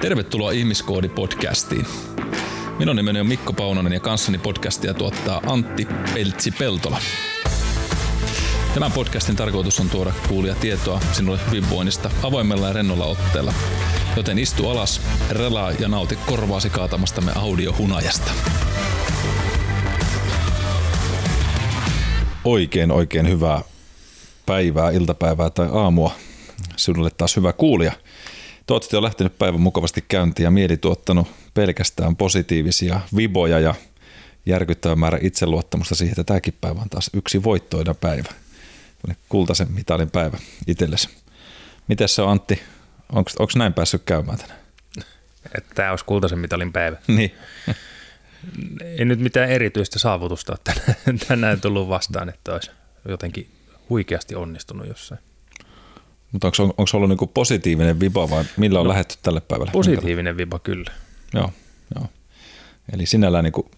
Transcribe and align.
Tervetuloa 0.00 0.50
Ihmiskoodi-podcastiin. 0.50 1.86
Minun 2.78 2.96
nimeni 2.96 3.20
on 3.20 3.26
Mikko 3.26 3.52
Paunonen 3.52 3.92
ja 3.92 4.00
kanssani 4.00 4.38
podcastia 4.38 4.94
tuottaa 4.94 5.40
Antti 5.46 5.88
Peltsi-Peltola. 6.14 6.98
Tämän 8.74 8.92
podcastin 8.92 9.36
tarkoitus 9.36 9.80
on 9.80 9.90
tuoda 9.90 10.12
kuulia 10.28 10.54
tietoa 10.54 11.00
sinulle 11.12 11.38
hyvinvoinnista 11.46 12.10
avoimella 12.22 12.66
ja 12.66 12.72
rennolla 12.72 13.04
otteella. 13.04 13.54
Joten 14.16 14.38
istu 14.38 14.68
alas, 14.68 15.00
relaa 15.30 15.72
ja 15.72 15.88
nauti 15.88 16.18
korvaasi 16.26 16.70
kaatamastamme 16.70 17.32
audiohunajasta. 17.34 18.30
Oikein, 22.44 22.90
oikein 22.90 23.28
hyvää 23.28 23.62
päivää, 24.46 24.90
iltapäivää 24.90 25.50
tai 25.50 25.68
aamua. 25.72 26.12
Sinulle 26.76 27.10
taas 27.16 27.36
hyvä 27.36 27.52
kuulija. 27.52 27.92
Toivottavasti 28.70 28.96
on 28.96 29.02
lähtenyt 29.02 29.38
päivän 29.38 29.60
mukavasti 29.60 30.04
käyntiin 30.08 30.44
ja 30.44 30.50
mieli 30.50 30.76
tuottanut 30.76 31.28
pelkästään 31.54 32.16
positiivisia 32.16 33.00
viboja 33.16 33.60
ja 33.60 33.74
järkyttävä 34.46 34.96
määrä 34.96 35.18
itseluottamusta 35.22 35.94
siihen, 35.94 36.12
että 36.12 36.24
tämäkin 36.24 36.54
päivä 36.60 36.80
on 36.80 36.90
taas 36.90 37.10
yksi 37.14 37.42
voittoina 37.42 37.94
päivä. 37.94 38.28
Kultaisen 39.28 39.72
mitalin 39.72 40.10
päivä 40.10 40.38
itsellesi. 40.66 41.08
Miten 41.88 42.08
se 42.08 42.22
on 42.22 42.30
Antti? 42.30 42.62
Onko 43.12 43.50
näin 43.56 43.72
päässyt 43.72 44.02
käymään 44.04 44.38
tänään? 44.38 44.60
Että 45.58 45.74
tämä 45.74 45.90
olisi 45.90 46.04
kultaisen 46.04 46.38
mitalin 46.38 46.72
päivä. 46.72 46.96
Niin. 47.06 47.34
Ei 48.98 49.04
nyt 49.04 49.20
mitään 49.20 49.50
erityistä 49.50 49.98
saavutusta 49.98 50.52
ole 50.52 50.58
tänään, 50.64 51.18
tänään 51.28 51.60
tullut 51.60 51.88
vastaan, 51.88 52.28
että 52.28 52.52
olisi 52.52 52.70
jotenkin 53.08 53.50
huikeasti 53.88 54.34
onnistunut 54.34 54.88
jossain. 54.88 55.29
Mutta 56.32 56.46
onko, 56.46 56.62
onko 56.62 56.90
ollut 56.94 57.08
niinku 57.08 57.26
positiivinen 57.26 58.00
viba 58.00 58.30
vai 58.30 58.44
millä 58.56 58.80
on 58.80 58.86
no, 58.86 58.90
lähetty 58.90 59.14
tälle 59.22 59.40
päivälle? 59.40 59.72
Positiivinen 59.72 60.36
viba 60.36 60.58
kyllä. 60.58 60.90
Joo, 61.34 61.52
joo. 61.94 62.06
Eli 62.92 63.06
sinällään 63.06 63.44
niinku 63.44 63.70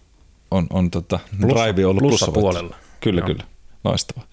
on, 0.51 0.67
on 0.69 0.91
tota, 0.91 1.19
Plus, 1.41 1.53
drive 1.53 1.85
ollut 1.85 2.01
plussa 2.01 2.31
puolella. 2.31 2.75
Kyllä, 2.99 3.19
joo. 3.19 3.27
kyllä. 3.27 3.43
Loistavaa. 3.83 4.27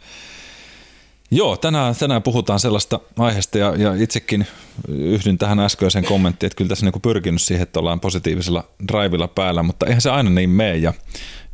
Joo, 1.30 1.56
tänään, 1.56 1.96
tänään 1.96 2.22
puhutaan 2.22 2.60
sellaista 2.60 3.00
aiheesta 3.18 3.58
ja, 3.58 3.74
ja 3.76 3.94
itsekin 3.94 4.46
yhdyn 4.88 5.38
tähän 5.38 5.60
äskeiseen 5.60 6.04
kommenttiin, 6.04 6.46
että 6.46 6.56
kyllä 6.56 6.68
tässä 6.68 6.86
niin 6.86 7.02
pyrkinyt 7.02 7.42
siihen, 7.42 7.62
että 7.62 7.80
ollaan 7.80 8.00
positiivisella 8.00 8.64
drivilla 8.88 9.28
päällä, 9.28 9.62
mutta 9.62 9.86
eihän 9.86 10.00
se 10.00 10.10
aina 10.10 10.30
niin 10.30 10.50
mene. 10.50 10.76
Ja, 10.76 10.92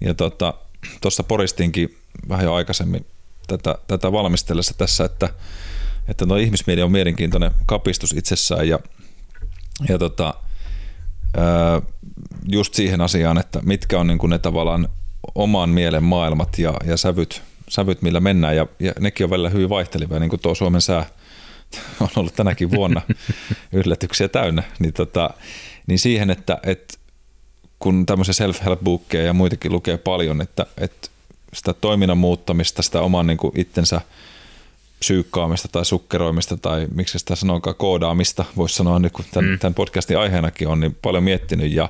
ja 0.01 0.15
tuossa 0.15 0.55
tota, 1.01 1.23
poristinkin 1.29 1.97
vähän 2.29 2.45
jo 2.45 2.55
aikaisemmin 2.55 3.07
tätä, 3.47 3.79
tätä 3.87 4.13
valmistellessa 4.13 4.75
tässä, 4.79 5.05
että, 5.05 5.29
että 6.09 6.27
tuo 6.27 6.37
ihmismieli 6.37 6.83
on 6.83 6.93
mielenkiintoinen 6.93 7.51
kapistus 7.67 8.13
itsessään 8.13 8.69
ja, 8.69 8.79
ja 9.89 9.99
tota, 9.99 10.35
ää, 11.37 11.83
just 12.49 12.75
siihen 12.75 13.01
asiaan, 13.01 13.39
että 13.39 13.61
mitkä 13.63 14.01
on 14.01 14.07
niin 14.07 14.19
kuin 14.19 14.31
ne 14.31 14.39
tavallaan 14.39 14.89
oman 15.35 15.71
mielen 15.71 16.05
maailmat 16.05 16.59
ja, 16.59 16.75
ja 16.85 16.97
sävyt, 16.97 17.43
sävyt, 17.69 18.03
millä 18.03 18.21
mennään 18.21 18.57
ja, 18.57 18.67
ja 18.81 18.93
nekin 19.01 19.25
on 19.25 19.31
välillä 19.31 19.51
hyvin 19.51 19.69
vaihtelevia, 19.69 20.19
niin 20.19 20.31
kuin 20.31 20.41
tuo 20.41 20.55
Suomen 20.55 20.83
sää 20.83 21.07
on 22.01 22.09
ollut 22.17 22.35
tänäkin 22.35 22.71
vuonna 22.71 23.03
yllätyksiä 23.73 24.29
täynnä, 24.29 24.63
niin, 24.79 24.93
tota, 24.93 25.31
niin 25.87 25.99
siihen, 25.99 26.31
että, 26.31 26.59
että 26.63 26.95
kun 27.79 28.07
tämmöisiä 28.07 28.47
self-help 28.47 28.85
bookkeja 28.85 29.25
ja 29.25 29.33
muitakin 29.33 29.73
lukee 29.73 29.97
paljon, 29.97 30.41
että, 30.41 30.67
että 30.79 31.09
sitä 31.55 31.73
toiminnan 31.73 32.19
muuttamista, 32.19 32.83
sitä 32.83 33.01
oman 33.01 33.27
niin 33.27 33.39
kuin 33.39 33.61
itsensä 33.61 34.01
psyykkaamista 34.99 35.69
tai 35.69 35.85
sukkeroimista 35.85 36.57
tai 36.57 36.87
miksi 36.95 37.19
sitä 37.19 37.37
sanoonkaan 37.37 37.77
koodaamista, 37.77 38.45
voisi 38.57 38.75
sanoa 38.75 38.99
nyt 38.99 39.13
kun 39.13 39.25
tämän, 39.31 39.51
mm. 39.51 39.59
tämän 39.59 39.75
podcastin 39.75 40.19
aiheenakin 40.19 40.69
on, 40.69 40.81
niin 40.81 40.97
paljon 41.03 41.25
miettinyt 41.25 41.73
ja, 41.73 41.89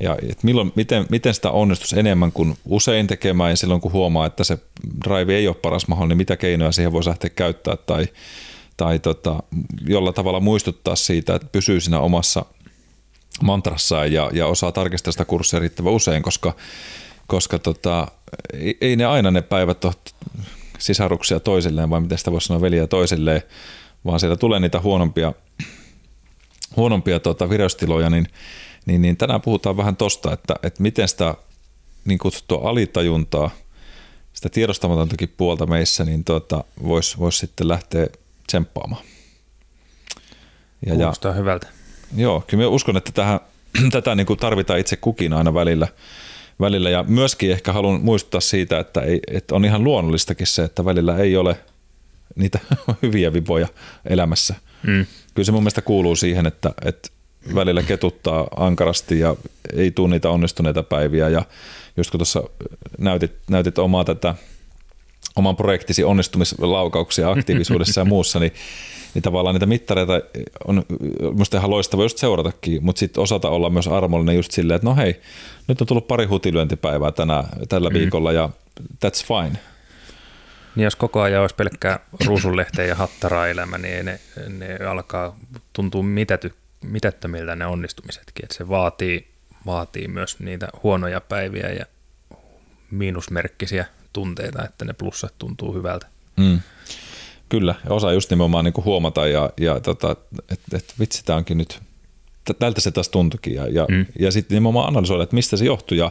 ja 0.00 0.16
että 0.22 0.44
milloin, 0.44 0.72
miten, 0.74 1.06
miten 1.10 1.34
sitä 1.34 1.50
onnistus 1.50 1.92
enemmän 1.92 2.32
kuin 2.32 2.56
usein 2.64 3.06
tekemään 3.06 3.50
ja 3.50 3.56
silloin 3.56 3.80
kun 3.80 3.92
huomaa, 3.92 4.26
että 4.26 4.44
se 4.44 4.58
drive 5.04 5.36
ei 5.36 5.48
ole 5.48 5.56
paras 5.56 5.88
mahdollinen, 5.88 6.08
niin 6.08 6.22
mitä 6.22 6.36
keinoja 6.36 6.72
siihen 6.72 6.92
voisi 6.92 7.08
lähteä 7.08 7.30
käyttää 7.30 7.76
tai, 7.76 8.08
tai 8.76 8.98
tota, 8.98 9.42
jolla 9.86 10.12
tavalla 10.12 10.40
muistuttaa 10.40 10.96
siitä, 10.96 11.34
että 11.34 11.48
pysyy 11.52 11.80
siinä 11.80 12.00
omassa 12.00 12.44
mantrassaan 13.42 14.12
ja, 14.12 14.30
ja 14.32 14.46
osaa 14.46 14.72
tarkistaa 14.72 15.12
sitä 15.12 15.24
kurssia 15.24 15.60
riittävän 15.60 15.92
usein, 15.92 16.22
koska 16.22 16.54
koska 17.30 17.58
tota, 17.58 18.06
ei, 18.52 18.78
ei 18.80 18.96
ne 18.96 19.04
aina 19.04 19.30
ne 19.30 19.42
päivät 19.42 19.84
ole 19.84 19.94
sisaruksia 20.80 21.40
toisilleen, 21.40 21.90
vai 21.90 22.00
miten 22.00 22.18
sitä 22.18 22.32
voisi 22.32 22.46
sanoa 22.46 22.60
veliä 22.60 22.86
toisilleen, 22.86 23.42
vaan 24.04 24.20
siellä 24.20 24.36
tulee 24.36 24.60
niitä 24.60 24.80
huonompia, 24.80 25.32
huonompia 26.76 27.20
tota, 27.20 27.50
vireystiloja, 27.50 28.10
niin, 28.10 28.26
niin, 28.86 29.02
niin 29.02 29.16
tänään 29.16 29.40
puhutaan 29.40 29.76
vähän 29.76 29.96
tosta, 29.96 30.32
että, 30.32 30.54
että 30.62 30.82
miten 30.82 31.08
sitä 31.08 31.34
niin 32.04 32.18
kutsuttua 32.18 32.70
alitajuntaa, 32.70 33.50
sitä 34.32 34.48
tiedostamatontakin 34.48 35.34
puolta 35.36 35.66
meissä, 35.66 36.04
niin 36.04 36.24
tota, 36.24 36.64
voisi 36.82 37.18
vois 37.18 37.38
sitten 37.38 37.68
lähteä 37.68 38.06
tsemppaamaan. 38.46 39.02
Ja, 40.86 40.94
Kuulostaa 40.94 41.30
ja, 41.30 41.36
hyvältä. 41.36 41.68
Joo, 42.16 42.44
kyllä 42.46 42.68
uskon, 42.68 42.96
että 42.96 43.12
tähän, 43.12 43.40
tätä 43.92 44.14
niin 44.14 44.26
kuin 44.26 44.38
tarvitaan 44.38 44.78
itse 44.78 44.96
kukin 44.96 45.32
aina 45.32 45.54
välillä– 45.54 45.88
välillä. 46.60 46.90
Ja 46.90 47.04
myöskin 47.08 47.50
ehkä 47.50 47.72
haluan 47.72 48.00
muistuttaa 48.00 48.40
siitä, 48.40 48.78
että, 48.78 49.00
ei, 49.00 49.20
että 49.30 49.54
on 49.54 49.64
ihan 49.64 49.84
luonnollistakin 49.84 50.46
se, 50.46 50.64
että 50.64 50.84
välillä 50.84 51.16
ei 51.16 51.36
ole 51.36 51.56
niitä 52.36 52.58
hyviä 53.02 53.32
vipoja 53.32 53.68
elämässä. 54.04 54.54
Mm. 54.86 55.06
Kyllä 55.34 55.46
se 55.46 55.52
mun 55.52 55.62
mielestä 55.62 55.82
kuuluu 55.82 56.16
siihen, 56.16 56.46
että, 56.46 56.72
että 56.84 57.08
välillä 57.54 57.82
ketuttaa 57.82 58.48
ankarasti 58.56 59.18
ja 59.18 59.36
ei 59.76 59.90
tule 59.90 60.10
niitä 60.10 60.30
onnistuneita 60.30 60.82
päiviä. 60.82 61.28
Ja 61.28 61.42
just 61.96 62.10
kun 62.10 62.18
tuossa 62.18 62.42
näytit, 62.98 63.32
näytit 63.50 63.78
omaa 63.78 64.04
tätä 64.04 64.34
oman 65.36 65.56
projektisi 65.56 66.04
onnistumislaukauksia 66.04 67.30
aktiivisuudessa 67.30 68.00
ja 68.00 68.04
muussa, 68.04 68.40
niin 68.40 68.52
niin 69.14 69.22
tavallaan 69.22 69.54
niitä 69.54 69.66
mittareita 69.66 70.20
on 70.64 70.84
minusta 71.20 71.56
ihan 71.56 71.70
loistava 71.70 72.02
just 72.02 72.18
seuratakin, 72.18 72.84
mutta 72.84 73.00
sitten 73.00 73.22
osata 73.22 73.48
olla 73.48 73.70
myös 73.70 73.88
armollinen 73.88 74.36
just 74.36 74.50
silleen, 74.52 74.76
että 74.76 74.88
no 74.88 74.96
hei, 74.96 75.20
nyt 75.68 75.80
on 75.80 75.86
tullut 75.86 76.08
pari 76.08 76.26
hutilyöntipäivää 76.26 77.12
tänä, 77.12 77.44
tällä 77.68 77.90
mm. 77.90 77.94
viikolla 77.94 78.32
ja 78.32 78.50
that's 79.04 79.26
fine. 79.26 79.58
Niin 80.76 80.84
jos 80.84 80.96
koko 80.96 81.20
ajan 81.20 81.40
olisi 81.40 81.54
pelkkää 81.54 81.98
ruusunlehteen 82.26 82.88
ja 82.88 82.94
hattaraa 82.94 83.48
elämä, 83.48 83.78
niin 83.78 84.06
ne, 84.06 84.20
ne 84.48 84.76
alkaa 84.86 85.36
tuntua 85.72 86.02
mitäty, 86.02 86.54
mitättömiltä 86.84 87.56
ne 87.56 87.66
onnistumisetkin. 87.66 88.44
että 88.44 88.54
se 88.54 88.68
vaatii, 88.68 89.26
vaatii 89.66 90.08
myös 90.08 90.38
niitä 90.38 90.68
huonoja 90.82 91.20
päiviä 91.20 91.68
ja 91.68 91.86
miinusmerkkisiä 92.90 93.86
tunteita, 94.12 94.64
että 94.64 94.84
ne 94.84 94.92
plussat 94.92 95.34
tuntuu 95.38 95.74
hyvältä. 95.74 96.06
Mm. 96.36 96.60
Kyllä, 97.50 97.74
osa 97.88 98.12
just 98.12 98.30
nimenomaan 98.30 98.64
niin 98.64 98.84
huomata, 98.84 99.26
ja, 99.26 99.50
ja 99.60 99.80
tota, 99.80 100.16
että 100.50 100.76
et, 100.76 100.94
vitsi, 100.98 101.24
tämä 101.24 101.36
onkin 101.36 101.58
nyt, 101.58 101.80
tältä 102.58 102.80
se 102.80 102.90
taas 102.90 103.08
tuntukin, 103.08 103.54
ja, 103.54 103.66
ja, 103.68 103.86
mm. 103.90 104.06
ja 104.18 104.32
sitten 104.32 104.56
nimenomaan 104.56 104.88
analysoida, 104.88 105.22
että 105.22 105.34
mistä 105.34 105.56
se 105.56 105.64
johtuu, 105.64 105.98
ja, 105.98 106.10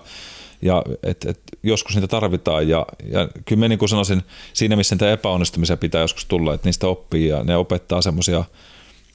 ja 0.61 0.83
et, 1.03 1.25
et 1.25 1.39
joskus 1.63 1.95
niitä 1.95 2.07
tarvitaan, 2.07 2.69
ja, 2.69 2.85
ja 3.11 3.29
kyllä 3.45 3.59
me 3.59 3.67
niin 3.67 3.79
kuin 3.79 3.89
sanoisin, 3.89 4.21
siinä 4.53 4.75
missä 4.75 4.95
niitä 4.95 5.11
epäonnistumisia 5.11 5.77
pitää 5.77 6.01
joskus 6.01 6.25
tulla, 6.25 6.53
että 6.53 6.67
niistä 6.67 6.87
oppii, 6.87 7.27
ja 7.27 7.43
ne 7.43 7.57
opettaa 7.57 8.01
semmoisia 8.01 8.43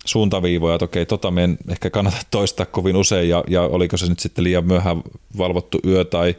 suuntaviivoja, 0.04 0.74
että 0.74 0.84
okei, 0.84 1.06
tota 1.06 1.30
me 1.30 1.44
en 1.44 1.58
ehkä 1.68 1.90
kannata 1.90 2.16
toistaa 2.30 2.66
kovin 2.66 2.96
usein, 2.96 3.28
ja, 3.28 3.44
ja 3.48 3.62
oliko 3.62 3.96
se 3.96 4.06
nyt 4.06 4.20
sitten 4.20 4.44
liian 4.44 4.66
myöhään 4.66 5.02
valvottu 5.38 5.80
yö, 5.86 6.04
tai, 6.04 6.36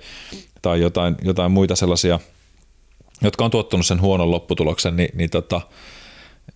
tai 0.62 0.82
jotain, 0.82 1.16
jotain 1.22 1.52
muita 1.52 1.76
sellaisia– 1.76 2.20
jotka 3.22 3.46
on 3.46 3.52
tuottanut 3.52 3.86
sen 3.86 4.02
huonon 4.02 4.32
lopputuloksen, 4.32 4.96
niin, 4.96 5.10
niin, 5.14 5.30
tota, 5.30 5.62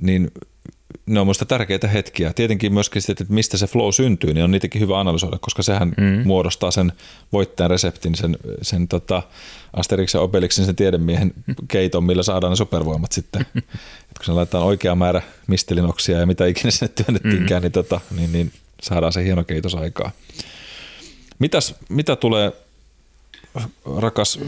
niin 0.02 0.32
ne 1.06 1.20
on 1.20 1.28
minusta 1.28 1.46
tärkeitä 1.46 1.88
hetkiä. 1.88 2.34
Tietenkin 2.34 2.74
myöskin 2.74 3.02
sitten, 3.02 3.24
että 3.24 3.34
mistä 3.34 3.58
se 3.58 3.68
flow 3.68 3.92
syntyy, 3.92 4.34
niin 4.34 4.44
on 4.44 4.52
niitäkin 4.52 4.82
hyvä 4.82 5.00
analysoida, 5.00 5.38
koska 5.42 5.64
sehän 5.64 5.94
mm. 5.98 6.28
muodostaa 6.28 6.72
sen 6.72 6.92
voittajan 7.34 7.70
reseptin, 7.70 8.16
sen, 8.16 8.38
sen 8.62 8.88
tota 8.88 9.24
Asterix 9.74 10.14
ja 10.14 10.22
Obelixin 10.22 10.66
sen 10.66 10.76
tiedemiehen 10.76 11.34
keiton, 11.68 12.04
millä 12.04 12.24
saadaan 12.24 12.52
ne 12.52 12.56
supervoimat 12.56 13.12
sitten. 13.12 13.42
Et 14.10 14.18
kun 14.18 14.26
se 14.26 14.32
laitetaan 14.32 14.66
oikea 14.66 14.96
määrä 14.96 15.22
mistelinoksia 15.48 16.20
ja 16.20 16.26
mitä 16.26 16.46
ikinä 16.46 16.72
sinne 16.72 16.94
työnnettiinkään, 16.96 17.62
mm. 17.62 17.64
niin, 17.64 17.72
tota, 17.72 18.02
niin, 18.16 18.32
niin 18.32 18.52
saadaan 18.82 19.14
se 19.14 19.24
hieno 19.24 19.44
keitos 19.44 19.76
aikaa. 19.76 20.12
Mitäs, 21.40 21.76
mitä 21.90 22.16
tulee 22.16 22.52
rakas 23.98 24.40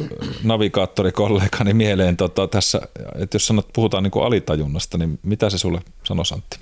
navigaattorikollegani 0.44 1.74
mieleen 1.74 2.18
tota, 2.18 2.48
tässä, 2.48 2.82
että 3.16 3.36
jos 3.36 3.48
sanot, 3.48 3.70
puhutaan 3.74 4.04
niin 4.04 4.12
kuin 4.12 4.26
alitajunnasta, 4.26 4.98
niin 4.98 5.20
mitä 5.24 5.50
se 5.50 5.58
sulle 5.58 5.82
sanoi 6.04 6.26
Santti? 6.26 6.60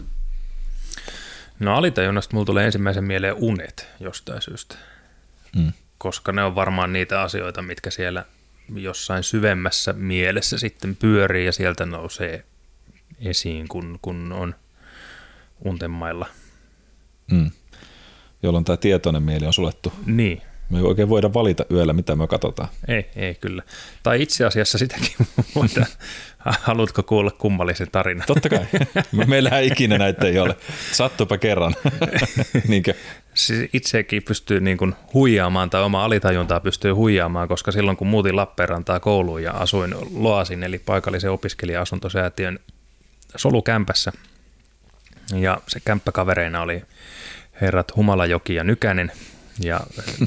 No 1.59 1.77
alitajunnasta 1.77 2.33
mulla 2.33 2.45
tulee 2.45 2.65
ensimmäisen 2.65 3.03
mieleen 3.03 3.36
unet 3.38 3.88
jostain 4.00 4.41
syystä, 4.41 4.75
mm. 5.56 5.74
koska 5.97 6.31
ne 6.31 6.44
on 6.44 6.56
varmaan 6.56 6.94
niitä 6.94 7.21
asioita, 7.21 7.62
mitkä 7.62 7.89
siellä 7.89 8.25
jossain 8.75 9.24
syvemmässä 9.24 9.94
mielessä 9.94 10.57
sitten 10.57 10.95
pyörii 10.95 11.45
ja 11.45 11.51
sieltä 11.51 11.86
nousee 11.86 12.45
esiin, 13.21 13.68
kun, 13.68 14.00
kun 14.01 14.31
on 14.31 14.56
untenmailla. 15.65 16.27
Mm. 17.31 17.51
jolloin 18.44 18.65
tämä 18.65 18.77
tietoinen 18.77 19.24
mieli 19.24 19.45
on 19.45 19.53
sulettu. 19.53 19.94
Niin. 20.06 20.41
Me 20.69 20.77
ei 20.77 20.83
oikein 20.83 21.10
voida 21.10 21.33
valita 21.33 21.66
yöllä, 21.71 21.94
mitä 21.94 22.16
me 22.16 22.27
katsotaan. 22.27 22.69
Ei, 22.88 23.10
ei 23.16 23.36
kyllä. 23.36 23.63
Tai 24.04 24.21
itse 24.21 24.45
asiassa 24.45 24.77
sitäkin 24.77 25.16
voidaan. 25.56 25.88
Haluatko 26.39 27.04
kuulla 27.04 27.31
kummallisen 27.31 27.88
tarinan? 27.92 28.27
Totta 28.27 28.50
kai. 28.50 28.66
Meillähän 29.27 29.63
ikinä 29.63 29.98
näitä 29.98 30.27
ei 30.27 30.39
ole. 30.39 30.56
Sattupa 30.92 31.38
kerran. 31.38 31.75
Niinkö? 32.68 32.94
Siis 33.33 33.69
itsekin 33.74 34.24
pystyy 34.24 34.60
niin 34.60 34.77
kuin 34.77 34.95
huijaamaan 35.13 35.69
tai 35.69 35.83
oma 35.83 36.06
alitajuntaa 36.06 36.60
pystyy 36.60 36.92
huijaamaan, 36.92 37.48
koska 37.48 37.72
silloin 37.72 37.98
kun 37.98 38.07
muutin 38.07 38.36
Lappeenrantaa 38.36 39.00
kouluun 39.00 39.44
ja 39.44 39.51
asuin 39.51 39.95
Loasin 40.15 40.63
eli 40.63 40.80
paikallisen 40.80 41.31
opiskelija-asuntosäätiön 41.31 42.60
solukämpässä 43.36 44.12
ja 45.36 45.62
se 45.68 45.80
kämppäkavereina 45.80 46.62
oli 46.62 46.83
herrat 47.62 47.95
Humalajoki 47.95 48.56
ja 48.56 48.63
Nykänen 48.63 49.12
ja 49.60 49.80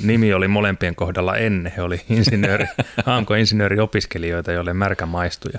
nimi 0.03 0.35
oli 0.35 0.49
molempien 0.49 0.95
kohdalla 0.95 1.37
ennen. 1.37 1.73
He 1.77 1.83
oli 1.83 2.01
insinööri, 2.11 2.67
AMK-insinööriopiskelijoita, 3.07 4.53
joille 4.53 4.73
märkä 4.73 5.07
maistuja. 5.07 5.59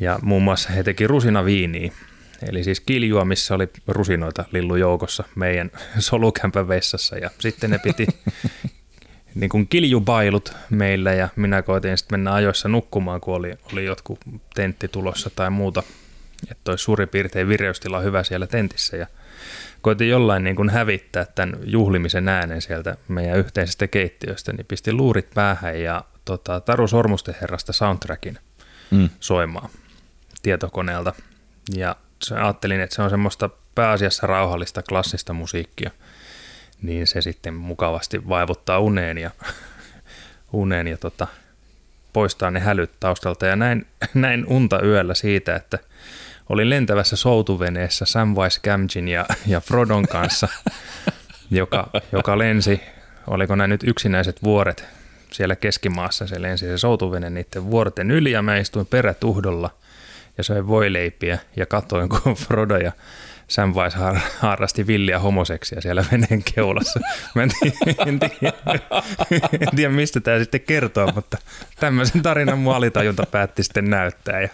Ja 0.00 0.18
muun 0.22 0.42
muassa 0.42 0.72
he 0.72 0.82
teki 0.82 1.06
rusinaviiniä, 1.06 1.92
eli 2.48 2.64
siis 2.64 2.80
kiljua, 2.80 3.24
missä 3.24 3.54
oli 3.54 3.68
rusinoita 3.88 4.44
lillujoukossa 4.52 5.24
meidän 5.34 5.70
solukämpän 5.98 6.68
vessassa. 6.68 7.16
Ja 7.18 7.30
sitten 7.38 7.70
ne 7.70 7.78
piti 7.78 8.06
niin 9.40 9.50
kuin 9.50 9.68
kiljubailut 9.68 10.52
meillä 10.70 11.12
ja 11.12 11.28
minä 11.36 11.62
koitin 11.62 11.98
sitten 11.98 12.20
mennä 12.20 12.34
ajoissa 12.34 12.68
nukkumaan, 12.68 13.20
kun 13.20 13.34
oli, 13.34 13.54
oli 13.72 13.84
jotkut 13.84 14.20
tentti 14.54 14.88
tulossa 14.88 15.30
tai 15.36 15.50
muuta. 15.50 15.82
Että 16.50 16.72
olisi 16.72 16.84
suurin 16.84 17.08
piirtein 17.08 17.48
vireystila 17.48 18.00
hyvä 18.00 18.22
siellä 18.22 18.46
tentissä 18.46 18.96
ja 18.96 19.06
koitin 19.84 20.08
jollain 20.08 20.44
niin 20.44 20.56
kuin 20.56 20.70
hävittää 20.70 21.26
tämän 21.34 21.56
juhlimisen 21.64 22.28
äänen 22.28 22.62
sieltä 22.62 22.96
meidän 23.08 23.38
yhteisestä 23.38 23.86
keittiöstä, 23.86 24.52
niin 24.52 24.66
pistin 24.66 24.96
luurit 24.96 25.30
päähän 25.34 25.80
ja 25.80 26.04
tota, 26.24 26.60
Taru 26.60 26.88
Sormusten 26.88 27.34
herrasta 27.40 27.72
soundtrackin 27.72 28.38
mm. 28.90 29.08
soimaan 29.20 29.70
tietokoneelta. 30.42 31.12
Ja 31.74 31.96
ajattelin, 32.34 32.80
että 32.80 32.96
se 32.96 33.02
on 33.02 33.10
semmoista 33.10 33.50
pääasiassa 33.74 34.26
rauhallista 34.26 34.82
klassista 34.82 35.32
musiikkia, 35.32 35.90
niin 36.82 37.06
se 37.06 37.22
sitten 37.22 37.54
mukavasti 37.54 38.28
vaivuttaa 38.28 38.78
uneen 38.78 39.18
ja, 39.18 39.30
uneen 40.52 40.88
ja 40.88 40.98
tota, 40.98 41.26
poistaa 42.12 42.50
ne 42.50 42.60
hälyt 42.60 42.90
taustalta. 43.00 43.46
Ja 43.46 43.56
näin, 43.56 43.86
näin 44.14 44.46
unta 44.46 44.82
yöllä 44.82 45.14
siitä, 45.14 45.56
että 45.56 45.78
olin 46.48 46.70
lentävässä 46.70 47.16
soutuveneessä 47.16 48.04
Samwise 48.04 48.60
Gamgin 48.64 49.08
ja, 49.08 49.26
ja 49.46 49.60
Frodon 49.60 50.08
kanssa, 50.08 50.48
joka, 51.50 51.90
joka 52.12 52.38
lensi, 52.38 52.80
oliko 53.26 53.56
nämä 53.56 53.68
nyt 53.68 53.84
yksinäiset 53.86 54.42
vuoret 54.42 54.84
siellä 55.32 55.56
keskimaassa, 55.56 56.26
se 56.26 56.42
lensi 56.42 56.66
se 56.66 56.78
soutuvene 56.78 57.30
niiden 57.30 57.70
vuorten 57.70 58.10
yli 58.10 58.30
ja 58.30 58.42
mä 58.42 58.56
istuin 58.56 58.86
perätuhdolla– 58.86 59.70
ja 60.38 60.44
söin 60.44 60.66
voileipiä 60.66 61.38
ja 61.56 61.66
katsoin, 61.66 62.08
kun 62.08 62.34
Frodo 62.34 62.76
ja 62.76 62.92
Samwise 63.48 63.98
har, 63.98 64.18
harrasti 64.38 64.86
villiä 64.86 65.18
homoseksia 65.18 65.80
siellä 65.80 66.04
veneen 66.12 66.42
keulassa. 66.54 67.00
Mä 67.34 67.42
en, 67.42 67.50
tiedä, 67.60 67.76
en, 68.06 68.20
tiedä, 68.20 68.52
en 69.60 69.76
tiedä, 69.76 69.92
mistä 69.92 70.20
tämä 70.20 70.38
sitten 70.38 70.60
kertoo, 70.60 71.12
mutta 71.14 71.38
tämmöisen 71.80 72.22
tarinan 72.22 72.58
mun 72.58 72.74
alitajunta 72.74 73.26
päätti 73.30 73.62
sitten 73.62 73.90
näyttää. 73.90 74.40
Ja 74.40 74.48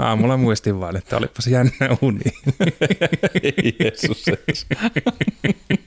aamulla 0.00 0.36
muistin 0.36 0.80
vaan, 0.80 0.96
että 0.96 1.16
olipas 1.16 1.46
jännä 1.46 1.72
uni. 2.00 2.32
Jeesus. 3.80 4.24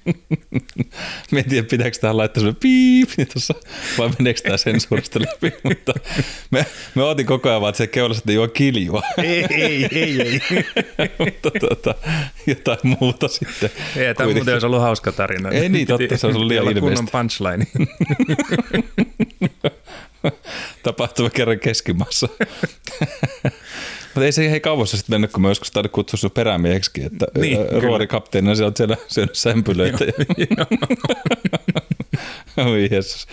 Mä 1.32 1.40
en 1.40 1.50
tiedä, 1.50 1.68
pitääkö 1.70 1.98
tähän 2.02 2.18
laittaa 2.18 2.42
semmoinen 2.42 2.60
piip, 2.60 3.10
niin 3.18 3.28
tuossa, 3.34 3.54
vai 3.98 4.10
meneekö 4.20 4.42
tämä 4.42 4.58
sensuurista 4.58 5.20
läpi, 5.20 5.54
mutta 5.64 5.94
me, 6.52 6.66
me 6.96 7.04
otin 7.04 7.26
koko 7.26 7.50
ajan 7.50 7.62
vaan, 7.62 7.70
että 7.70 7.78
se 7.78 7.88
keulassa, 7.88 8.22
että 8.22 8.32
juo 8.32 8.48
kiljua. 8.48 9.04
Ei, 9.18 9.46
ei, 9.50 9.88
ei, 9.92 10.22
ei. 10.22 10.42
mutta 11.20 11.52
tuota, 11.60 11.96
jotain 12.48 12.80
muuta 12.84 13.28
sitten. 13.28 13.70
Ei, 13.96 14.16
tämä 14.16 14.34
muuten 14.34 14.54
olisi 14.54 14.66
ollut 14.66 14.82
hauska 14.82 15.12
tarina. 15.12 15.50
Ei 15.50 15.70
niin, 15.70 15.88
totta, 15.88 16.18
se 16.18 16.28
olisi 16.28 16.38
ollut 16.38 16.48
liian 16.48 16.64
ilmeistä. 16.64 16.82
kunnon 16.82 17.08
punchline. 17.12 17.68
Tapahtuma 20.84 21.30
kerran 21.30 21.60
keskimaassa. 21.60 22.30
Mutta 24.18 24.26
ei 24.26 24.32
se 24.32 24.52
hei 24.52 24.60
kauassa 24.60 24.98
sitten 24.98 25.14
mennyt, 25.14 25.32
kun 25.32 25.42
mä 25.42 25.48
joskus 25.48 25.72
taidin 25.72 25.92
kutsua 25.92 26.18
sun 26.18 26.32
perämieheksi, 26.32 26.92
että 27.04 27.26
niin, 27.38 27.58
ruorikapteenina 27.84 28.56
sä 28.56 28.64
oot 28.64 28.78
siellä 28.78 28.98
syönyt 29.08 29.36
sämpylöitä. 29.36 30.06
Oi 32.66 32.88
Jeesus. 32.92 33.28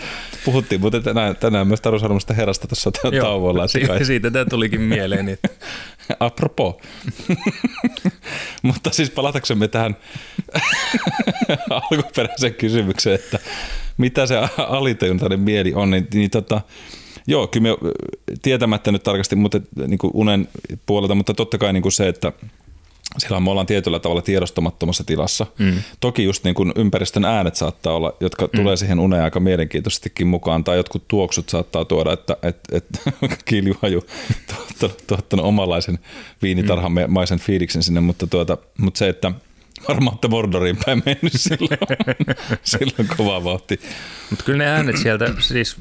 Puhuttiin 0.45 0.81
muuten 0.81 1.03
tänään, 1.03 1.35
tänään 1.35 1.67
myös 1.67 1.81
Taru 1.81 1.99
Sarmasta 1.99 2.33
herrasta 2.33 2.67
tuossa 2.67 2.91
tauolla. 3.21 3.67
Siitä, 3.67 4.03
siitä 4.03 4.31
tämä 4.31 4.45
tulikin 4.45 4.81
mieleen. 4.81 5.29
Että... 5.29 5.49
Apropos. 6.19 6.75
Mutta 8.61 8.89
siis 8.91 9.09
palataksemme 9.09 9.67
tähän 9.67 9.97
alkuperäiseen 11.91 12.53
kysymykseen, 12.53 13.15
että 13.15 13.39
mitä 13.97 14.25
se 14.25 14.35
alitajuntainen 14.57 15.39
mieli 15.39 15.73
on, 15.73 15.91
niin, 15.91 16.07
niin 16.13 16.29
tota, 16.29 16.61
Joo, 17.27 17.47
kyllä 17.47 17.69
me 17.69 17.77
tietämättä 18.41 18.91
nyt 18.91 19.03
tarkasti 19.03 19.35
mutta, 19.35 19.61
niin 19.87 19.97
kuin 19.97 20.11
unen 20.13 20.47
puolelta, 20.85 21.15
mutta 21.15 21.33
totta 21.33 21.57
kai 21.57 21.73
niin 21.73 21.81
kuin 21.81 21.91
se, 21.91 22.07
että 22.07 22.33
silloin 23.17 23.43
me 23.43 23.49
ollaan 23.49 23.67
tietyllä 23.67 23.99
tavalla 23.99 24.21
tiedostamattomassa 24.21 25.03
tilassa. 25.03 25.45
Mm. 25.59 25.73
Toki 25.99 26.23
just 26.23 26.43
niin 26.43 26.55
kuin 26.55 26.73
ympäristön 26.75 27.25
äänet 27.25 27.55
saattaa 27.55 27.93
olla, 27.93 28.13
jotka 28.19 28.45
mm. 28.45 28.49
tulee 28.55 28.77
siihen 28.77 28.99
uneen 28.99 29.23
aika 29.23 29.39
mielenkiintoisestikin 29.39 30.27
mukaan, 30.27 30.63
tai 30.63 30.77
jotkut 30.77 31.07
tuoksut 31.07 31.49
saattaa 31.49 31.85
tuoda, 31.85 32.13
että 32.13 32.37
et, 32.41 32.59
et, 32.71 32.85
kiljuhaju 33.45 34.05
tuottanut, 34.47 35.07
tuottanut 35.07 35.45
omanlaisen 35.45 35.99
viinitarhamaisen 36.41 37.37
mm. 37.37 37.41
fiiliksen 37.41 37.83
sinne, 37.83 38.01
mutta, 38.01 38.27
tuota, 38.27 38.57
mutta 38.77 38.97
se, 38.97 39.09
että 39.09 39.31
varmaan 39.87 40.15
että 40.15 40.27
Mordoriin 40.27 40.77
päin 40.85 41.03
mennyt 41.05 41.33
silloin, 41.35 41.79
silloin 42.63 43.09
kova 43.17 43.43
vauhti. 43.43 43.79
Mutta 44.29 44.45
kyllä 44.45 44.57
ne 44.57 44.65
äänet 44.65 44.97
sieltä, 44.97 45.33
siis 45.39 45.75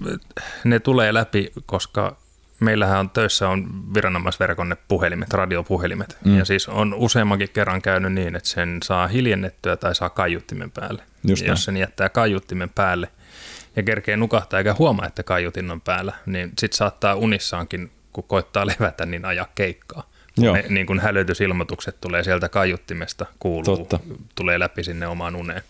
ne 0.65 0.81
tulee 0.81 1.15
läpi, 1.15 1.53
koska 1.67 2.17
meillähän 2.61 3.01
on 3.01 3.11
töissä 3.11 3.49
on 3.49 3.95
viranomaisverkon 3.95 4.69
ne 4.69 4.77
puhelimet, 4.89 5.33
radiopuhelimet. 5.33 6.19
Mm. 6.25 6.39
Ja 6.39 6.45
siis 6.45 6.69
on 6.69 6.95
useammankin 6.95 7.49
kerran 7.53 7.83
käynyt 7.83 8.13
niin, 8.13 8.37
että 8.37 8.49
sen 8.49 8.79
saa 8.85 9.07
hiljennettyä 9.07 9.77
tai 9.77 9.95
saa 9.95 10.11
kaiuttimen 10.11 10.71
päälle. 10.71 11.03
Just 11.29 11.47
jos 11.47 11.65
sen 11.65 11.77
jättää 11.77 12.09
kaiuttimen 12.09 12.71
päälle 12.71 13.09
ja 13.77 13.83
kerkee 13.83 14.17
nukahtaa 14.17 14.59
eikä 14.61 14.75
huomaa, 14.79 15.07
että 15.07 15.23
kaiutin 15.23 15.71
on 15.71 15.81
päällä, 15.81 16.13
niin 16.27 16.53
sitten 16.59 16.77
saattaa 16.77 17.15
unissaankin, 17.15 17.91
kun 18.13 18.25
koittaa 18.25 18.67
levätä, 18.79 19.07
niin 19.07 19.25
ajaa 19.25 19.49
keikkaa. 19.55 20.11
Joo. 20.37 20.55
Ne, 20.55 20.65
niin 20.69 20.87
kuin 20.87 21.01
hälytysilmoitukset 21.01 22.01
tulee 22.01 22.25
sieltä 22.25 22.49
kaiuttimesta, 22.49 23.27
kuuluu, 23.39 23.77
Totta. 23.77 24.01
tulee 24.35 24.59
läpi 24.59 24.85
sinne 24.85 25.07
omaan 25.07 25.37
uneen. 25.37 25.63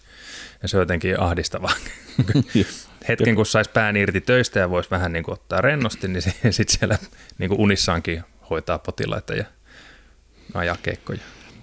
Ja 0.63 0.69
se 0.69 0.77
on 0.77 0.83
jotenkin 0.83 1.21
ahdistavaa. 1.21 1.73
Hetken 3.09 3.35
kun 3.35 3.47
saisi 3.47 3.71
pään 3.71 3.97
irti 3.97 4.21
töistä 4.21 4.61
ja 4.61 4.71
voisi 4.71 4.91
vähän 4.91 5.13
niin 5.13 5.25
kuin 5.25 5.33
ottaa 5.33 5.61
rennosti, 5.61 6.09
niin 6.09 6.23
sitten 6.51 6.79
siellä 6.79 6.99
niin 7.39 7.49
kuin 7.49 7.61
unissaankin 7.61 8.23
hoitaa 8.51 8.79
potilaita 8.79 9.35
ja 9.35 9.45
ajaa 10.55 10.77
keikkoja. 10.83 11.19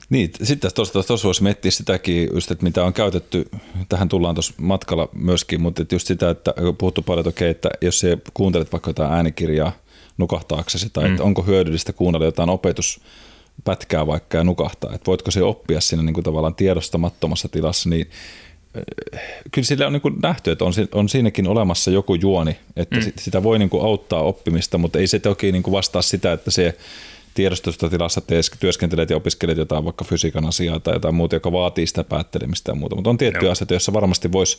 Niin, 0.09 0.31
sitten 0.43 0.71
tuossa 0.75 1.03
tuossa 1.03 1.27
voisi 1.27 1.43
miettiä 1.43 1.71
sitäkin, 1.71 2.29
just, 2.33 2.51
että 2.51 2.63
mitä 2.63 2.83
on 2.83 2.93
käytetty, 2.93 3.49
tähän 3.89 4.09
tullaan 4.09 4.35
tuossa 4.35 4.53
matkalla 4.57 5.09
myöskin, 5.13 5.61
mutta 5.61 5.85
just 5.91 6.07
sitä, 6.07 6.29
että 6.29 6.53
puhuttu 6.77 7.01
paljon, 7.01 7.19
että, 7.19 7.29
okei, 7.29 7.49
että 7.49 7.69
jos 7.81 7.99
sä 7.99 8.07
kuuntelet 8.33 8.71
vaikka 8.71 8.89
jotain 8.89 9.13
äänikirjaa, 9.13 9.71
nukahtaaksesi, 10.17 10.89
tai 10.93 11.03
mm. 11.03 11.11
että 11.11 11.23
onko 11.23 11.41
hyödyllistä 11.41 11.93
kuunnella 11.93 12.25
jotain 12.25 12.49
opetuspätkää 12.49 14.07
vaikka 14.07 14.37
ja 14.37 14.43
nukahtaa, 14.43 14.93
että 14.93 15.05
voitko 15.07 15.31
se 15.31 15.43
oppia 15.43 15.81
siinä 15.81 16.03
niin 16.03 16.13
kuin 16.13 16.23
tavallaan 16.23 16.55
tiedostamattomassa 16.55 17.49
tilassa, 17.49 17.89
niin 17.89 18.09
kyllä 19.51 19.65
sille 19.65 19.85
on 19.85 19.93
niin 19.93 20.21
nähty, 20.21 20.51
että 20.51 20.65
on, 20.65 20.73
on 20.91 21.09
siinäkin 21.09 21.47
olemassa 21.47 21.91
joku 21.91 22.15
juoni, 22.15 22.57
että 22.75 22.95
mm. 22.95 23.11
sitä 23.17 23.43
voi 23.43 23.59
niin 23.59 23.69
kuin 23.69 23.85
auttaa 23.85 24.21
oppimista, 24.21 24.77
mutta 24.77 24.99
ei 24.99 25.07
se 25.07 25.19
toki 25.19 25.51
niin 25.51 25.63
kuin 25.63 25.71
vastaa 25.71 26.01
sitä, 26.01 26.33
että 26.33 26.51
se 26.51 26.77
tiedostusta 27.33 27.89
tilassa 27.89 28.21
työskentelet 28.59 29.09
ja 29.09 29.17
opiskelet 29.17 29.57
jotain 29.57 29.85
vaikka 29.85 30.05
fysiikan 30.05 30.45
asiaa 30.45 30.79
tai 30.79 30.95
jotain 30.95 31.15
muuta, 31.15 31.35
joka 31.35 31.51
vaatii 31.51 31.87
sitä 31.87 32.03
päättelemistä 32.03 32.71
ja 32.71 32.75
muuta, 32.75 32.95
mutta 32.95 33.09
on 33.09 33.17
tiettyjä 33.17 33.51
asioita, 33.51 33.73
joissa 33.73 33.93
varmasti 33.93 34.31
voisi 34.31 34.57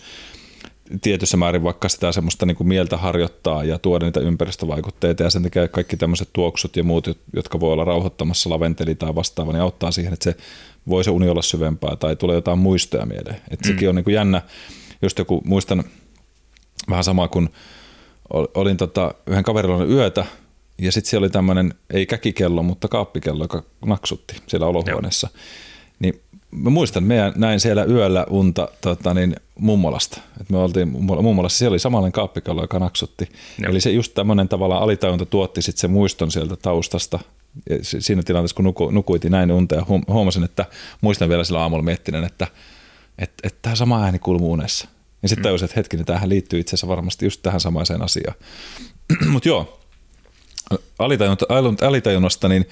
tietyssä 1.00 1.36
määrin 1.36 1.62
vaikka 1.62 1.88
sitä 1.88 2.12
semmoista 2.12 2.46
niin 2.46 2.56
kuin 2.56 2.68
mieltä 2.68 2.96
harjoittaa 2.96 3.64
ja 3.64 3.78
tuoda 3.78 4.04
niitä 4.04 4.20
ympäristövaikutteita 4.20 5.22
ja 5.22 5.30
sen 5.30 5.42
takia 5.42 5.68
kaikki 5.68 5.96
tämmöiset 5.96 6.28
tuoksut 6.32 6.76
ja 6.76 6.84
muut, 6.84 7.18
jotka 7.36 7.60
voi 7.60 7.72
olla 7.72 7.84
rauhoittamassa 7.84 8.50
laventeli 8.50 8.94
tai 8.94 9.14
vastaava, 9.14 9.52
niin 9.52 9.62
auttaa 9.62 9.90
siihen, 9.90 10.12
että 10.12 10.24
se 10.24 10.36
voi 10.88 11.04
se 11.04 11.10
uni 11.10 11.28
olla 11.28 11.42
syvempää 11.42 11.96
tai 11.96 12.16
tulee 12.16 12.34
jotain 12.34 12.58
muistoja 12.58 13.06
mieleen. 13.06 13.36
Että 13.50 13.68
mm. 13.68 13.72
sekin 13.72 13.88
on 13.88 13.94
niin 13.94 14.04
kuin 14.04 14.14
jännä, 14.14 14.42
just 15.02 15.18
joku 15.18 15.42
muistan 15.44 15.84
vähän 16.90 17.04
samaa 17.04 17.28
kuin 17.28 17.48
olin 18.54 18.76
tota, 18.76 19.14
yhden 19.26 19.44
kaverilla 19.44 19.84
yötä 19.84 20.26
ja 20.78 20.92
sitten 20.92 21.10
siellä 21.10 21.24
oli 21.24 21.30
tämmöinen, 21.30 21.74
ei 21.90 22.06
käkikello, 22.06 22.62
mutta 22.62 22.88
kaappikello, 22.88 23.44
joka 23.44 23.62
naksutti 23.86 24.36
siellä 24.46 24.66
olohuoneessa. 24.66 25.28
Joo. 25.32 25.42
Mä 26.52 26.70
muistan, 26.70 27.04
meidän 27.04 27.32
näin 27.36 27.60
siellä 27.60 27.84
yöllä 27.84 28.26
unta 28.30 28.68
tota, 28.80 29.14
niin, 29.14 29.36
mummolasta. 29.58 30.20
Et 30.40 30.50
me 30.50 30.58
oltiin 30.58 30.88
mummolassa, 31.22 31.58
siellä 31.58 31.72
oli 31.72 31.78
samanlainen 31.78 32.12
kaappikallo, 32.12 32.62
joka 32.62 32.78
naksutti. 32.78 33.28
Joo. 33.58 33.70
Eli 33.70 33.80
se 33.80 33.90
just 33.90 34.14
tämmöinen 34.14 34.48
tavallaan 34.48 34.82
alitajunta 34.82 35.26
tuotti 35.26 35.62
sit 35.62 35.76
sen 35.76 35.90
muiston 35.90 36.30
sieltä 36.30 36.56
taustasta. 36.56 37.18
Ja 37.70 37.76
siinä 37.82 38.22
tilanteessa, 38.22 38.56
kun 38.56 38.64
nuku, 38.64 38.90
nukuitin 38.90 39.32
näin 39.32 39.52
unta 39.52 39.74
ja 39.74 39.84
huomasin, 40.08 40.44
että 40.44 40.66
muistan 41.00 41.28
vielä 41.28 41.44
sillä 41.44 41.60
aamulla 41.60 41.82
miettinen, 41.82 42.24
että 42.24 42.46
että, 43.18 43.48
että 43.48 43.58
tämä 43.62 43.76
sama 43.76 44.04
ääni 44.04 44.18
kuuluu 44.18 44.52
unessa. 44.52 44.88
Ja 45.22 45.28
sitten 45.28 45.42
mm. 45.42 45.44
tajusin, 45.44 45.64
että 45.64 45.74
hetkinen, 45.76 46.06
tähän 46.06 46.28
liittyy 46.28 46.60
itse 46.60 46.70
asiassa 46.70 46.88
varmasti 46.88 47.26
just 47.26 47.42
tähän 47.42 47.60
samaiseen 47.60 48.02
asiaan. 48.02 48.34
Mutta 49.32 49.48
joo, 49.48 49.80
alitajunnasta, 51.80 52.48
niin 52.48 52.66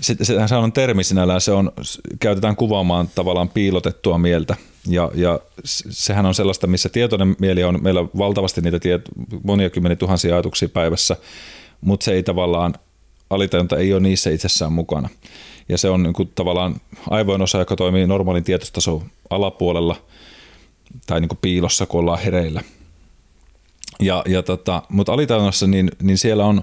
sehän 0.00 0.48
se 0.48 0.54
on 0.54 0.72
termi 0.72 1.04
sinällään, 1.04 1.40
se 1.40 1.52
on, 1.52 1.72
käytetään 2.20 2.56
kuvaamaan 2.56 3.08
tavallaan 3.14 3.48
piilotettua 3.48 4.18
mieltä. 4.18 4.56
Ja, 4.88 5.10
ja 5.14 5.40
sehän 5.90 6.26
on 6.26 6.34
sellaista, 6.34 6.66
missä 6.66 6.88
tietoinen 6.88 7.36
mieli 7.38 7.64
on, 7.64 7.82
meillä 7.82 8.00
on 8.00 8.10
valtavasti 8.18 8.60
niitä 8.60 8.80
tiet, 8.80 9.02
monia 9.42 9.70
kymmeniä 9.70 9.96
tuhansia 9.96 10.34
ajatuksia 10.34 10.68
päivässä, 10.68 11.16
mutta 11.80 12.04
se 12.04 12.12
ei 12.12 12.22
tavallaan, 12.22 12.74
alitajunta 13.30 13.76
ei 13.76 13.92
ole 13.92 14.00
niissä 14.00 14.30
itsessään 14.30 14.72
mukana. 14.72 15.08
Ja 15.68 15.78
se 15.78 15.88
on 15.88 16.02
niin 16.02 16.12
kuin 16.12 16.32
tavallaan 16.34 16.76
aivojen 17.10 17.42
osa, 17.42 17.58
joka 17.58 17.76
toimii 17.76 18.06
normaalin 18.06 18.44
tietotason 18.44 19.02
alapuolella 19.30 19.96
tai 21.06 21.20
niin 21.20 21.28
kuin 21.28 21.38
piilossa, 21.42 21.86
kun 21.86 22.00
ollaan 22.00 22.18
hereillä. 22.18 22.62
Ja, 24.00 24.22
ja 24.26 24.42
tota, 24.42 24.82
mutta 24.88 25.12
alitajunnassa, 25.12 25.66
niin, 25.66 25.90
niin 26.02 26.18
siellä 26.18 26.44
on, 26.44 26.62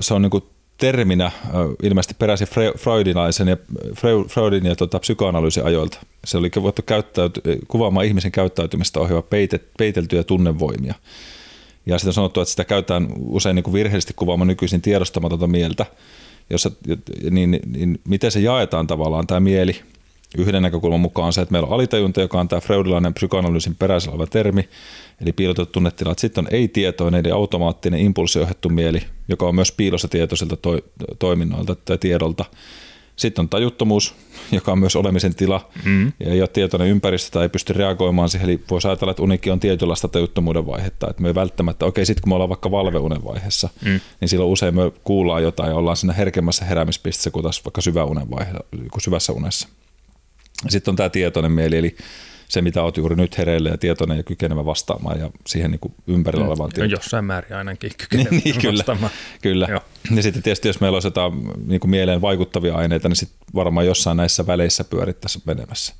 se 0.00 0.14
on 0.14 0.22
niin 0.22 0.30
kuin 0.30 0.44
terminä 0.78 1.30
ilmeisesti 1.82 2.14
peräisin 2.18 2.48
freudinaisen 2.78 3.48
ja, 3.48 3.56
Freudin 4.28 4.66
ja 4.66 4.76
tota, 4.76 4.98
psykoanalyysin 4.98 5.64
ajoilta. 5.64 5.98
Se 6.24 6.38
oli 6.38 6.50
voitu 6.62 6.82
käyttäyty, 6.82 7.40
kuvaamaan 7.68 8.06
ihmisen 8.06 8.32
käyttäytymistä 8.32 9.00
ohjaava 9.00 9.22
peitet, 9.22 9.68
peiteltyjä 9.78 10.22
tunnevoimia. 10.22 10.94
Ja 11.86 11.98
sitten 11.98 12.08
on 12.08 12.14
sanottu, 12.14 12.40
että 12.40 12.50
sitä 12.50 12.64
käytetään 12.64 13.08
usein 13.18 13.54
niin 13.54 13.64
kuin 13.64 13.74
virheellisesti 13.74 14.12
kuvaamaan 14.16 14.48
nykyisin 14.48 14.82
tiedostamatonta 14.82 15.46
mieltä, 15.46 15.86
jossa, 16.50 16.70
niin, 17.30 17.50
niin, 17.50 17.62
niin 17.72 18.00
miten 18.08 18.30
se 18.30 18.40
jaetaan 18.40 18.86
tavallaan 18.86 19.26
tämä 19.26 19.40
mieli 19.40 19.82
Yhden 20.38 20.62
näkökulman 20.62 21.00
mukaan 21.00 21.26
on 21.26 21.32
se, 21.32 21.40
että 21.40 21.52
meillä 21.52 21.66
on 21.66 21.74
alitajunta, 21.74 22.20
joka 22.20 22.40
on 22.40 22.48
tämä 22.48 22.60
freudilainen 22.60 23.14
psykoanalyysin 23.14 23.74
peräisellä 23.74 24.14
oleva 24.14 24.26
termi, 24.26 24.68
eli 25.20 25.32
piilotettu 25.32 25.72
tunnetilat. 25.72 26.18
Sitten 26.18 26.46
on 26.46 26.54
ei-tietoinen, 26.54 27.20
eli 27.24 27.32
automaattinen 27.32 28.00
impulssiohjattu 28.00 28.68
mieli, 28.68 29.02
joka 29.28 29.46
on 29.46 29.54
myös 29.54 29.72
piilossa 29.72 30.08
tietoiselta 30.08 30.56
to- 30.56 30.80
toiminnoilta 31.18 31.74
tai 31.74 31.98
tiedolta. 31.98 32.44
Sitten 33.16 33.42
on 33.42 33.48
tajuttomuus, 33.48 34.14
joka 34.52 34.72
on 34.72 34.78
myös 34.78 34.96
olemisen 34.96 35.34
tila, 35.34 35.68
mm. 35.84 36.06
ja 36.06 36.32
ei 36.32 36.40
ole 36.40 36.48
tietoinen 36.48 36.88
ympäristö 36.88 37.30
tai 37.30 37.42
ei 37.42 37.48
pysty 37.48 37.72
reagoimaan 37.72 38.28
siihen. 38.28 38.48
Eli 38.48 38.60
voisi 38.70 38.88
ajatella, 38.88 39.10
että 39.10 39.22
unikin 39.22 39.52
on 39.52 39.60
tietynlaista 39.60 40.08
tajuttomuuden 40.08 40.66
vaihetta. 40.66 41.10
Että 41.10 41.22
me 41.22 41.28
ei 41.28 41.34
välttämättä, 41.34 41.86
okei, 41.86 42.06
sitten 42.06 42.22
kun 42.22 42.28
me 42.28 42.34
ollaan 42.34 42.48
vaikka 42.48 42.70
valveunen 42.70 43.24
vaiheessa, 43.24 43.68
mm. 43.84 44.00
niin 44.20 44.28
silloin 44.28 44.50
usein 44.50 44.74
me 44.74 44.92
kuullaan 45.04 45.42
jotain 45.42 45.70
ja 45.70 45.76
ollaan 45.76 45.96
siinä 45.96 46.12
herkemmässä 46.12 46.64
heräämispisteessä 46.64 47.30
kuin 47.30 47.42
taas 47.42 47.64
vaikka 47.64 47.80
syväunen 47.80 48.30
vaihe, 48.30 48.52
kuin 48.70 49.02
syvässä 49.02 49.32
unessa. 49.32 49.68
Sitten 50.68 50.92
on 50.92 50.96
tämä 50.96 51.08
tietoinen 51.08 51.52
mieli, 51.52 51.76
eli 51.76 51.96
se, 52.52 52.62
mitä 52.62 52.82
olet 52.82 52.96
juuri 52.96 53.16
nyt 53.16 53.38
hereillä 53.38 53.68
ja 53.68 53.78
tietoinen 53.78 54.16
ja 54.16 54.22
kykenevä 54.22 54.64
vastaamaan 54.64 55.20
ja 55.20 55.30
siihen 55.46 55.70
niin 55.70 55.78
kuin 55.78 55.94
ympärillä 56.06 56.46
olevaan 56.46 56.70
tietoon. 56.70 56.90
Jossain 56.90 57.24
määrin 57.24 57.56
ainakin 57.56 57.90
kykenevä 58.08 58.30
niin, 58.30 58.60
kyllä, 58.60 58.78
vastaamaan. 58.78 59.12
Kyllä. 59.42 59.66
Joo. 59.70 59.80
Ja 60.16 60.22
sitten 60.22 60.42
tietysti, 60.42 60.68
jos 60.68 60.80
meillä 60.80 60.96
olisi 60.96 61.06
jotain 61.06 61.32
niin 61.66 61.80
kuin 61.80 61.90
mieleen 61.90 62.20
vaikuttavia 62.20 62.74
aineita, 62.74 63.08
niin 63.08 63.16
sitten 63.16 63.38
varmaan 63.54 63.86
jossain 63.86 64.16
näissä 64.16 64.46
väleissä 64.46 64.84
pyörittäisiin 64.84 65.42
menemässä. 65.46 65.94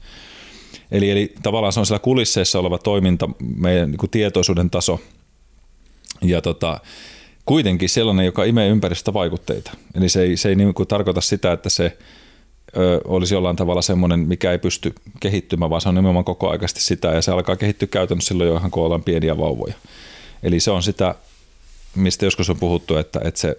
Eli, 0.90 1.11
eli 1.11 1.35
tavallaan 1.42 1.73
se 1.73 1.81
on 1.81 1.87
siellä 1.87 2.02
kulisseissa 2.02 2.59
oleva 2.59 2.78
toiminta, 2.78 3.28
meidän 3.57 3.90
niin 3.90 3.99
kuin 3.99 4.11
tietoisuuden 4.11 4.71
taso. 4.71 5.00
Ja 6.23 6.40
tota, 6.40 6.81
kuitenkin 7.45 7.88
sellainen, 7.88 8.26
joka 8.26 8.45
imee 8.45 8.69
ympäristöstä 8.69 9.12
vaikutteita. 9.12 9.71
Eli 9.95 10.09
se 10.09 10.23
ei, 10.23 10.37
se 10.37 10.49
ei 10.49 10.54
niin 10.54 10.75
kuin 10.75 10.88
tarkoita 10.88 11.21
sitä, 11.21 11.52
että 11.52 11.71
se– 11.71 11.97
ö, 12.76 13.00
olisi 13.05 13.35
jollain 13.35 13.57
tavalla 13.57 13.83
semmoinen, 13.83 14.21
mikä 14.21 14.52
ei 14.52 14.59
pysty 14.59 14.93
kehittymään, 15.21 15.71
vaan 15.71 15.81
se 15.81 15.88
on 15.88 15.95
nimenomaan 15.95 16.25
koko 16.25 16.50
aikaisesti 16.50 16.81
sitä, 16.81 17.09
ja 17.09 17.23
se 17.23 17.33
alkaa 17.33 17.57
kehittyä 17.57 17.88
käytännössä 17.88 18.29
silloin 18.29 18.49
jo 18.49 18.57
ihan 18.57 18.71
kun 18.71 18.85
ollaan 18.85 19.02
pieniä 19.02 19.38
vauvoja. 19.38 19.75
Eli 20.43 20.61
se 20.61 20.71
on 20.71 20.83
sitä, 20.83 21.14
mistä 21.95 22.25
joskus 22.25 22.50
on 22.50 22.57
puhuttu, 22.57 22.97
että, 22.97 23.21
että 23.25 23.41
se, 23.41 23.57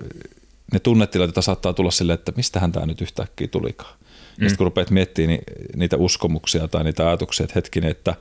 ne 0.73 0.79
tunnetilat, 0.79 1.27
joita 1.27 1.41
saattaa 1.41 1.73
tulla 1.73 1.91
silleen, 1.91 2.19
että 2.19 2.31
mistähän 2.35 2.71
tämä 2.71 2.85
nyt 2.85 3.01
yhtäkkiä 3.01 3.47
tulikaan. 3.47 3.93
Mm. 3.93 4.43
Ja 4.43 4.49
sitten 4.49 4.57
kun 4.57 4.67
rupeat 4.67 4.91
miettimään 4.91 5.29
niin, 5.29 5.43
niitä 5.75 5.97
uskomuksia 5.97 6.67
tai 6.67 6.83
niitä 6.83 7.07
ajatuksia, 7.07 7.43
että 7.43 7.53
hetkinen, 7.55 7.91
että, 7.91 8.15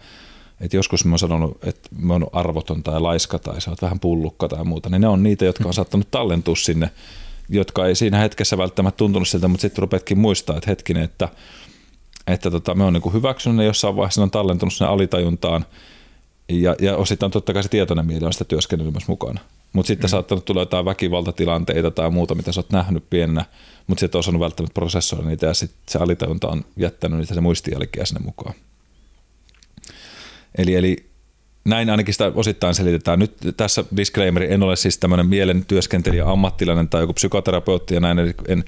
että 0.60 0.76
joskus 0.76 1.04
mä 1.04 1.12
oon 1.12 1.18
sanonut, 1.18 1.58
että 1.64 1.88
mä 1.98 2.12
oon 2.12 2.26
arvoton 2.32 2.82
tai 2.82 3.00
laiska 3.00 3.38
tai 3.38 3.60
sä 3.60 3.70
oot 3.70 3.82
vähän 3.82 4.00
pullukka 4.00 4.48
tai 4.48 4.64
muuta, 4.64 4.88
niin 4.88 5.00
ne 5.00 5.08
on 5.08 5.22
niitä, 5.22 5.44
jotka 5.44 5.68
on 5.68 5.74
saattanut 5.74 6.10
tallentua 6.10 6.56
sinne 6.56 6.90
jotka 7.52 7.86
ei 7.86 7.94
siinä 7.94 8.18
hetkessä 8.18 8.58
välttämättä 8.58 8.98
tuntunut 8.98 9.28
siltä, 9.28 9.48
mutta 9.48 9.62
sitten 9.62 9.82
rupeatkin 9.82 10.18
muistaa, 10.18 10.56
että 10.56 10.70
hetkinen, 10.70 11.02
että, 11.02 11.28
että 12.26 12.50
tota, 12.50 12.74
me 12.74 12.84
on 12.84 12.92
niin 12.92 13.12
hyväksynyt 13.12 13.56
ne 13.56 13.64
jossain 13.64 13.96
vaiheessa, 13.96 14.20
ne 14.20 14.22
on 14.22 14.30
tallentunut 14.30 14.72
sinne 14.72 14.90
alitajuntaan, 14.90 15.64
ja, 16.48 16.76
ja 16.80 16.96
osittain 16.96 17.32
totta 17.32 17.52
kai 17.52 17.62
se 17.62 17.68
tietoinen 17.68 18.06
mieli 18.06 18.26
on 18.26 18.32
sitä 18.32 18.44
työskennellyt 18.44 18.94
myös 18.94 19.08
mukana. 19.08 19.40
Mutta 19.72 19.86
sitten 19.86 20.08
mm. 20.08 20.10
saattanut 20.10 20.44
tulla 20.44 20.60
jotain 20.60 20.84
väkivaltatilanteita 20.84 21.90
tai 21.90 22.10
muuta, 22.10 22.34
mitä 22.34 22.52
sä 22.52 22.60
oot 22.60 22.72
nähnyt 22.72 23.10
pienenä, 23.10 23.44
mutta 23.86 24.00
sitten 24.00 24.18
on 24.18 24.20
osannut 24.20 24.40
välttämättä 24.40 24.74
prosessoida 24.74 25.28
niitä 25.28 25.46
ja 25.46 25.54
sitten 25.54 25.78
se 25.88 25.98
alitajunta 25.98 26.48
on 26.48 26.64
jättänyt 26.76 27.18
niitä 27.18 27.34
se 27.34 27.40
muistijälkiä 27.40 28.04
sinne 28.04 28.20
mukaan. 28.24 28.54
Eli, 30.58 30.74
eli 30.74 31.11
näin 31.64 31.90
ainakin 31.90 32.14
sitä 32.14 32.32
osittain 32.34 32.74
selitetään. 32.74 33.18
Nyt 33.18 33.32
tässä 33.56 33.84
disclaimeri, 33.96 34.52
en 34.52 34.62
ole 34.62 34.76
siis 34.76 34.98
tämmöinen 34.98 35.26
mielen 35.26 35.64
työskentelijä, 35.64 36.28
ammattilainen 36.28 36.88
tai 36.88 37.02
joku 37.02 37.12
psykoterapeutti 37.12 37.94
ja 37.94 38.00
näin, 38.00 38.18
eli 38.18 38.34
en, 38.48 38.64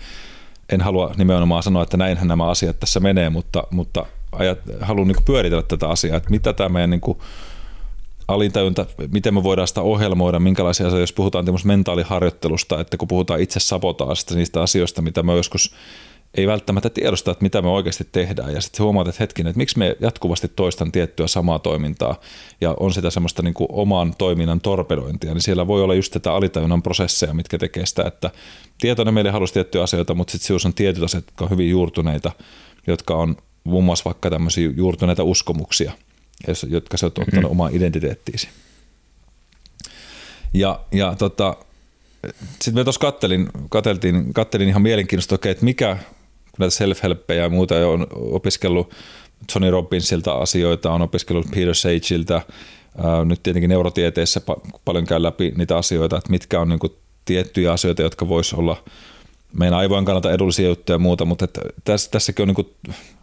en 0.69 0.81
halua 0.81 1.15
nimenomaan 1.17 1.63
sanoa, 1.63 1.83
että 1.83 1.97
näinhän 1.97 2.29
nämä 2.29 2.51
asiat 2.51 2.81
tässä 2.81 3.01
menee, 3.01 3.31
mutta, 3.31 3.65
mutta 3.71 4.07
ajat, 4.33 4.59
haluan 4.81 5.09
niin 5.09 5.25
pyöritellä 5.25 5.63
tätä 5.63 5.89
asiaa, 5.89 6.17
että 6.17 6.31
mitä 6.31 6.53
tämä 6.53 6.69
meidän 6.69 6.91
niin 6.91 7.01
kuin 7.01 7.19
alintajunta, 8.29 8.87
miten 9.13 9.35
me 9.35 9.43
voidaan 9.43 9.69
sitä 9.69 9.81
ohjelmoida, 9.81 10.41
minkälaisia 10.41 10.87
asioita, 10.87 11.03
jos 11.03 11.13
puhutaan 11.13 11.47
mentaaliharjoittelusta, 11.65 12.81
että 12.81 12.97
kun 12.97 13.09
puhutaan 13.09 13.41
itse 13.41 13.61
sabotaasta, 13.61 14.35
niistä 14.35 14.63
asioista, 14.63 15.03
mitä 15.03 15.23
me 15.23 15.37
joskus 15.37 15.75
ei 16.35 16.47
välttämättä 16.47 16.91
tiedosta, 16.91 17.31
että 17.31 17.43
mitä 17.43 17.63
me 17.63 17.69
oikeasti 17.69 18.09
tehdään. 18.13 18.55
Ja 18.55 18.61
sitten 18.61 18.85
huomaat, 18.85 19.09
että 19.09 19.23
hetkinen, 19.23 19.51
että 19.51 19.59
miksi 19.59 19.79
me 19.79 19.97
jatkuvasti 20.01 20.49
toistan 20.49 20.93
tiettyä 20.93 21.27
samaa 21.27 21.59
toimintaa 21.59 22.21
ja 22.61 22.75
on 22.81 22.93
sitä 22.93 23.11
semmoista 23.11 23.43
niin 23.43 23.55
kuin 23.55 23.69
oman 23.73 24.15
toiminnan 24.19 24.61
torpedointia, 24.61 25.35
niin 25.35 25.43
siellä 25.43 25.67
voi 25.67 25.83
olla 25.83 25.95
just 25.95 26.13
tätä 26.13 26.33
alitajunnan 26.33 26.83
prosesseja, 26.83 27.35
mitkä 27.35 27.59
tekee 27.59 27.87
sitä, 27.87 28.03
että 28.03 28.31
tietoinen 28.81 29.15
meille 29.15 29.31
halusi 29.31 29.53
tiettyjä 29.53 29.85
asioita, 29.85 30.15
mutta 30.15 30.33
sitten 30.33 30.47
sinussa 30.47 30.69
on 30.69 30.75
tietyt 30.75 31.03
asiat, 31.03 31.25
jotka 31.25 31.45
on 31.45 31.51
hyvin 31.51 31.71
juurtuneita, 31.71 32.33
jotka 32.87 33.15
on 33.15 33.37
muun 33.65 33.85
muassa 33.85 34.05
vaikka 34.05 34.31
tämmöisiä 34.31 34.71
juurtuneita 34.77 35.25
uskomuksia, 35.25 35.93
jotka 36.69 36.97
se 36.97 37.07
on 37.07 37.09
ottanut 37.09 37.33
mm-hmm. 37.33 37.51
omaan 37.51 37.75
identiteettiisi. 37.75 38.49
Ja, 40.55 40.81
ja 40.93 41.15
tota, 41.19 41.57
sitten 42.51 42.75
me 42.75 42.85
tuossa 42.85 43.01
kattelin, 43.01 43.49
kattelin, 43.71 44.35
kattelin 44.35 44.69
ihan 44.69 44.83
mielenkiintoista, 44.83 45.51
että 45.51 45.65
mikä 45.65 45.99
näitä 46.59 46.77
self-helppejä 46.77 47.43
ja 47.43 47.49
muuta 47.49 47.89
on 47.89 48.07
opiskellut 48.13 48.95
Tony 49.53 49.71
Robbinsilta 49.71 50.33
asioita, 50.33 50.93
on 50.93 51.03
opiskellut 51.03 51.47
Peter 51.55 51.75
Sageilta, 51.75 52.43
nyt 53.25 53.43
tietenkin 53.43 53.71
neurotieteessä 53.71 54.41
paljon 54.85 55.07
käy 55.07 55.23
läpi 55.23 55.53
niitä 55.57 55.77
asioita, 55.77 56.17
että 56.17 56.31
mitkä 56.31 56.61
on 56.61 56.69
niin 56.69 56.79
kuin 56.79 56.93
tiettyjä 57.25 57.73
asioita, 57.73 58.03
jotka 58.03 58.29
vois 58.29 58.53
olla 58.53 58.83
meidän 59.53 59.79
aivojen 59.79 60.05
kannalta 60.05 60.33
edullisia 60.33 60.69
juttuja 60.69 60.95
ja 60.95 60.99
muuta, 60.99 61.25
mutta 61.25 61.45
että 61.45 61.61
tässä, 61.85 62.11
tässäkin 62.11 62.43
on, 62.43 62.49
niin 62.49 62.55
kuin, 62.55 62.69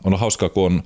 on 0.04 0.20
hauskaa, 0.20 0.50
kun 0.50 0.66
on 0.66 0.84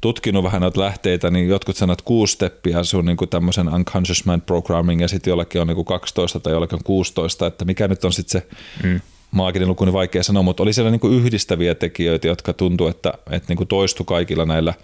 tutkinut 0.00 0.44
vähän 0.44 0.60
noita 0.60 0.80
lähteitä, 0.80 1.30
niin 1.30 1.48
jotkut 1.48 1.76
sanovat 1.76 2.02
kuusi 2.02 2.32
steppiä, 2.32 2.84
se 2.84 2.96
on 2.96 3.04
niin 3.04 3.16
kuin 3.16 3.28
tämmöisen 3.28 3.74
unconscious 3.74 4.26
mind 4.26 4.40
programming, 4.40 5.00
ja 5.00 5.08
sitten 5.08 5.30
jollakin 5.30 5.60
on 5.60 5.66
niin 5.66 5.74
kuin 5.74 5.84
12 5.84 6.40
tai 6.40 6.52
jollakin 6.52 6.76
on 6.76 6.84
16, 6.84 7.46
että 7.46 7.64
mikä 7.64 7.88
nyt 7.88 8.04
on 8.04 8.12
sitten 8.12 8.42
se 8.42 8.48
mm 8.82 9.00
maaginen 9.30 9.68
luku, 9.68 9.84
niin 9.84 9.92
vaikea 9.92 10.22
sanoa, 10.22 10.42
mutta 10.42 10.62
oli 10.62 10.72
siellä 10.72 10.90
niin 10.90 11.00
kuin 11.00 11.14
yhdistäviä 11.14 11.74
tekijöitä, 11.74 12.28
jotka 12.28 12.52
tuntuu, 12.52 12.86
että, 12.86 13.12
että 13.30 13.48
niin 13.48 13.56
kuin 13.56 13.68
toistu 13.68 14.04
kaikilla 14.04 14.46
näillä 14.46 14.74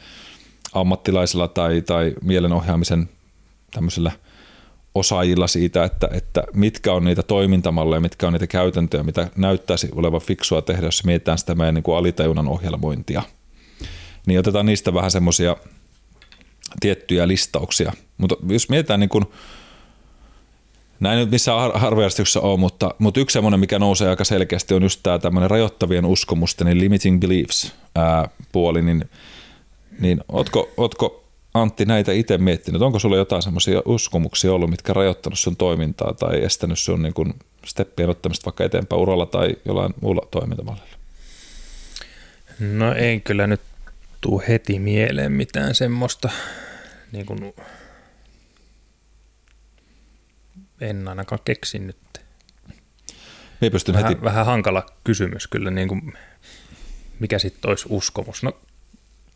ammattilaisilla 0.73 1.49
tai, 1.49 1.83
tai 1.83 2.15
mielenohjaamisen 2.23 3.09
tämmöisellä 3.71 4.13
osaajilla 4.95 5.47
siitä, 5.47 5.85
että, 5.85 6.09
että 6.13 6.45
mitkä 6.53 6.93
on 6.93 7.05
niitä 7.05 7.23
toimintamalleja, 7.23 8.01
mitkä 8.01 8.27
on 8.27 8.33
niitä 8.33 8.47
käytäntöjä, 8.47 9.03
mitä 9.03 9.31
näyttäisi 9.37 9.89
olevan 9.95 10.21
fiksua 10.21 10.63
tehdä, 10.63 10.87
jos 10.87 11.05
mietitään 11.05 11.39
sitä 11.39 11.55
meidän 11.55 11.75
niin 11.75 11.83
kuin 11.83 11.97
alitajunnan 11.97 12.49
ohjelmointia. 12.49 13.23
Niin 14.27 14.39
otetaan 14.41 14.67
niistä 14.67 14.95
vähän 14.95 15.11
semmoisia 15.11 15.57
tiettyjä 16.81 17.29
listauksia. 17.29 17.93
Mutta 18.19 18.37
jos 18.49 18.69
mietitään 18.69 19.01
niin 19.01 19.09
kuin 19.09 19.25
näin 21.03 21.19
nyt 21.19 21.31
missään 21.31 21.59
har- 21.59 21.79
harvajärjestyksessä 21.79 22.41
on, 22.41 22.61
mutta, 22.61 22.95
mutta 22.99 23.21
yksi 23.21 23.33
semmoinen, 23.33 23.61
mikä 23.61 23.79
nousee 23.79 24.09
aika 24.09 24.25
selkeästi, 24.25 24.75
on 24.75 24.83
just 24.83 25.01
tämä 25.03 25.19
tämmöinen 25.19 25.51
rajoittavien 25.51 26.07
uskomusten, 26.07 26.67
niin 26.67 26.81
limiting 26.81 27.21
beliefs 27.21 27.73
ää, 27.95 28.29
puoli, 28.53 28.83
niin, 28.83 29.11
niin 30.01 30.21
ootko, 30.29 30.71
ootko 30.77 31.19
Antti 31.55 31.85
näitä 31.85 32.13
itse 32.13 32.39
miettinyt? 32.39 32.83
Onko 32.83 32.99
sulla 32.99 33.17
jotain 33.17 33.43
semmoisia 33.43 33.83
uskomuksia 33.85 34.53
ollut, 34.53 34.71
mitkä 34.71 34.93
rajoittanut 34.93 35.39
sun 35.39 35.57
toimintaa 35.57 36.15
tai 36.15 36.45
estänyt 36.45 36.79
sun 36.79 37.03
niin 37.03 37.15
kuin 37.15 37.35
steppien 37.67 38.11
ottamista 38.11 38.45
vaikka 38.45 38.65
eteenpäin 38.65 39.03
uralla 39.03 39.27
tai 39.27 39.57
jollain 39.65 39.95
muulla 40.01 40.29
toimintamallilla? 40.31 40.97
No 42.61 42.95
ei 42.95 43.21
kyllä 43.21 43.47
nyt 43.47 43.61
tuu 44.21 44.43
heti 44.49 44.79
mieleen 44.79 45.33
mitään 45.33 45.75
semmoista, 45.75 46.31
niin 47.13 47.27
kuin 47.27 47.55
en 50.83 51.09
ainakaan 51.09 51.41
keksi 51.45 51.79
nyt. 51.79 51.97
Ei 53.63 53.71
pystyn 53.71 53.95
vähän, 53.95 54.09
heti... 54.09 54.25
vähän 54.25 54.47
hankala 54.47 54.87
kysymys 55.05 55.47
kyllä, 55.47 55.71
niin 55.71 55.89
kuin, 55.89 56.13
mikä 57.19 57.39
sitten 57.39 57.69
olisi 57.69 57.87
uskomus. 57.89 58.43
No 58.43 58.53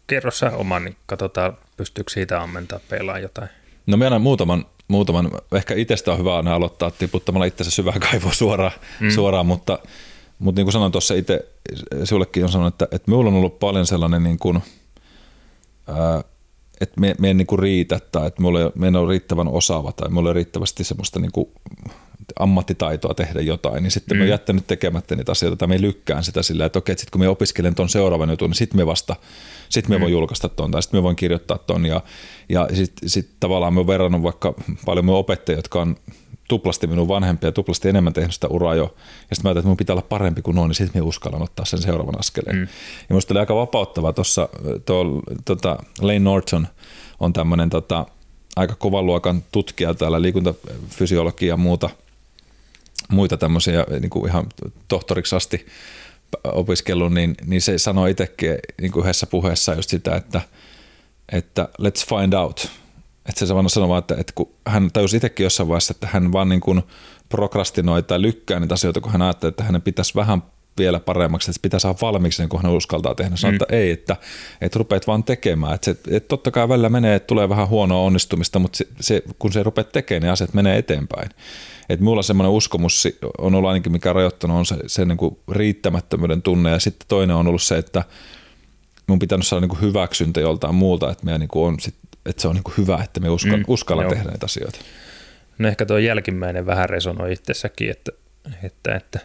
kerro 0.07 0.31
sä 0.31 0.51
oman, 0.51 0.85
niin 0.85 0.97
katsotaan 1.07 1.59
pystyykö 1.77 2.13
siitä 2.13 2.43
ammentaa 2.43 2.81
peilaa 2.89 3.19
jotain. 3.19 3.49
No 3.87 3.97
minä 3.97 4.19
muutaman, 4.19 4.67
muutaman, 4.89 5.31
ehkä 5.55 5.75
itsestä 5.75 6.13
on 6.13 6.19
hyvä 6.19 6.37
aina 6.37 6.55
aloittaa 6.55 6.91
tiputtamalla 6.91 7.45
itsensä 7.45 7.71
syvään 7.71 8.01
kaivoon 8.01 8.35
suoraan, 8.35 8.73
mm. 9.01 9.11
suoraan 9.11 9.47
mutta, 9.47 9.79
mutta 10.39 10.59
niin 10.59 10.67
kuin 10.67 10.73
sanoin 10.73 10.93
tuossa 10.93 11.15
itse, 11.15 11.49
sullekin 12.05 12.45
on 12.45 12.53
sanonut, 12.53 12.75
että, 12.75 12.97
että 12.97 13.11
minulla 13.11 13.31
on 13.31 13.37
ollut 13.37 13.59
paljon 13.59 13.87
sellainen 13.87 14.23
niin 14.23 14.39
kuin, 14.39 14.63
ää, 15.89 16.25
että 16.81 17.01
me, 17.01 17.15
me 17.19 17.31
en 17.31 17.37
niin 17.37 17.47
kuin 17.47 17.59
riitä 17.59 18.01
tai 18.13 18.27
että 18.27 18.43
mulla 18.43 18.61
ei, 18.61 18.71
me 18.75 18.87
en 18.89 18.97
ole 18.97 19.11
riittävän 19.11 19.49
osaava 19.49 19.93
tai 19.93 20.09
mulla 20.09 20.29
ei 20.29 20.31
ole 20.31 20.35
riittävästi 20.35 20.85
semmoista 20.85 21.21
niin 21.21 21.33
kuin 21.33 21.49
ammattitaitoa 22.39 23.15
tehdä 23.15 23.41
jotain, 23.41 23.83
niin 23.83 23.91
sitten 23.91 24.17
mm. 24.17 24.19
mä 24.19 24.25
oon 24.25 24.31
jättänyt 24.31 24.67
tekemättä 24.67 25.17
niitä 25.17 25.33
asioita 25.33 25.57
tai 25.57 25.69
me 25.69 25.81
lykkään 25.81 26.25
sitä 26.25 26.43
sillä, 26.43 26.65
että 26.65 26.79
okei, 26.79 26.99
sitten 26.99 27.11
kun 27.13 27.21
me 27.21 27.29
opiskelen 27.29 27.75
tuon 27.75 27.89
seuraavan 27.89 28.31
jutun, 28.31 28.51
niin 28.51 28.57
sitten 28.57 28.77
me 28.81 28.87
vasta, 28.87 29.17
sitten 29.69 29.93
me 29.93 29.97
mm. 29.97 30.01
voin 30.01 30.13
julkaista 30.13 30.49
tuon 30.49 30.71
tai 30.71 30.83
sitten 30.83 30.99
me 30.99 31.03
voin 31.03 31.17
kirjoittaa 31.17 31.59
tuon 31.59 31.87
ja, 31.87 32.03
ja 32.49 32.69
sitten 32.75 33.09
sit 33.09 33.31
tavallaan 33.41 33.75
me 33.75 33.81
oon 33.81 33.87
verrannut 33.87 34.23
vaikka 34.23 34.55
paljon 34.85 35.05
mun 35.05 35.17
opettajia, 35.17 35.59
jotka 35.59 35.81
on 35.81 35.97
tuplasti 36.49 36.87
minun 36.87 37.09
vanhempia, 37.09 37.53
tuplasti 37.53 37.89
enemmän 37.89 38.13
tehnyt 38.13 38.35
sitä 38.35 38.49
uraa 38.49 38.75
jo. 38.75 38.83
Ja 38.85 39.37
sitten 39.37 39.43
mä 39.43 39.49
ajattelin, 39.49 39.59
että 39.59 39.69
mun 39.69 39.77
pitää 39.77 39.95
olla 39.95 40.07
parempi 40.09 40.43
kuin 40.43 40.55
noin, 40.55 40.69
niin 40.69 40.75
sitten 40.75 41.03
me 41.03 41.07
uskallan 41.07 41.43
ottaa 41.43 41.65
sen 41.65 41.83
seuraavan 41.83 42.19
askeleen. 42.19 42.57
Mm. 42.57 42.69
Ja 43.09 43.15
musta 43.15 43.35
oli 43.35 43.41
aika 43.41 43.55
vapauttavaa 43.55 44.13
tuossa, 44.13 44.49
tota, 45.45 45.77
Lane 46.01 46.19
Norton 46.19 46.69
on 47.21 47.33
tämmöinen 47.33 47.71
tota, 47.71 48.07
aika 48.57 48.75
kovan 48.75 49.07
luokan 49.07 49.43
tutkija 49.53 49.95
täällä 49.95 50.23
liikuntafysiologia 50.23 51.49
ja 51.49 51.57
muuta, 51.57 51.91
muita 53.09 53.37
tämmöisiä 53.37 53.87
niin 54.01 54.11
kuin 54.11 54.29
ihan 54.29 54.47
tohtoriksi 54.89 55.37
asti 55.37 55.67
opiskellut, 56.45 57.13
niin, 57.13 57.35
niin 57.47 57.63
se 57.63 57.79
sanoi 57.79 58.11
itsekin 58.11 58.59
niin 58.81 58.93
kuin 58.93 59.03
yhdessä 59.03 59.27
puheessa 59.27 59.75
just 59.75 59.91
sitä, 59.91 60.17
että, 60.17 60.41
että 61.33 61.69
let's 61.81 62.07
find 62.09 62.33
out, 62.33 62.71
että 63.29 63.47
se 63.47 63.55
vaan 63.55 63.71
sanoi 63.71 63.89
vaan, 63.89 63.99
että, 63.99 64.15
että 64.19 64.33
kun 64.35 64.49
hän 64.67 64.91
tajusi 64.93 65.17
itsekin 65.17 65.45
jossain 65.45 65.69
vaiheessa, 65.69 65.95
että 65.97 66.09
hän 66.11 66.33
vaan 66.33 66.49
niin 66.49 66.61
kuin 66.61 66.83
prokrastinoi 67.29 68.03
tai 68.03 68.23
lykkää 68.23 68.61
niitä 68.61 68.75
asioita, 68.75 69.01
kun 69.01 69.13
hän 69.13 69.23
ajattelee, 69.23 69.49
että 69.49 69.65
hänen 69.65 69.83
pitäisi 69.83 70.15
vähän 70.15 70.43
vielä 70.79 71.01
paremmaksi, 71.01 71.51
että 71.51 71.63
pitää 71.63 71.81
saada 71.81 71.99
valmiiksi, 72.03 72.43
niin 72.43 72.49
kun 72.49 72.63
hän 72.63 72.73
uskaltaa 72.73 73.15
tehdä. 73.15 73.37
Sanoi, 73.37 73.53
mm. 73.53 73.63
että 73.63 73.77
ei, 73.77 73.91
että, 73.91 74.17
että 74.61 74.79
rupeat 74.79 75.07
vaan 75.07 75.25
tekemään. 75.25 75.75
Että, 75.75 75.85
se, 75.85 75.91
että 75.91 76.29
totta 76.29 76.51
kai 76.51 76.69
välillä 76.69 76.89
menee, 76.89 77.15
että 77.15 77.27
tulee 77.27 77.49
vähän 77.49 77.69
huonoa 77.69 78.01
onnistumista, 78.01 78.59
mutta 78.59 78.77
se, 78.77 78.87
se, 79.01 79.23
kun 79.39 79.53
se 79.53 79.63
rupeat 79.63 79.93
tekemään, 79.93 80.23
niin 80.23 80.33
asiat 80.33 80.55
menee 80.55 80.79
eteenpäin. 80.79 81.29
Että 81.89 82.05
mulla 82.05 82.23
semmoinen 82.23 82.53
uskomus 82.53 83.09
on 83.39 83.55
ollut 83.55 83.69
ainakin, 83.69 83.93
mikä 83.93 84.11
on 84.11 84.15
rajoittanut, 84.15 84.57
on 84.57 84.67
se, 84.67 84.77
se 84.87 85.05
niin 85.05 85.19
kuin 85.19 85.39
riittämättömyyden 85.51 86.43
tunne. 86.43 86.71
Ja 86.71 86.79
sitten 86.79 87.09
toinen 87.09 87.37
on 87.37 87.47
ollut 87.47 87.63
se, 87.63 87.79
että 87.79 88.05
mun 89.07 89.19
pitänyt 89.19 89.47
saada 89.47 89.61
niin 89.61 89.69
kuin 89.69 89.81
hyväksyntä 89.81 90.41
joltain 90.41 90.75
muulta, 90.75 91.11
että 91.11 91.25
meidän 91.25 91.41
niin 91.41 91.49
kuin 91.49 91.67
on 91.69 91.81
sit 91.81 91.95
että 92.27 92.43
se 92.43 92.49
on 92.49 92.55
niin 92.55 92.75
hyvä, 92.79 93.01
että 93.05 93.21
me 93.21 93.29
uskalla, 93.29 93.57
mm, 93.57 93.65
uskalla 93.69 94.05
tehdä 94.05 94.25
näitä 94.25 94.47
asioita. 94.47 94.79
No 95.59 95.69
ehkä 95.69 95.87
tuo 95.87 95.99
jälkimmäinen 95.99 96.67
vähän 96.67 96.89
resonoi 96.89 97.33
itsessäkin, 97.33 97.91
että, 97.91 98.13
että, 98.63 98.95
että 98.95 99.21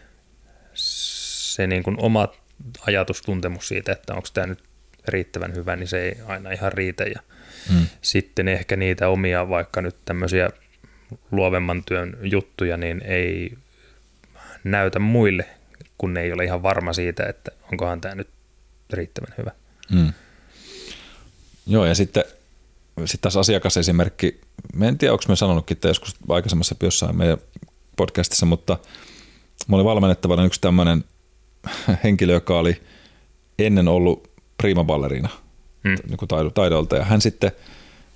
se 0.73 1.67
niin 1.67 1.83
kuin 1.83 1.95
oma 1.99 2.27
ajatustuntemus 2.87 3.67
siitä, 3.67 3.91
että 3.91 4.13
onko 4.13 4.27
tämä 4.33 4.47
nyt 4.47 4.63
riittävän 5.07 5.55
hyvä, 5.55 5.75
niin 5.75 5.87
se 5.87 6.01
ei 6.01 6.17
aina 6.27 6.51
ihan 6.51 6.71
riitä. 6.71 7.03
Ja 7.03 7.21
mm. 7.73 7.87
sitten 8.01 8.47
ehkä 8.47 8.75
niitä 8.75 9.07
omia 9.07 9.49
vaikka 9.49 9.81
nyt 9.81 9.95
tämmöisiä 10.05 10.49
luovemman 11.31 11.83
työn 11.83 12.17
juttuja, 12.21 12.77
niin 12.77 13.01
ei 13.05 13.57
näytä 14.63 14.99
muille, 14.99 15.45
kun 15.97 16.17
ei 16.17 16.33
ole 16.33 16.43
ihan 16.43 16.63
varma 16.63 16.93
siitä, 16.93 17.25
että 17.25 17.51
onkohan 17.71 18.01
tämä 18.01 18.15
nyt 18.15 18.29
riittävän 18.93 19.33
hyvä. 19.37 19.51
Mm. 19.91 20.13
Joo, 21.67 21.85
ja 21.85 21.95
sitten 21.95 22.23
sitten 22.99 23.21
taas 23.21 23.38
asiakasesimerkki, 23.38 24.41
mä 24.73 24.88
en 24.88 24.97
tiedä, 24.97 25.13
onko 25.13 25.23
me 25.27 25.36
sanonutkin 25.36 25.75
että 25.75 25.88
joskus 25.88 26.15
aikaisemmassa 26.30 26.75
jossain 26.82 27.17
meidän 27.17 27.38
podcastissa, 27.95 28.45
mutta 28.45 28.77
mä 29.67 29.75
olin 29.75 29.86
valmennettavana 29.86 30.45
yksi 30.45 30.62
tämmöinen 30.62 31.04
henkilö, 32.04 32.34
joka 32.34 32.60
oli 32.60 32.82
ennen 33.60 33.88
ollut 33.88 34.32
prima 34.58 34.84
ballerina 34.84 35.30
hmm. 35.84 35.95
niin 36.08 36.51
taidolta. 36.54 36.95
Ja 36.95 37.06
hän 37.06 37.21
sitten 37.21 37.51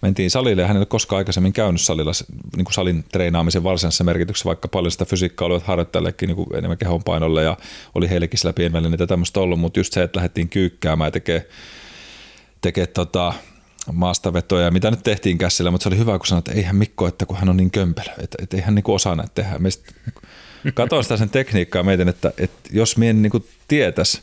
mentiin 0.01 0.31
salille 0.31 0.61
ja 0.61 0.67
hän 0.67 0.77
ei 0.77 0.79
ole 0.79 0.85
koskaan 0.85 1.17
aikaisemmin 1.17 1.53
käynyt 1.53 1.81
salilla 1.81 2.11
niin 2.55 2.65
kuin 2.65 2.73
salin 2.73 3.05
treenaamisen 3.11 3.63
varsinaisessa 3.63 4.03
merkityksessä, 4.03 4.47
vaikka 4.47 4.67
paljon 4.67 4.91
sitä 4.91 5.05
fysiikkaa 5.05 5.45
olivat 5.45 5.63
harjoittajallekin 5.63 6.27
niin 6.27 6.35
kuin 6.35 6.55
enemmän 6.55 6.77
kehon 6.77 7.03
painolle 7.03 7.43
ja 7.43 7.57
oli 7.95 8.09
heillekin 8.09 8.39
sillä 8.39 8.53
pienvälineitä 8.53 9.07
tämmöistä 9.07 9.39
ollut, 9.39 9.59
mutta 9.59 9.79
just 9.79 9.93
se, 9.93 10.03
että 10.03 10.17
lähdettiin 10.17 10.49
kyykkäämään 10.49 11.07
ja 11.07 11.11
tekee, 11.11 11.49
tekee 12.61 12.87
tota, 12.87 13.33
maastavetoja, 13.91 14.71
mitä 14.71 14.91
nyt 14.91 15.03
tehtiin 15.03 15.37
käsillä, 15.37 15.71
mutta 15.71 15.83
se 15.83 15.89
oli 15.89 15.97
hyvä, 15.97 16.17
kun 16.17 16.27
sanoit, 16.27 16.47
että 16.47 16.59
eihän 16.59 16.75
Mikko, 16.75 17.07
että 17.07 17.25
kun 17.25 17.37
hän 17.37 17.49
on 17.49 17.57
niin 17.57 17.71
kömpelö, 17.71 18.13
että, 18.23 18.37
että 18.41 18.57
eihän 18.57 18.75
niin 18.75 18.83
osaa 18.87 19.15
näitä 19.15 19.31
tehdä. 19.35 19.59
Meistä 19.59 19.91
katoin 20.73 21.03
sitä 21.03 21.17
sen 21.17 21.29
tekniikkaa 21.29 21.79
ja 21.79 21.83
mietin, 21.83 22.09
että, 22.09 22.31
että 22.37 22.69
jos 22.71 22.97
mien 22.97 23.21
niin 23.21 23.45
tietäisi, 23.67 24.21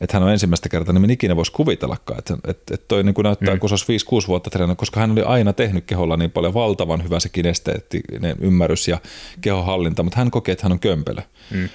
että 0.00 0.16
hän 0.16 0.22
on 0.22 0.32
ensimmäistä 0.32 0.68
kertaa, 0.68 0.92
niin 0.92 1.00
minä 1.00 1.12
ikinä 1.12 1.36
voisi 1.36 1.52
kuvitellakaan, 1.52 2.18
että, 2.18 2.34
että, 2.48 2.74
että 2.74 2.88
toi 2.88 3.04
niin 3.04 3.14
kuin 3.14 3.22
näyttää, 3.22 3.54
mm. 3.54 3.60
kun 3.60 3.68
se 3.68 3.72
olisi 3.72 4.06
5-6 4.24 4.28
vuotta 4.28 4.50
treenannut, 4.50 4.78
koska 4.78 5.00
hän 5.00 5.10
oli 5.10 5.22
aina 5.22 5.52
tehnyt 5.52 5.84
keholla 5.84 6.16
niin 6.16 6.30
paljon 6.30 6.54
valtavan 6.54 7.04
hyvä 7.04 7.20
se 7.20 7.28
kinesteettinen 7.28 8.36
ymmärrys 8.40 8.88
ja 8.88 8.98
kehohallinta, 9.40 10.02
mutta 10.02 10.18
hän 10.18 10.30
kokee, 10.30 10.52
että 10.52 10.64
hän 10.64 10.72
on 10.72 10.80
kömpelö. 10.80 11.22
Mm. 11.50 11.68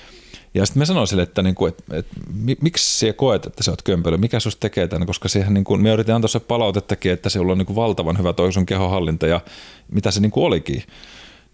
Ja 0.53 0.65
sitten 0.65 0.81
me 0.81 0.85
sanoin 0.85 1.07
sille, 1.07 1.23
että, 1.23 1.41
niin 1.41 1.55
kuin, 1.55 1.69
että, 1.69 1.97
että 1.97 2.15
miksi 2.61 2.97
sinä 2.97 3.13
koet, 3.13 3.45
että 3.45 3.63
sä 3.63 3.71
oot 3.71 3.81
kömpelö, 3.81 4.17
mikä 4.17 4.39
sinusta 4.39 4.59
tekee 4.59 4.87
tämän, 4.87 5.07
koska 5.07 5.29
siihen, 5.29 5.53
niin 5.53 5.63
kuin, 5.63 5.81
me 5.81 5.93
yritin 5.93 6.15
antaa 6.15 6.27
se 6.27 6.39
palautettakin, 6.39 7.11
että 7.11 7.29
se 7.29 7.39
on 7.39 7.57
niin 7.57 7.65
kuin 7.65 7.75
valtavan 7.75 8.17
hyvä 8.17 8.33
toi 8.33 8.53
sun 8.53 8.65
kehohallinta 8.65 9.27
ja 9.27 9.41
mitä 9.91 10.11
se 10.11 10.19
niin 10.19 10.31
kuin 10.31 10.45
olikin. 10.45 10.83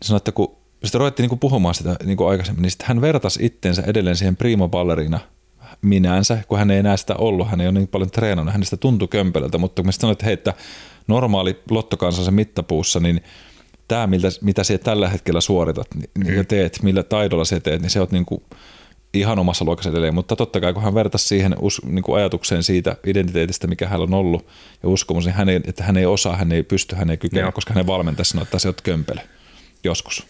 Sanoin, 0.01 0.17
että 0.17 0.31
kun 0.31 0.55
sitten 0.83 0.99
ruvettiin 0.99 1.23
niin 1.23 1.29
kuin 1.29 1.39
puhumaan 1.39 1.75
sitä 1.75 1.95
niin 2.03 2.17
kuin 2.17 2.29
aikaisemmin, 2.29 2.61
niin 2.61 2.71
sitten 2.71 2.87
hän 2.87 3.01
vertasi 3.01 3.45
itteensä 3.45 3.83
edelleen 3.87 4.15
siihen 4.15 4.35
primo 4.35 4.69
ballerina 4.69 5.19
minänsä, 5.81 6.37
kun 6.47 6.57
hän 6.59 6.71
ei 6.71 6.79
enää 6.79 6.97
sitä 6.97 7.15
ollut, 7.15 7.49
hän 7.49 7.61
ei 7.61 7.67
ole 7.67 7.79
niin 7.79 7.87
paljon 7.87 8.11
treenannut, 8.11 8.53
hänestä 8.53 8.77
tuntui 8.77 9.07
kömpelöltä, 9.07 9.57
mutta 9.57 9.81
kun 9.81 9.85
mä 9.85 9.91
sanoin, 9.91 10.11
että 10.11 10.25
hei, 10.25 10.33
että 10.33 10.53
normaali 11.07 11.59
lottokansansa 11.69 12.31
mittapuussa, 12.31 12.99
niin 12.99 13.21
tämä, 13.87 14.07
miltä, 14.07 14.27
mitä 14.41 14.63
sinä 14.63 14.77
tällä 14.77 15.09
hetkellä 15.09 15.41
suoritat 15.41 15.87
niin, 15.95 16.35
ja 16.35 16.43
teet, 16.43 16.79
millä 16.83 17.03
taidolla 17.03 17.45
se 17.45 17.59
teet, 17.59 17.81
niin 17.81 17.89
se 17.89 18.01
on 18.01 18.07
niin 18.11 18.25
kuin 18.25 18.41
ihan 19.13 19.39
omassa 19.39 19.65
luokassa 19.65 19.89
edelleen, 19.89 20.13
mutta 20.13 20.35
totta 20.35 20.61
kai 20.61 20.73
kun 20.73 20.83
hän 20.83 20.93
vertasi 20.93 21.27
siihen 21.27 21.55
us, 21.61 21.81
niin 21.85 22.03
kuin 22.03 22.17
ajatukseen 22.17 22.63
siitä 22.63 22.95
identiteetistä, 23.05 23.67
mikä 23.67 23.87
hän 23.87 24.01
on 24.01 24.13
ollut 24.13 24.47
ja 24.83 24.89
uskomus, 24.89 25.25
niin 25.25 25.33
hän 25.33 25.49
ei, 25.49 25.59
että 25.65 25.83
hän 25.83 25.97
ei 25.97 26.05
osaa, 26.05 26.35
hän 26.35 26.51
ei 26.51 26.63
pysty, 26.63 26.95
hän 26.95 27.09
ei 27.09 27.17
kykene, 27.17 27.51
koska 27.51 27.73
hänen 27.73 27.87
valmentaja 27.87 28.25
sanoi, 28.25 28.43
että 28.43 28.59
se 28.59 28.67
on 28.67 28.73
kömpelö 28.83 29.21
joskus. 29.83 30.23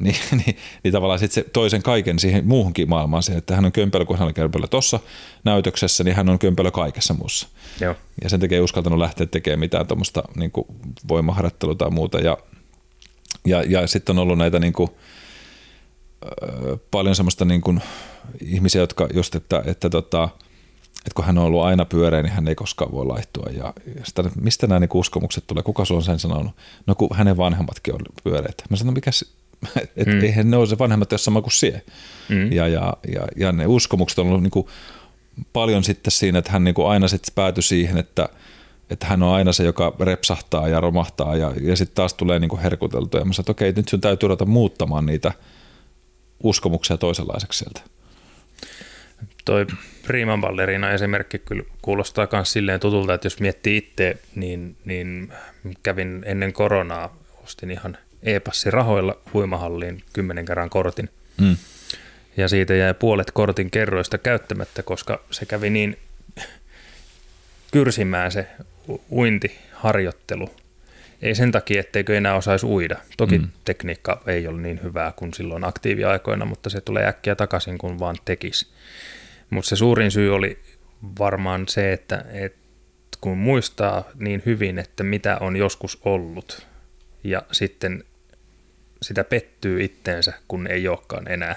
Niin, 0.00 0.16
niin, 0.30 0.56
niin 0.84 0.92
tavallaan 0.92 1.18
sitten 1.18 1.44
se 1.44 1.50
toisen 1.50 1.82
kaiken 1.82 2.18
siihen 2.18 2.46
muuhunkin 2.46 2.88
maailmaan 2.88 3.22
siihen, 3.22 3.38
että 3.38 3.54
hän 3.54 3.64
on 3.64 3.72
kömpelö, 3.72 4.04
kun 4.04 4.18
hän 4.18 4.28
on 4.28 4.34
kömpelö 4.34 4.66
tuossa 4.66 5.00
näytöksessä, 5.44 6.04
niin 6.04 6.16
hän 6.16 6.28
on 6.28 6.38
kömpelö 6.38 6.70
kaikessa 6.70 7.14
muussa. 7.14 7.48
Joo. 7.80 7.94
Ja 8.22 8.28
sen 8.28 8.40
takia 8.40 8.56
ei 8.56 8.62
uskaltanut 8.62 8.98
lähteä 8.98 9.26
tekemään 9.26 9.60
mitään 9.60 9.86
tuommoista 9.86 10.22
niin 10.34 10.52
voimaharjoittelua 11.08 11.74
tai 11.74 11.90
muuta. 11.90 12.18
Ja, 12.18 12.38
ja, 13.46 13.62
ja 13.62 13.86
sitten 13.86 14.18
on 14.18 14.22
ollut 14.22 14.38
näitä 14.38 14.58
niin 14.58 14.72
kuin, 14.72 14.90
paljon 16.90 17.14
semmoista 17.14 17.44
niin 17.44 17.60
kuin 17.60 17.80
ihmisiä, 18.40 18.80
jotka 18.80 19.08
just, 19.14 19.34
että, 19.34 19.62
että, 19.66 19.90
tota, 19.90 20.28
että 20.96 21.14
kun 21.14 21.24
hän 21.24 21.38
on 21.38 21.44
ollut 21.44 21.62
aina 21.62 21.84
pyöreä, 21.84 22.22
niin 22.22 22.32
hän 22.32 22.48
ei 22.48 22.54
koskaan 22.54 22.92
voi 22.92 23.06
laittua. 23.06 23.46
Ja, 23.52 23.74
ja 23.94 24.04
sitä, 24.04 24.24
mistä 24.40 24.66
nämä 24.66 24.80
niin 24.80 24.90
uskomukset 24.94 25.44
tulee? 25.46 25.62
Kuka 25.62 25.84
sun 25.84 25.96
on 25.96 26.02
sen 26.02 26.18
sanonut? 26.18 26.52
No 26.86 26.94
kun 26.94 27.08
hänen 27.12 27.36
vanhemmatkin 27.36 27.94
on 27.94 28.00
pyöreitä. 28.24 28.64
Mä 28.70 28.76
sanon, 28.76 28.94
mikä 28.94 29.10
että 29.96 30.14
mm. 30.14 30.22
eihän 30.22 30.50
ne 30.50 30.56
ole 30.56 30.66
se 30.66 30.78
vanhemmat 30.78 31.12
ole 31.12 31.18
sama 31.18 31.42
kuin 31.42 31.52
sie. 31.52 31.82
Mm. 32.28 32.52
Ja, 32.52 32.68
ja, 32.68 32.96
ja, 33.14 33.26
ja, 33.36 33.52
ne 33.52 33.66
uskomukset 33.66 34.18
on 34.18 34.26
ollut 34.26 34.42
niin 34.42 34.50
kuin 34.50 34.66
paljon 35.52 35.84
sitten 35.84 36.10
siinä, 36.10 36.38
että 36.38 36.52
hän 36.52 36.64
niin 36.64 36.74
kuin 36.74 36.88
aina 36.88 37.08
sitten 37.08 37.34
päätyi 37.34 37.62
siihen, 37.62 37.98
että, 37.98 38.28
että 38.90 39.06
hän 39.06 39.22
on 39.22 39.34
aina 39.34 39.52
se, 39.52 39.64
joka 39.64 39.96
repsahtaa 40.00 40.68
ja 40.68 40.80
romahtaa 40.80 41.36
ja, 41.36 41.52
ja 41.62 41.76
sitten 41.76 41.94
taas 41.94 42.14
tulee 42.14 42.38
niin 42.38 42.58
herkuteltua. 42.58 43.20
Ja 43.20 43.24
mä 43.24 43.32
sanoin, 43.32 43.42
että 43.42 43.52
okei, 43.52 43.72
nyt 43.72 43.88
sun 43.88 44.00
täytyy 44.00 44.28
ruveta 44.28 44.46
muuttamaan 44.46 45.06
niitä 45.06 45.32
uskomuksia 46.42 46.96
toisenlaiseksi 46.96 47.58
sieltä. 47.58 47.80
Toi 49.44 49.66
Priman 50.06 50.40
ballerina 50.40 50.90
esimerkki 50.90 51.38
kyllä 51.38 51.62
kuulostaa 51.82 52.28
myös 52.32 52.52
silleen 52.52 52.80
tutulta, 52.80 53.14
että 53.14 53.26
jos 53.26 53.40
miettii 53.40 53.76
itse, 53.76 54.18
niin, 54.34 54.76
niin 54.84 55.32
kävin 55.82 56.22
ennen 56.26 56.52
koronaa, 56.52 57.16
ostin 57.44 57.70
ihan 57.70 57.98
e-passi 58.22 58.70
rahoilla 58.70 59.18
huimahalliin 59.34 60.02
kymmenen 60.12 60.44
kerran 60.44 60.70
kortin. 60.70 61.10
Mm. 61.40 61.56
Ja 62.36 62.48
siitä 62.48 62.74
jäi 62.74 62.94
puolet 62.94 63.30
kortin 63.30 63.70
kerroista 63.70 64.18
käyttämättä, 64.18 64.82
koska 64.82 65.20
se 65.30 65.46
kävi 65.46 65.70
niin 65.70 65.98
kyrsimään 67.70 68.32
se 68.32 68.46
uintiharjoittelu. 69.10 70.50
Ei 71.22 71.34
sen 71.34 71.52
takia, 71.52 71.80
etteikö 71.80 72.16
enää 72.16 72.34
osaisi 72.34 72.66
uida. 72.66 72.96
Toki 73.16 73.38
mm. 73.38 73.48
tekniikka 73.64 74.22
ei 74.26 74.46
ole 74.46 74.60
niin 74.60 74.82
hyvää 74.82 75.12
kuin 75.16 75.34
silloin 75.34 75.64
aktiiviaikoina, 75.64 76.44
mutta 76.44 76.70
se 76.70 76.80
tulee 76.80 77.06
äkkiä 77.06 77.34
takaisin, 77.34 77.78
kun 77.78 77.98
vaan 77.98 78.16
tekisi. 78.24 78.66
Mutta 79.50 79.68
se 79.68 79.76
suurin 79.76 80.10
syy 80.10 80.34
oli 80.34 80.58
varmaan 81.18 81.68
se, 81.68 81.92
että, 81.92 82.24
että 82.32 82.58
kun 83.20 83.38
muistaa 83.38 84.04
niin 84.18 84.42
hyvin, 84.46 84.78
että 84.78 85.02
mitä 85.02 85.36
on 85.40 85.56
joskus 85.56 86.00
ollut, 86.04 86.66
ja 87.24 87.42
sitten 87.52 88.04
sitä 89.02 89.24
pettyy 89.24 89.84
itteensä, 89.84 90.32
kun 90.48 90.66
ei 90.66 90.88
olekaan 90.88 91.28
enää 91.28 91.56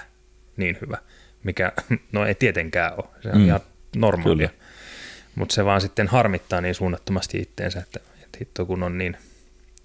niin 0.56 0.78
hyvä, 0.80 0.98
mikä 1.44 1.72
no 2.12 2.26
ei 2.26 2.34
tietenkään 2.34 2.92
ole, 2.92 3.04
se 3.22 3.28
on 3.28 3.38
mm. 3.38 3.46
ihan 3.46 3.60
normaalia. 3.96 4.50
Mutta 5.34 5.54
se 5.54 5.64
vaan 5.64 5.80
sitten 5.80 6.08
harmittaa 6.08 6.60
niin 6.60 6.74
suunnattomasti 6.74 7.38
itteensä, 7.38 7.80
että, 7.80 8.00
että 8.22 8.38
hitto 8.40 8.66
kun 8.66 8.82
on 8.82 8.98
niin, 8.98 9.16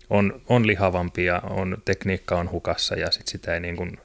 on, 0.09 0.41
on 0.49 0.67
lihavampi 0.67 1.25
ja 1.25 1.41
on, 1.49 1.77
tekniikka 1.85 2.39
on 2.39 2.51
hukassa 2.51 2.95
ja 2.95 3.11
sit 3.11 3.27
sitä 3.27 3.53
ei 3.53 3.59
niin 3.59 3.75
kuin 3.75 3.97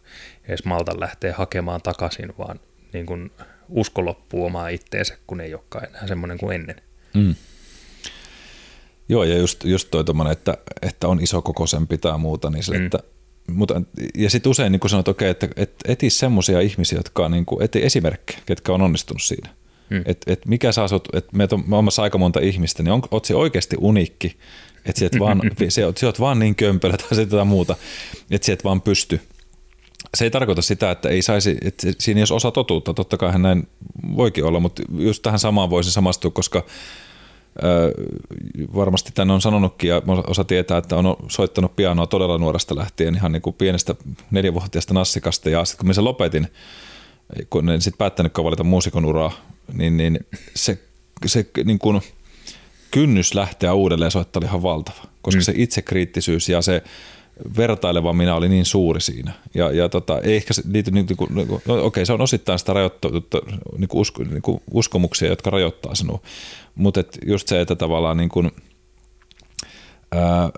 edes 0.48 0.64
malta 0.64 1.00
lähteä 1.00 1.34
hakemaan 1.36 1.82
takaisin, 1.82 2.32
vaan 2.38 2.60
niin 2.92 3.06
kuin 3.06 3.30
usko 3.68 4.04
loppuu 4.04 4.44
omaa 4.44 4.68
itteensä, 4.68 5.18
kun 5.26 5.40
ei 5.40 5.54
olekaan 5.54 5.88
enää 5.88 6.06
semmoinen 6.06 6.38
kuin 6.38 6.54
ennen. 6.54 6.82
Mm. 7.14 7.34
Joo, 9.08 9.24
ja 9.24 9.38
just, 9.38 9.64
just 9.64 9.88
toi 9.90 10.04
tommonen, 10.04 10.32
että, 10.32 10.58
että 10.82 11.08
on 11.08 11.20
iso 11.22 11.42
kokoisempi 11.42 11.98
tai 11.98 12.18
muuta, 12.18 12.50
niin 12.50 12.64
se, 12.64 12.78
mm. 12.78 12.84
että 12.84 12.98
mutta, 13.50 13.82
ja 14.14 14.30
sitten 14.30 14.50
usein 14.50 14.72
niin 14.72 14.90
sanot, 14.90 15.08
okay, 15.08 15.28
että 15.28 15.48
et, 15.56 15.74
eti 15.84 16.10
semmoisia 16.10 16.60
ihmisiä, 16.60 16.98
jotka 16.98 17.24
on 17.24 17.30
niin 17.30 17.46
kuin, 17.46 17.62
eti 17.62 17.84
esimerkkejä, 17.84 18.40
ketkä 18.46 18.72
on 18.72 18.82
onnistunut 18.82 19.22
siinä. 19.22 19.48
Mm. 19.90 20.02
Että 20.06 20.32
et 20.32 20.46
mikä 20.46 20.72
saa 20.72 20.88
sut, 20.88 21.08
että 21.14 21.36
meitä 21.36 21.54
on 21.54 21.64
omassa 21.72 22.02
aika 22.02 22.18
monta 22.18 22.40
ihmistä, 22.40 22.82
niin 22.82 22.92
on, 22.92 23.02
oot 23.10 23.24
se 23.24 23.34
oikeasti 23.34 23.76
uniikki, 23.80 24.36
että 24.86 25.00
sä 25.00 25.08
vaan, 25.18 25.40
se, 25.68 25.82
sä 26.00 26.06
oot 26.06 26.20
vaan 26.20 26.38
niin 26.38 26.54
kömpelö 26.54 26.96
tai 26.96 27.14
se 27.14 27.22
jotain 27.22 27.48
muuta, 27.48 27.76
että 28.30 28.46
sä 28.46 28.52
et 28.52 28.64
vaan 28.64 28.80
pysty. 28.80 29.20
Se 30.14 30.24
ei 30.24 30.30
tarkoita 30.30 30.62
sitä, 30.62 30.90
että 30.90 31.08
ei 31.08 31.22
saisi, 31.22 31.56
että 31.62 31.86
siinä 31.98 32.20
jos 32.20 32.32
osa 32.32 32.50
totuutta, 32.50 32.94
totta 32.94 33.16
kai 33.16 33.32
hän 33.32 33.42
näin 33.42 33.68
voikin 34.16 34.44
olla, 34.44 34.60
mutta 34.60 34.82
just 34.98 35.22
tähän 35.22 35.38
samaan 35.38 35.70
voisi 35.70 35.92
samastua, 35.92 36.30
koska 36.30 36.64
varmasti 38.74 39.10
tänne 39.14 39.34
on 39.34 39.40
sanonutkin 39.40 39.90
ja 39.90 40.02
osa 40.26 40.44
tietää, 40.44 40.78
että 40.78 40.96
on 40.96 41.16
soittanut 41.28 41.76
pianoa 41.76 42.06
todella 42.06 42.38
nuoresta 42.38 42.76
lähtien 42.76 43.14
ihan 43.14 43.32
niin 43.32 43.42
kuin 43.42 43.56
pienestä 43.56 43.94
neljävuotiaasta 44.30 44.94
nassikasta 44.94 45.50
ja 45.50 45.64
sitten 45.64 45.78
kun 45.78 45.86
mä 45.86 45.92
sen 45.92 46.04
lopetin, 46.04 46.48
kun 47.50 47.70
en 47.70 47.82
sitten 47.82 47.98
päättänytkään 47.98 48.44
valita 48.44 48.64
muusikon 48.64 49.04
uraa, 49.04 49.32
niin, 49.72 49.96
niin 49.96 50.26
se, 50.54 50.78
se 51.26 51.46
niin 51.64 51.78
kuin 51.78 52.00
kynnys 52.90 53.34
lähteä 53.34 53.74
uudelleen 53.74 54.10
soittaa 54.10 54.40
oli 54.40 54.46
ihan 54.46 54.62
valtava, 54.62 55.02
koska 55.22 55.38
mm. 55.40 55.44
se 55.44 55.52
itsekriittisyys 55.56 56.48
ja 56.48 56.62
se 56.62 56.82
vertaileva 57.56 58.12
minä 58.12 58.34
oli 58.34 58.48
niin 58.48 58.64
suuri 58.64 59.00
siinä. 59.00 59.32
Ja, 59.54 59.70
ja 59.70 59.88
tota, 59.88 60.20
ei 60.20 60.36
ehkä 60.36 60.54
se 60.54 60.62
liity, 60.72 60.90
niin, 60.90 61.06
niin, 61.06 61.34
niin, 61.48 61.60
no, 61.66 61.84
okei, 61.84 62.06
se 62.06 62.12
on 62.12 62.20
osittain 62.20 62.58
sitä 62.58 62.72
rajoittunutta 62.72 63.38
niin 63.78 63.88
usko, 63.92 64.22
niin 64.22 64.42
kuin 64.42 64.62
uskomuksia, 64.70 65.28
jotka 65.28 65.50
rajoittaa 65.50 65.94
sinua. 65.94 66.20
Mutta 66.74 67.04
just 67.26 67.48
se, 67.48 67.60
että 67.60 67.76
tavallaan 67.76 68.16
niin 68.16 68.28
kuin, 68.28 68.50
ää, 70.12 70.50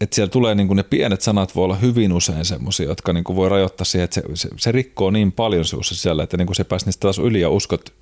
että 0.00 0.14
siellä 0.14 0.30
tulee 0.30 0.54
niin 0.54 0.66
kuin 0.66 0.76
ne 0.76 0.82
pienet 0.82 1.20
sanat 1.20 1.56
voi 1.56 1.64
olla 1.64 1.76
hyvin 1.76 2.12
usein 2.12 2.44
semmoisia, 2.44 2.86
jotka 2.86 3.12
niin 3.12 3.24
kuin 3.24 3.36
voi 3.36 3.48
rajoittaa 3.48 3.84
siihen, 3.84 4.04
että 4.04 4.14
se, 4.14 4.22
se, 4.34 4.48
se 4.56 4.72
rikkoo 4.72 5.10
niin 5.10 5.32
paljon 5.32 5.64
sinussa 5.64 5.94
siellä, 5.94 6.22
että 6.22 6.36
niin 6.36 6.46
kuin 6.46 6.56
se 6.56 6.64
pääsi 6.64 6.86
niistä 6.86 7.00
taas 7.00 7.18
yli 7.18 7.40
ja 7.40 7.50
uskot 7.50 7.92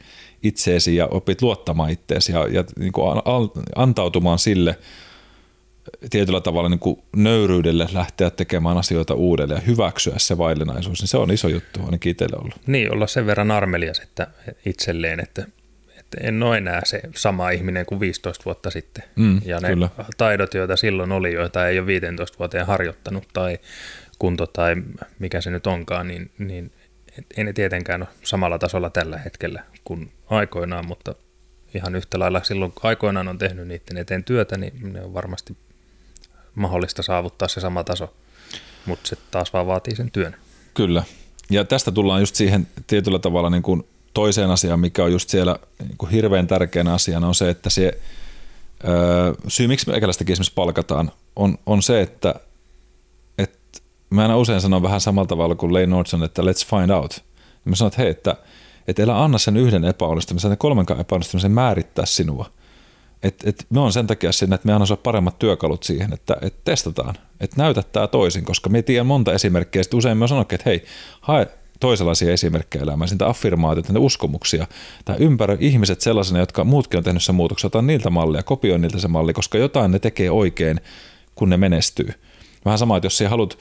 itseesi 0.43 0.97
ja 0.97 1.07
opit 1.07 1.43
luottamaan 1.43 1.91
itseesi 1.91 2.33
ja, 2.33 2.49
ja 2.49 2.65
niin 2.79 2.93
kuin 2.93 3.23
antautumaan 3.77 4.39
sille– 4.39 4.79
tietyllä 6.11 6.41
tavalla 6.41 6.69
niin 6.69 6.79
kuin 6.79 7.03
nöyryydelle 7.17 7.89
lähteä 7.93 8.31
tekemään 8.31 8.77
asioita 8.77 9.15
uudelleen 9.15 9.59
ja 9.59 9.67
hyväksyä 9.67 10.15
se 10.17 10.39
vaillinaisuus, 10.39 11.01
niin 11.01 11.09
se 11.09 11.17
on 11.17 11.31
iso 11.31 11.49
juttu 11.49 11.85
ainakin 11.85 12.11
itselle 12.11 12.37
ollut. 12.37 12.55
Niin, 12.67 12.93
olla 12.93 13.07
sen 13.07 13.27
verran 13.27 13.51
armelias 13.51 13.99
että 13.99 14.27
itselleen, 14.67 15.21
että, 15.21 15.47
että 15.99 16.19
en 16.21 16.43
ole 16.43 16.57
enää 16.57 16.81
se 16.85 17.01
sama 17.15 17.51
ihminen 17.51 17.87
kuin 17.87 18.01
15 18.01 18.45
vuotta 18.45 18.71
sitten. 18.71 19.05
Mm, 19.17 19.41
ja 19.45 19.61
ne 19.61 19.69
kyllä. 19.69 19.89
taidot, 20.17 20.55
joita 20.55 20.77
silloin 20.77 21.13
oli, 21.13 21.33
joita 21.33 21.69
ei 21.69 21.79
ole 21.79 21.87
15 21.87 22.39
vuoteen 22.39 22.67
harjoittanut 22.67 23.25
tai 23.33 23.59
kunto 24.19 24.47
tai 24.47 24.75
mikä 25.19 25.41
se 25.41 25.51
nyt 25.51 25.67
onkaan, 25.67 26.09
niin, 26.09 26.31
niin 26.39 26.73
ei 27.37 27.45
ne 27.45 27.53
tietenkään 27.53 28.03
ole 28.03 28.09
samalla 28.25 28.59
tasolla 28.59 28.91
tällä 28.91 29.19
hetkellä 29.19 29.65
kuin 29.85 30.13
aikoinaan, 30.31 30.87
mutta 30.87 31.15
ihan 31.75 31.95
yhtä 31.95 32.19
lailla 32.19 32.43
silloin, 32.43 32.73
kun 32.73 32.89
aikoinaan 32.89 33.29
on 33.29 33.39
tehnyt 33.39 33.69
niiden 33.69 33.97
eteen 33.97 34.25
työtä, 34.25 34.57
niin 34.57 34.93
ne 34.93 35.05
on 35.05 35.15
varmasti 35.15 35.57
mahdollista 36.55 37.03
saavuttaa 37.03 37.49
se 37.49 37.61
sama 37.61 37.85
taso, 37.85 38.15
mutta 38.87 39.09
se 39.09 39.17
taas 39.31 39.53
vaan 39.53 39.67
vaatii 39.67 39.97
sen 39.97 40.11
työn. 40.11 40.37
Kyllä. 40.75 41.03
Ja 41.51 41.65
tästä 41.65 41.93
tullaan 41.93 42.21
just 42.21 42.35
siihen 42.35 42.69
tietyllä 42.87 43.19
tavalla 43.19 43.51
niin 43.51 43.63
kuin 43.63 43.87
toiseen 44.15 44.51
asiaan, 44.51 44.81
mikä 44.81 45.05
on 45.05 45.13
just 45.13 45.29
siellä 45.29 45.59
niin 45.79 45.97
kuin 45.99 46.11
hirveän 46.11 46.47
tärkeänä 46.47 46.93
asiana, 46.95 47.29
on 47.29 47.35
se, 47.35 47.51
että 47.51 47.71
se 47.71 47.99
syy, 49.49 49.69
miksi 49.69 49.91
meikäläistäkin 49.91 50.33
esimerkiksi 50.33 50.55
palkataan, 50.55 51.13
on, 51.37 51.59
on 51.67 51.83
se, 51.83 52.01
että 52.01 52.35
mä 54.13 54.23
aina 54.23 54.37
usein 54.37 54.61
sanon 54.61 54.83
vähän 54.83 55.01
samalla 55.01 55.27
tavalla 55.27 55.55
kuin 55.55 55.73
Lane 55.73 55.87
Nordson, 55.87 56.25
että 56.25 56.43
let's 56.43 56.67
find 56.71 56.91
out. 56.91 57.25
Ja 57.65 57.71
mä 57.71 57.77
sanon, 57.77 57.89
että 57.89 58.03
hei, 58.03 58.11
että, 58.11 58.37
että 58.89 59.03
älä 59.03 59.25
anna 59.25 59.39
sen 59.39 59.57
yhden 59.57 59.85
epäonnistumisen 59.85 60.51
ja 60.51 60.57
kolmenkaan 60.57 61.01
epäonnistumisen 61.01 61.53
määrittää 61.53 62.07
sinua– 62.07 62.47
et, 63.23 63.43
et 63.47 63.67
me 63.71 63.81
on 63.81 63.93
sen 63.93 64.07
takia 64.07 64.33
sinne, 64.33 64.55
että 64.55 64.67
me 64.67 64.73
annamme 64.73 64.97
paremmat 64.97 65.39
työkalut 65.39 65.83
siihen, 65.83 66.13
että 66.13 66.37
et 66.41 66.65
testataan, 66.65 67.15
että 67.41 67.57
näytä 67.59 67.83
tämä 67.83 68.07
toisin, 68.07 68.45
koska 68.45 68.71
me 68.71 68.83
tiedän 68.83 69.07
monta 69.07 69.33
esimerkkiä, 69.33 69.83
sitten 69.83 69.99
usein 69.99 70.19
me 70.19 70.29
sanonkin, 70.29 70.55
että 70.55 70.71
hei, 70.71 70.85
hae 71.21 71.47
toisenlaisia 71.81 72.33
esimerkkejä 72.33 72.83
elämään, 72.83 73.09
sitä 73.09 73.29
affirmaatiota, 73.29 73.89
niitä 73.89 74.01
uskomuksia, 74.01 74.67
tai 75.05 75.17
ympärö 75.19 75.57
ihmiset 75.61 76.01
sellaisena, 76.01 76.39
jotka 76.41 76.65
muutkin 76.65 76.99
on 76.99 77.05
tehnyt 77.05 77.23
sen 77.23 77.35
muutoksen, 77.35 77.67
ota 77.67 77.83
niiltä 77.83 78.11
mallia, 78.11 78.43
kopioi 78.43 78.79
niiltä 78.79 78.99
se 78.99 79.09
malli, 79.09 79.33
koska 79.33 79.59
jotain 79.59 79.91
ne 79.91 79.99
tekee 79.99 80.31
oikein, 80.31 80.81
kun 81.35 81.51
ne 81.51 81.57
menestyy. 81.57 82.13
Vähän 82.65 82.79
sama, 82.79 82.97
että 82.97 83.07
jos 83.07 83.19
sä 83.19 83.29
haluat 83.29 83.59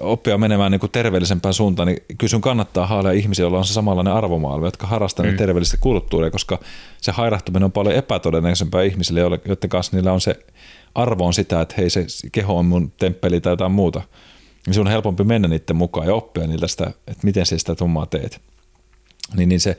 oppia 0.00 0.38
menemään 0.38 0.72
niin 0.72 0.80
kuin 0.80 0.92
terveellisempään 0.92 1.54
suuntaan, 1.54 1.88
niin 1.88 2.02
kyllä 2.18 2.30
sun 2.30 2.40
kannattaa 2.40 2.86
haalea 2.86 3.12
ihmisiä, 3.12 3.42
joilla 3.42 3.58
on 3.58 3.64
se 3.64 3.72
samanlainen 3.72 4.12
arvomaailma, 4.12 4.66
jotka 4.66 4.86
harrastaa 4.86 5.26
mm. 5.26 5.36
terveellistä 5.36 5.76
kulttuuria, 5.80 6.30
koska 6.30 6.58
se 7.00 7.12
hairahtuminen 7.12 7.64
on 7.64 7.72
paljon 7.72 7.94
epätodennäköisempää 7.94 8.82
ihmisille, 8.82 9.20
joiden 9.20 9.68
kanssa 9.68 9.96
niillä 9.96 10.12
on 10.12 10.20
se 10.20 10.36
arvo 10.94 11.26
on 11.26 11.34
sitä, 11.34 11.60
että 11.60 11.74
hei 11.78 11.90
se 11.90 12.06
keho 12.32 12.58
on 12.58 12.66
mun 12.66 12.92
temppeli 12.98 13.40
tai 13.40 13.52
jotain 13.52 13.72
muuta. 13.72 14.02
Niin 14.66 14.74
se 14.74 14.80
on 14.80 14.86
helpompi 14.86 15.24
mennä 15.24 15.48
niiden 15.48 15.76
mukaan 15.76 16.06
ja 16.06 16.14
oppia 16.14 16.46
niiltä 16.46 16.68
sitä, 16.68 16.86
että 17.06 17.24
miten 17.24 17.46
sä 17.46 17.58
sitä 17.58 17.74
tummaa 17.74 18.06
teet. 18.06 18.40
Niin, 19.36 19.48
niin 19.48 19.60
se, 19.60 19.78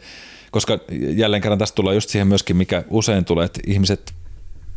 koska 0.51 0.79
jälleen 1.15 1.41
kerran 1.41 1.59
tästä 1.59 1.75
tulee 1.75 1.95
just 1.95 2.09
siihen 2.09 2.27
myöskin, 2.27 2.57
mikä 2.57 2.83
usein 2.89 3.25
tulee, 3.25 3.45
että 3.45 3.59
ihmiset 3.67 4.13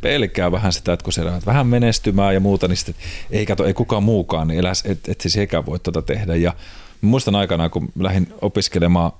pelkää 0.02 0.52
vähän 0.52 0.72
sitä, 0.72 0.92
että 0.92 1.04
kun 1.04 1.12
siellä 1.12 1.40
vähän 1.46 1.66
menestymään 1.66 2.34
ja 2.34 2.40
muuta, 2.40 2.68
niin 2.68 2.76
sitten 2.76 2.94
ei 3.30 3.46
kato, 3.46 3.64
ei 3.64 3.74
kukaan 3.74 4.02
muukaan, 4.02 4.48
niin 4.48 4.60
eläs, 4.60 4.82
et, 4.86 5.08
et 5.08 5.20
siis 5.20 5.36
eikä 5.36 5.66
voi 5.66 5.78
tuota 5.78 6.02
tehdä. 6.02 6.36
Ja 6.36 6.54
muistan 7.00 7.34
aikanaan, 7.34 7.70
kun 7.70 7.92
lähdin 7.98 8.34
opiskelemaan 8.40 9.12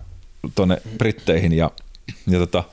tuonne 0.55 0.83
Britteihin 0.99 1.53
ja, 1.53 1.71
ja 2.27 2.39
tota, 2.39 2.65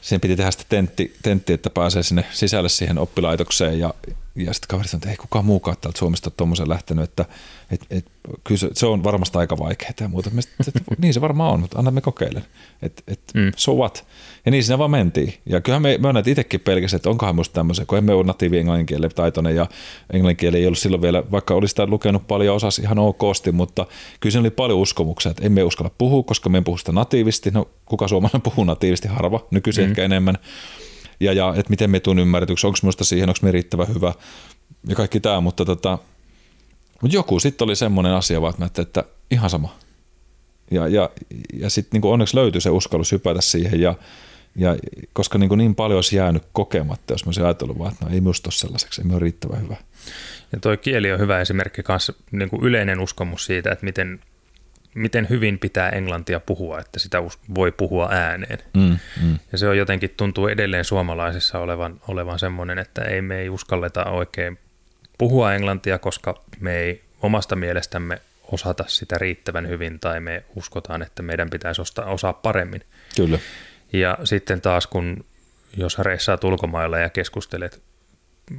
siihen 0.00 0.20
piti 0.20 0.36
tehdä 0.36 0.50
sitten 0.50 0.66
tentti, 0.68 1.16
tentti, 1.22 1.52
että 1.52 1.70
pääsee 1.70 2.02
sinne 2.02 2.24
sisälle 2.32 2.68
siihen 2.68 2.98
oppilaitokseen 2.98 3.78
ja, 3.78 3.94
ja 4.38 4.52
sitten 4.52 4.68
kaverit 4.68 4.90
sanoi, 4.90 4.98
että 4.98 5.10
ei 5.10 5.16
kukaan 5.16 5.44
muukaan 5.44 5.76
täältä 5.80 5.98
Suomesta 5.98 6.30
tuommoisen 6.30 6.68
lähtenyt, 6.68 7.04
että 7.04 7.24
et, 7.70 7.86
et, 7.90 8.06
kyllä 8.44 8.58
se, 8.58 8.70
se, 8.72 8.86
on 8.86 9.04
varmasti 9.04 9.38
aika 9.38 9.58
vaikeaa 9.58 9.92
ja 10.00 10.08
muuta. 10.08 10.30
Mä 10.30 10.40
sit, 10.40 10.76
et, 10.76 10.98
niin 10.98 11.14
se 11.14 11.20
varmaan 11.20 11.52
on, 11.52 11.60
mutta 11.60 11.78
annamme 11.78 12.00
kokeilla. 12.00 12.40
Et, 12.82 13.02
et, 13.08 13.20
mm. 13.34 13.52
So 13.56 13.74
what? 13.74 14.06
Ja 14.44 14.50
niin 14.50 14.64
siinä 14.64 14.78
vaan 14.78 14.90
mentiin. 14.90 15.34
Ja 15.46 15.60
kyllähän 15.60 15.82
me, 15.82 15.98
me 15.98 16.22
itsekin 16.26 16.60
pelkästään, 16.60 16.98
että 16.98 17.10
onkohan 17.10 17.34
musta 17.34 17.54
tämmöisen, 17.54 17.86
kun 17.86 17.98
emme 17.98 18.12
ole 18.12 18.24
natiivi 18.24 18.58
englanninkielen 18.58 19.10
taitoinen 19.14 19.56
ja 19.56 19.66
englanninkieli 20.12 20.56
ei 20.56 20.66
ollut 20.66 20.78
silloin 20.78 21.02
vielä, 21.02 21.22
vaikka 21.30 21.54
olisi 21.54 21.72
sitä 21.72 21.86
lukenut 21.86 22.26
paljon, 22.26 22.56
osasi 22.56 22.82
ihan 22.82 22.98
okosti, 22.98 23.52
mutta 23.52 23.86
kyllä 24.20 24.32
siinä 24.32 24.40
oli 24.40 24.50
paljon 24.50 24.78
uskomuksia, 24.78 25.30
että 25.30 25.46
emme 25.46 25.62
uskalla 25.62 25.90
puhua, 25.98 26.22
koska 26.22 26.48
me 26.48 26.58
en 26.58 26.64
puhu 26.64 26.78
sitä 26.78 26.92
natiivisti. 26.92 27.50
No 27.50 27.68
kuka 27.84 28.08
suomalainen 28.08 28.42
puhuu 28.42 28.64
natiivisti? 28.64 29.08
Harva, 29.08 29.46
nykyisin 29.50 29.84
mm. 29.84 29.90
ehkä 29.90 30.04
enemmän. 30.04 30.38
Ja, 31.20 31.32
ja 31.32 31.54
että 31.56 31.70
miten 31.70 31.90
me 31.90 32.00
tuun 32.00 32.18
ymmärretyksi, 32.18 32.66
onko 32.66 32.78
minusta 32.82 33.04
siihen, 33.04 33.28
onko 33.28 33.38
me 33.42 33.52
riittävä 33.52 33.84
hyvä 33.84 34.14
ja 34.88 34.94
kaikki 34.94 35.20
tämä, 35.20 35.40
mutta, 35.40 35.64
tota, 35.64 35.98
mutta 37.02 37.16
joku 37.16 37.40
sitten 37.40 37.64
oli 37.64 37.76
semmoinen 37.76 38.12
asia 38.12 38.40
vaan, 38.40 38.62
että, 38.62 38.82
että 38.82 39.04
ihan 39.30 39.50
sama. 39.50 39.76
Ja, 40.70 40.88
ja, 40.88 41.10
ja 41.52 41.70
sitten 41.70 42.00
niin 42.00 42.12
onneksi 42.12 42.36
löytyi 42.36 42.60
se 42.60 42.70
uskallus 42.70 43.12
hypätä 43.12 43.40
siihen 43.40 43.80
ja, 43.80 43.94
ja 44.56 44.76
koska 45.12 45.38
niin, 45.38 45.58
niin 45.58 45.74
paljon 45.74 45.96
olisi 45.96 46.16
jäänyt 46.16 46.42
kokematta, 46.52 47.14
jos 47.14 47.24
mä 47.24 47.28
olisin 47.28 47.44
ajatellut 47.44 47.78
vaan, 47.78 47.92
että 47.92 48.04
no, 48.04 48.14
ei 48.14 48.20
minusta 48.20 48.48
ole 48.48 48.54
sellaiseksi, 48.54 49.02
ei 49.02 49.10
ole 49.12 49.18
riittävä 49.18 49.56
hyvä. 49.56 49.76
Ja 50.52 50.60
toi 50.60 50.76
kieli 50.76 51.12
on 51.12 51.20
hyvä 51.20 51.40
esimerkki 51.40 51.82
kanssa, 51.82 52.12
niin 52.30 52.50
kuin 52.50 52.64
yleinen 52.64 53.00
uskomus 53.00 53.44
siitä, 53.44 53.72
että 53.72 53.84
miten, 53.84 54.20
miten 54.98 55.28
hyvin 55.28 55.58
pitää 55.58 55.88
englantia 55.88 56.40
puhua, 56.40 56.78
että 56.80 56.98
sitä 56.98 57.22
voi 57.54 57.72
puhua 57.72 58.08
ääneen. 58.10 58.58
Mm, 58.74 58.98
mm. 59.22 59.38
Ja 59.52 59.58
se 59.58 59.68
on 59.68 59.78
jotenkin 59.78 60.14
tuntuu 60.16 60.46
edelleen 60.46 60.84
suomalaisissa 60.84 61.58
olevan, 61.58 62.00
olevan 62.08 62.38
semmoinen, 62.38 62.78
että 62.78 63.04
ei 63.04 63.22
me 63.22 63.38
ei 63.38 63.48
uskalleta 63.48 64.04
oikein 64.04 64.58
puhua 65.18 65.54
englantia, 65.54 65.98
koska 65.98 66.42
me 66.60 66.76
ei 66.76 67.02
omasta 67.22 67.56
mielestämme 67.56 68.20
osata 68.52 68.84
sitä 68.86 69.18
riittävän 69.18 69.68
hyvin 69.68 70.00
tai 70.00 70.20
me 70.20 70.44
uskotaan, 70.56 71.02
että 71.02 71.22
meidän 71.22 71.50
pitäisi 71.50 71.80
ostaa, 71.80 72.04
osaa 72.04 72.32
paremmin. 72.32 72.82
Kyllä. 73.16 73.38
Ja 73.92 74.18
sitten 74.24 74.60
taas 74.60 74.86
kun 74.86 75.24
jos 75.76 75.98
reissaat 75.98 76.44
ulkomailla 76.44 76.98
ja 76.98 77.10
keskustelet 77.10 77.82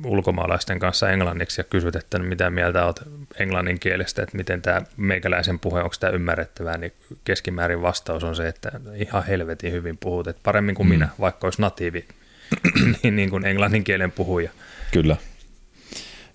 ulkomaalaisten 0.06 0.80
kanssa 0.80 1.10
englanniksi 1.10 1.60
ja 1.60 1.64
kysyt, 1.64 1.96
että 1.96 2.20
mitä 2.20 2.50
mieltä 2.50 2.86
olet 2.86 3.02
englannin 3.40 3.80
kielestä, 3.80 4.24
että 4.24 4.38
miten 4.38 4.62
tämä 4.62 4.82
meikäläisen 4.98 5.60
puhe, 5.60 5.82
onko 5.84 5.96
tämä 6.00 6.14
ymmärrettävää, 6.14 6.78
niin 6.78 6.94
keskimäärin 7.24 7.82
vastaus 7.82 8.24
on 8.24 8.36
se, 8.36 8.48
että 8.48 8.72
ihan 8.96 9.26
helvetin 9.26 9.72
hyvin 9.72 9.98
puhut, 9.98 10.28
että 10.28 10.42
paremmin 10.44 10.76
kuin 10.76 10.88
mm. 10.88 10.94
minä, 10.94 11.10
vaikka 11.20 11.48
olisi 11.48 11.62
natiivi, 11.62 12.06
niin, 13.04 13.16
niin 13.16 13.30
kuin 13.30 13.46
englannin 13.46 13.84
kielen 13.84 14.12
puhuja. 14.12 14.50
Kyllä. 14.92 15.18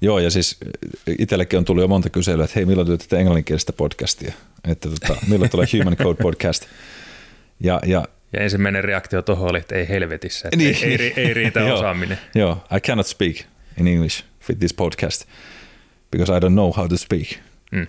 Joo, 0.01 0.19
ja 0.19 0.31
siis 0.31 0.57
itsellekin 1.19 1.59
on 1.59 1.65
tullut 1.65 1.83
jo 1.83 1.89
monta 1.89 2.11
kyselyä, 2.11 2.45
että 2.45 2.55
hei, 2.57 2.67
milloin 2.67 2.87
teette 2.87 3.17
englanninkielistä 3.17 3.73
podcastia? 3.73 4.33
Että 4.69 4.89
tota, 4.89 5.17
milloin 5.29 5.51
tulee 5.51 5.67
Human 5.73 5.97
Code 5.97 6.23
podcast? 6.23 6.67
Ja, 7.61 7.81
ja 7.87 8.05
ja 8.35 8.41
ensimmäinen 8.41 8.85
reaktio 8.85 9.23
tuohon 9.23 9.51
oli, 9.51 9.59
että 9.59 9.75
ei 9.75 9.89
helvetissä, 9.89 10.49
että 10.49 10.57
niin. 10.57 10.77
ei, 10.83 11.03
ei, 11.03 11.13
ei 11.17 11.35
riitä 11.35 11.65
osaaminen. 11.75 12.19
Joo, 12.35 12.65
I 12.77 12.81
cannot 12.81 13.07
speak 13.07 13.37
in 13.81 13.87
English 13.87 14.25
with 14.49 14.59
this 14.59 14.75
podcast 14.75 15.25
because 16.11 16.37
I 16.37 16.41
don't 16.41 16.53
know 16.53 16.73
how 16.77 16.89
to 16.89 16.97
speak. 16.97 17.27
Mm. 17.73 17.87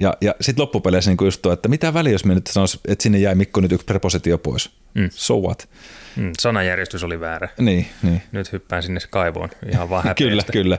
Ja, 0.00 0.14
ja 0.20 0.34
sitten 0.40 0.62
loppupeleissä 0.62 1.10
niin 1.10 1.24
just 1.24 1.42
tuo, 1.42 1.52
että 1.52 1.68
mitä 1.68 1.94
väliä, 1.94 2.12
jos 2.12 2.24
me 2.24 2.34
nyt 2.34 2.46
sanois, 2.46 2.80
että 2.88 3.02
sinne 3.02 3.18
jäi 3.18 3.34
Mikko 3.34 3.60
nyt 3.60 3.72
yksi 3.72 3.84
prepositio 3.84 4.38
pois. 4.38 4.70
Mm. 4.94 5.08
So 5.12 5.40
what? 5.40 5.68
Mm, 6.16 6.32
sanajärjestys 6.38 7.04
oli 7.04 7.20
väärä. 7.20 7.48
Niin, 7.58 7.86
niin. 8.02 8.22
Nyt 8.32 8.52
hyppään 8.52 8.82
sinne 8.82 9.00
kaivoon 9.10 9.48
ihan 9.72 9.90
vaan 9.90 10.14
Kyllä, 10.18 10.42
kyllä. 10.52 10.78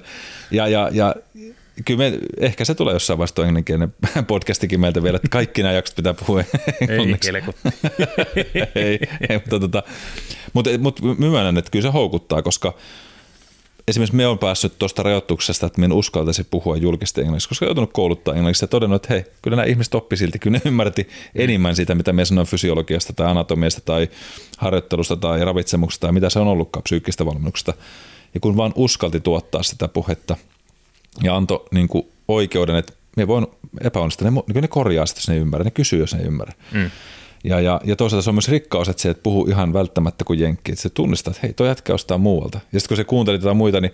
Ja, 0.52 0.68
ja, 0.68 0.90
ja 0.92 1.16
kyllä 1.86 1.98
me, 1.98 2.20
ehkä 2.38 2.66
se 2.66 2.76
tulee 2.76 2.94
jossain 2.94 3.20
vaiheessa 3.20 3.42
englanninkielinen 3.42 3.94
podcastikin 4.28 4.80
meiltä 4.80 5.04
vielä, 5.04 5.16
että 5.16 5.30
kaikki 5.30 5.64
nämä 5.64 5.74
jaksot 5.74 5.96
pitää 5.96 6.14
puhua 6.14 6.44
englanniksi. 6.82 7.30
Ei, 7.30 7.42
ei, 8.76 9.00
ei, 9.30 9.38
mutta, 9.38 9.60
tota, 9.60 9.84
mutta, 10.54 10.70
mutta 10.80 11.04
myönnän, 11.18 11.58
että 11.58 11.72
kyllä 11.72 11.84
se 11.84 11.90
houkuttaa, 11.90 12.42
koska 12.42 12.74
esimerkiksi 13.88 14.16
me 14.16 14.28
on 14.28 14.40
päässyt 14.40 14.80
tuosta 14.80 15.04
rajoituksesta, 15.04 15.66
että 15.66 15.82
minä 15.82 15.94
uskaltaisi 15.96 16.44
puhua 16.44 16.78
julkisesti 16.78 17.22
englanniksi, 17.22 17.50
koska 17.50 17.66
joutunut 17.66 17.94
kouluttaa 17.94 18.34
englanniksi 18.34 18.64
ja 18.64 18.68
todennut, 18.68 19.04
että 19.04 19.14
hei, 19.14 19.26
kyllä 19.42 19.56
nämä 19.56 19.66
ihmiset 19.66 19.96
oppi 19.96 20.18
silti, 20.18 20.40
kyllä 20.40 20.58
ne 20.58 20.62
ymmärti 20.66 21.08
enemmän 21.36 21.76
siitä, 21.76 21.96
mitä 21.96 22.14
me 22.14 22.26
sanoin 22.26 22.48
fysiologiasta 22.48 23.14
tai 23.14 23.28
anatomiasta 23.28 23.82
tai 23.82 24.08
harjoittelusta 24.58 25.16
tai 25.16 25.46
ravitsemuksesta 25.46 26.08
tai 26.08 26.14
mitä 26.14 26.30
se 26.30 26.40
on 26.40 26.48
ollutkaan 26.48 26.84
psyykkistä 26.84 27.26
valmennuksesta. 27.26 27.74
Ja 28.34 28.40
kun 28.40 28.58
vaan 28.58 28.74
uskalti 28.76 29.20
tuottaa 29.20 29.64
sitä 29.64 29.88
puhetta– 29.88 30.36
ja 31.24 31.36
antoi 31.36 31.66
niin 31.72 31.88
kuin 31.88 32.08
oikeuden, 32.28 32.76
että 32.76 32.94
me 33.18 33.28
voin 33.28 33.48
epäonnistua, 33.82 34.30
ne, 34.30 34.42
niin 34.54 34.62
ne 34.62 34.68
korjaa 34.68 35.06
sitä, 35.06 35.20
jos 35.20 35.28
ne 35.28 35.38
ymmärrä, 35.38 35.64
ne 35.64 35.72
kysyy, 35.72 36.00
jos 36.00 36.14
ne 36.14 36.22
ymmärrä. 36.22 36.54
Mm. 36.72 36.92
Ja, 37.44 37.60
ja, 37.60 37.82
ja 37.84 37.96
toisaalta 37.96 38.24
se 38.24 38.30
on 38.30 38.36
myös 38.36 38.48
rikkaus, 38.48 38.90
että 38.90 39.02
se 39.02 39.10
et 39.10 39.24
puhu 39.24 39.46
ihan 39.46 39.74
välttämättä 39.74 40.26
kuin 40.26 40.40
jenkki, 40.40 40.72
että 40.72 40.82
se 40.82 40.90
tunnistaa, 40.90 41.32
että 41.32 41.42
hei, 41.44 41.54
toi 41.54 41.68
jätkä 41.68 41.94
ostaa 41.94 42.18
muualta. 42.18 42.60
Ja 42.74 42.80
sitten 42.80 42.96
kun 42.96 42.98
se 42.98 43.04
kuunteli 43.04 43.40
tätä 43.40 43.54
muita, 43.54 43.82
niin, 43.82 43.94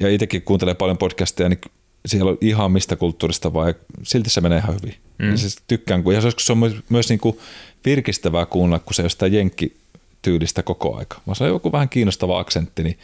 ja 0.00 0.10
itsekin 0.10 0.42
kuuntelee 0.42 0.74
paljon 0.74 0.98
podcasteja, 0.98 1.48
niin 1.48 1.60
siellä 2.06 2.30
on 2.30 2.38
ihan 2.40 2.72
mistä 2.72 2.96
kulttuurista 2.96 3.52
vai 3.52 3.74
silti 4.02 4.30
se 4.30 4.40
menee 4.40 4.58
ihan 4.58 4.74
hyvin. 4.74 4.94
Mm. 5.18 5.30
Ja 5.30 5.36
siis 5.36 5.56
tykkään, 5.66 6.02
kun, 6.02 6.14
ja 6.14 6.20
se, 6.20 6.30
se 6.38 6.52
on 6.52 6.58
myös, 6.58 6.74
myös 6.88 7.08
niin 7.08 7.20
kuin 7.20 7.38
virkistävää 7.84 8.46
kuunnella, 8.46 8.78
kun 8.78 8.94
se 8.94 9.02
jostain 9.02 9.32
jenkkityylistä 9.32 10.62
koko 10.62 10.96
aika. 10.96 11.20
Vaan 11.26 11.36
se 11.36 11.44
on 11.44 11.50
joku 11.50 11.72
vähän 11.72 11.88
kiinnostava 11.88 12.38
aksentti, 12.38 12.82
niin 12.82 12.98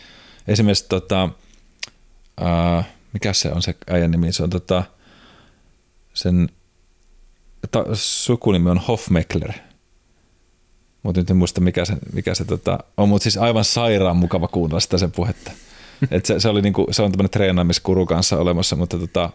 esimerkiksi 0.48 0.88
tota, 0.88 1.28
ää, 2.40 2.84
mikä 3.14 3.33
se 3.33 3.53
on 3.53 3.62
se 3.62 3.74
äijän 3.90 4.11
nimi, 4.11 4.33
se 4.33 4.42
on 4.42 4.50
tota, 4.50 4.85
sen 6.14 6.48
ta, 7.70 7.85
sukunimi 7.94 8.70
on 8.70 8.79
Hofmeckler. 8.79 9.53
Mutta 11.03 11.20
nyt 11.20 11.31
en 11.31 11.37
muista 11.37 11.61
mikä 11.61 11.85
se, 11.85 11.94
mikä 12.12 12.35
se 12.35 12.44
tota, 12.44 12.79
on, 12.96 13.09
mutta 13.09 13.22
siis 13.22 13.37
aivan 13.37 13.64
sairaan 13.64 14.16
mukava 14.16 14.48
kuunnella 14.48 14.81
sitä 14.81 14.98
sen 14.98 15.12
puhetta. 15.12 15.50
Et 16.11 16.27
se, 16.27 16.40
se, 16.40 16.48
oli 16.48 16.62
niinku, 16.62 16.87
se 16.90 17.03
on 17.03 17.12
tämmöinen 17.12 17.31
treenaamiskuru 17.31 18.07
kanssa 18.07 18.38
olemassa, 18.38 18.77
mutta 18.77 18.98
tota, 18.98 19.31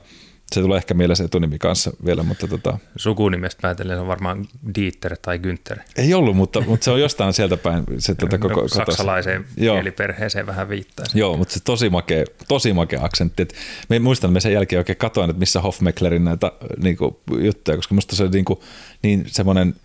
se 0.55 0.61
tulee 0.61 0.77
ehkä 0.77 0.93
mieleen 0.93 1.17
se 1.17 1.23
etunimi 1.23 1.59
kanssa 1.59 1.91
vielä, 2.05 2.23
mutta 2.23 2.47
tota... 2.47 2.77
Sukunimestä 2.95 3.61
päätellen 3.61 3.97
se 3.97 4.01
on 4.01 4.07
varmaan 4.07 4.47
Dieter 4.75 5.17
tai 5.21 5.37
Günther. 5.37 5.79
Ei 5.95 6.13
ollut, 6.13 6.35
mutta, 6.35 6.61
mutta 6.61 6.83
se 6.83 6.91
on 6.91 7.01
jostain 7.01 7.33
sieltä 7.33 7.57
päin. 7.57 7.83
Se, 7.97 8.15
tota, 8.15 8.37
no, 8.37 8.49
koko, 8.49 8.67
saksalaiseen 8.67 9.45
kieliperheeseen 9.55 10.45
vähän 10.45 10.69
viittaa. 10.69 11.05
Joo, 11.13 11.37
mutta 11.37 11.53
se 11.53 11.59
tosi 11.63 11.89
makea, 11.89 12.25
tosi 12.47 12.73
makea 12.73 13.03
aksentti. 13.03 13.43
Et 13.43 13.53
me 13.89 13.99
muistan, 13.99 14.33
me 14.33 14.39
sen 14.39 14.53
jälkeen 14.53 14.77
oikein 14.77 14.97
katoin, 14.97 15.29
että 15.29 15.39
missä 15.39 15.61
Hofmecklerin 15.61 16.23
näitä 16.23 16.51
niin 16.83 16.97
kuin, 16.97 17.15
juttuja, 17.39 17.77
koska 17.77 17.95
musta 17.95 18.15
se 18.15 18.23
oli 18.23 18.31
niin, 18.31 18.45
kuin, 18.45 18.59
niin 19.03 19.25
semmoinen 19.27 19.75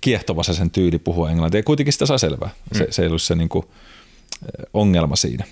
kiehtova 0.00 0.42
se 0.42 0.54
sen 0.54 0.70
tyyli 0.70 0.98
puhua 0.98 1.30
englantia. 1.30 1.58
Ja 1.58 1.62
kuitenkin 1.62 1.92
sitä 1.92 2.06
saa 2.06 2.18
selvää. 2.18 2.50
Se, 2.72 2.84
mm. 2.84 2.90
se 2.90 3.02
ei 3.02 3.08
ollut 3.08 3.22
se 3.22 3.34
niin 3.34 3.48
kuin, 3.48 3.66
ongelma 4.74 5.16
siinä. 5.16 5.44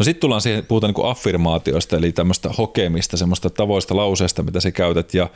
No 0.00 0.04
sitten 0.04 0.20
tullaan 0.20 0.40
siihen, 0.40 0.66
puhutaan 0.66 0.94
niin 0.96 1.10
affirmaatioista, 1.10 1.96
eli 1.96 2.12
tämmöistä 2.12 2.48
hokemista, 2.58 3.16
semmoista 3.16 3.50
tavoista 3.50 3.96
lauseesta, 3.96 4.42
mitä 4.42 4.60
sä 4.60 4.70
käytät, 4.70 5.14
ja, 5.14 5.28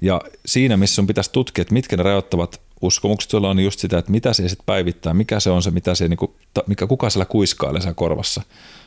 ja 0.00 0.20
siinä, 0.46 0.76
missä 0.76 0.94
sun 0.94 1.06
pitäisi 1.06 1.32
tutkia, 1.32 1.62
että 1.62 1.74
mitkä 1.74 1.96
ne 1.96 2.02
rajoittavat 2.02 2.60
uskomukset 2.80 3.30
sulla 3.30 3.50
on 3.50 3.60
just 3.60 3.80
sitä, 3.80 3.98
että 3.98 4.10
mitä 4.10 4.32
se 4.32 4.48
sitten 4.48 4.66
päivittää, 4.66 5.14
mikä 5.14 5.40
se 5.40 5.50
on 5.50 5.62
se, 5.62 5.70
mitä 5.70 5.94
se, 5.94 6.08
niin 6.08 6.16
kuin, 6.16 6.32
mikä, 6.66 6.86
kuka 6.86 7.10
siellä 7.10 7.24
kuiskailee 7.24 7.80
siellä 7.80 7.94
korvassa. 7.94 8.42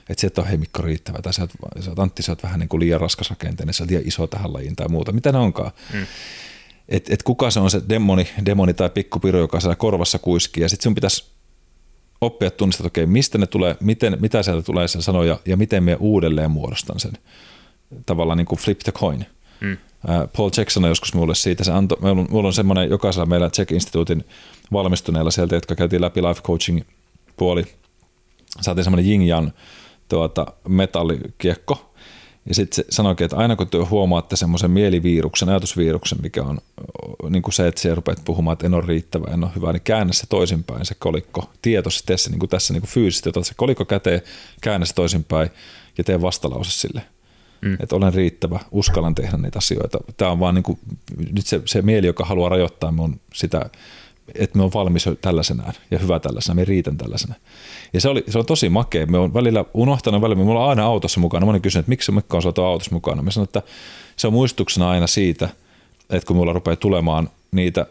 Että 0.10 0.22
se, 0.22 0.28
että 0.28 0.41
on 0.41 0.48
hei 0.48 0.58
Mikko 0.58 0.82
riittävä, 0.82 1.22
tai 1.22 1.34
sä 1.34 1.41
oot, 1.41 1.84
sä 1.84 1.91
oot 1.91 2.00
Antti, 2.00 2.24
sä 2.24 2.32
oot 2.32 2.43
vähän 2.43 2.60
niin 2.60 2.69
kuin 2.69 2.80
liian 2.80 3.02
raskas 3.02 3.30
rakenteinen, 3.30 3.74
sä 3.74 3.84
oot 3.84 3.89
liian 3.89 4.08
iso 4.08 4.28
tähän 4.28 4.54
lajiin 4.54 4.76
tai 4.76 4.88
muuta, 4.88 5.12
mitä 5.12 5.32
ne 5.32 5.38
onkaan. 5.38 5.72
Mm. 5.93 6.06
Että 6.89 7.13
et 7.13 7.24
kuka 7.24 7.52
se 7.52 7.60
on 7.60 7.72
se 7.72 7.82
demoni, 7.89 8.28
demoni 8.46 8.74
tai 8.74 8.89
pikkupiru, 8.89 9.39
joka 9.39 9.60
siellä 9.60 9.76
korvassa 9.76 10.19
kuiskii, 10.19 10.63
ja 10.63 10.69
sitten 10.69 10.84
sun 10.84 10.96
pitäisi 10.96 11.34
oppia 12.25 12.51
tunnistaa, 12.51 12.88
että 12.88 12.99
okei, 12.99 13.05
mistä 13.05 13.38
ne 13.38 13.47
tulee, 13.47 13.77
miten, 13.79 14.17
mitä 14.19 14.43
sieltä 14.43 14.62
tulee 14.62 14.88
se 14.88 15.01
sanoja 15.01 15.39
ja 15.45 15.57
miten 15.57 15.83
me 15.83 15.97
uudelleen 15.99 16.51
muodostan 16.51 16.99
sen. 16.99 17.12
Tavallaan 18.05 18.38
niin 18.38 18.45
kuin 18.45 18.59
flip 18.59 18.79
the 18.79 18.91
coin. 18.91 19.25
Mm. 19.59 19.77
Paul 20.38 20.49
sanoi 20.67 20.91
joskus 20.91 21.13
mulle 21.13 21.36
siitä, 21.36 21.63
se 21.63 21.71
antoi, 21.71 21.97
mulla 22.29 22.47
on 22.47 22.53
semmoinen 22.53 22.89
jokaisella 22.89 23.25
meillä 23.25 23.49
Check-instituutin 23.49 24.23
valmistuneilla 24.71 25.31
sieltä, 25.31 25.55
jotka 25.55 25.75
käytiin 25.75 26.01
läpi 26.01 26.21
life 26.21 26.41
coaching 26.41 26.81
puoli, 27.38 27.65
saatiin 28.62 28.83
semmoinen 28.83 29.12
yin 29.12 29.27
yang 29.27 29.49
tuota, 30.09 30.47
metallikiekko, 30.67 31.92
ja 32.45 32.56
sitten 32.56 32.75
se 32.75 32.86
sanoikin, 32.89 33.25
että 33.25 33.38
aina 33.38 33.56
kun 33.56 33.67
te 33.67 33.77
huomaatte 33.77 34.36
semmoisen 34.36 34.71
mieliviiruksen, 34.71 35.49
ajatusviiruksen, 35.49 36.17
mikä 36.21 36.43
on 36.43 36.58
niin 37.29 37.43
kuin 37.43 37.53
se, 37.53 37.67
että 37.67 37.82
se 37.82 37.95
rupeat 37.95 38.21
puhumaan, 38.25 38.53
että 38.53 38.65
en 38.65 38.73
ole 38.73 38.84
riittävä, 38.88 39.34
en 39.34 39.43
ole 39.43 39.51
hyvä, 39.56 39.73
niin 39.73 39.82
käännä 39.82 40.13
se 40.13 40.27
toisinpäin, 40.27 40.86
se 40.86 40.95
kolikko. 40.95 41.49
Tietoisesti 41.62 42.08
tee 42.08 42.17
se 42.17 42.29
niin 42.29 42.39
kuin 42.39 42.49
tässä 42.49 42.73
niin 42.73 42.82
kuin 42.82 42.89
fyysisesti, 42.89 43.29
otat 43.29 43.45
se 43.45 43.53
kolikko 43.58 43.86
käteen, 43.86 44.21
käännä 44.62 44.86
se 44.86 44.95
toisinpäin 44.95 45.49
ja 45.97 46.03
tee 46.03 46.21
vastalause 46.21 46.71
sille. 46.71 47.01
Mm. 47.62 47.77
Että 47.79 47.95
olen 47.95 48.13
riittävä, 48.13 48.60
uskallan 48.71 49.15
tehdä 49.15 49.38
niitä 49.38 49.58
asioita. 49.58 49.99
Tämä 50.17 50.32
on 50.32 50.39
vaan 50.39 50.56
niin 50.56 50.63
kuin, 50.63 50.79
nyt 51.32 51.45
se, 51.45 51.62
se 51.65 51.82
mieli, 51.82 52.08
joka 52.08 52.25
haluaa 52.25 52.49
rajoittaa 52.49 52.91
mun 52.91 53.19
sitä 53.34 53.69
että 54.36 54.57
me 54.57 54.63
on 54.63 54.73
valmis 54.73 55.05
tällaisenään 55.21 55.73
ja 55.91 55.99
hyvä 55.99 56.19
tällaisena, 56.19 56.55
me 56.55 56.65
riitän 56.65 56.97
tällaisena. 56.97 57.36
Ja 57.93 58.01
se, 58.01 58.09
oli, 58.09 58.23
se 58.27 58.39
on 58.39 58.45
tosi 58.45 58.69
makea. 58.69 59.05
Me 59.05 59.17
on 59.17 59.33
välillä 59.33 59.65
unohtanut 59.73 60.21
välillä, 60.21 60.43
me 60.43 60.51
ollaan 60.51 60.69
aina 60.69 60.86
autossa 60.86 61.19
mukana. 61.19 61.45
Olen 61.45 61.62
kysynyt, 61.62 61.83
että 61.83 61.89
miksi 61.89 62.12
Mikko 62.12 62.38
on 62.38 62.43
saatu 62.43 62.63
autossa 62.63 62.91
mukana. 62.91 63.21
Mä 63.21 63.31
sanoin, 63.31 63.47
että 63.47 63.62
se 64.15 64.27
on 64.27 64.33
muistutuksena 64.33 64.89
aina 64.89 65.07
siitä, 65.07 65.49
että 66.09 66.27
kun 66.27 66.36
mulla 66.36 66.53
rupeaa 66.53 66.75
tulemaan 66.75 67.29
niitä 67.51 67.86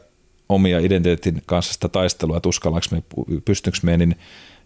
omia 0.49 0.79
identiteetin 0.79 1.43
kanssa 1.47 1.73
sitä 1.73 1.89
taistelua, 1.89 2.37
että 2.37 2.49
uskallanko 2.49 2.87
me, 2.91 3.03
pystynkö 3.45 3.79
me, 3.83 3.97
niin, 3.97 4.17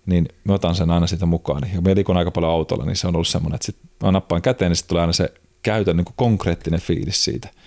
niin 0.06 0.28
mä 0.44 0.54
otan 0.54 0.74
sen 0.74 0.90
aina 0.90 1.06
sitä 1.06 1.26
mukaan. 1.26 1.62
Ja 1.74 1.80
me 1.80 1.94
liikun 1.94 2.16
aika 2.16 2.30
paljon 2.30 2.52
autolla, 2.52 2.84
niin 2.84 2.96
se 2.96 3.06
on 3.06 3.14
ollut 3.14 3.28
semmoinen, 3.28 3.54
että 3.54 3.66
sit 3.66 3.76
mä 4.02 4.12
nappaan 4.12 4.42
käteen, 4.42 4.70
niin 4.70 4.76
sitten 4.76 4.88
tulee 4.88 5.00
aina 5.00 5.12
se 5.12 5.32
käytön 5.62 5.96
niin 5.96 6.06
konkreettinen 6.16 6.80
fiilis 6.80 7.24
siitä– 7.24 7.48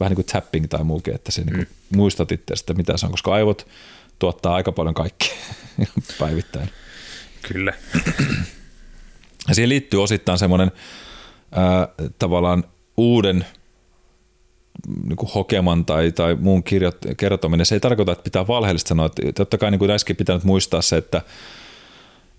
vähän 0.00 0.10
niin 0.10 0.24
kuin 0.24 0.26
tapping 0.26 0.66
tai 0.68 0.84
muukin, 0.84 1.14
että 1.14 1.32
se 1.32 1.44
niin 1.44 1.56
mm. 1.56 1.96
muistat 1.96 2.32
itse 2.32 2.56
sitä, 2.56 2.74
mitä 2.74 2.96
se 2.96 3.06
on, 3.06 3.12
koska 3.12 3.34
aivot 3.34 3.66
tuottaa 4.18 4.54
aika 4.54 4.72
paljon 4.72 4.94
kaikkea 4.94 5.34
päivittäin. 6.20 6.70
Kyllä. 7.42 7.72
Ja 9.48 9.54
siihen 9.54 9.68
liittyy 9.68 10.02
osittain 10.02 10.38
semmoinen 10.38 10.72
ää, 11.52 11.88
tavallaan 12.18 12.64
uuden 12.96 13.46
niin 15.08 15.16
kuin 15.16 15.30
hokeman 15.34 15.84
tai, 15.84 16.12
tai 16.12 16.34
muun 16.34 16.62
kirjo, 16.62 16.92
kertominen. 17.16 17.66
Se 17.66 17.74
ei 17.74 17.80
tarkoita, 17.80 18.12
että 18.12 18.22
pitää 18.22 18.46
valheellisesti 18.46 18.88
sanoa. 18.88 19.06
Että 19.06 19.32
totta 19.34 19.58
kai 19.58 19.70
niin 19.70 19.78
kuin 19.78 19.90
äsken 19.90 20.16
pitänyt 20.16 20.44
muistaa 20.44 20.82
se, 20.82 20.96
että, 20.96 21.22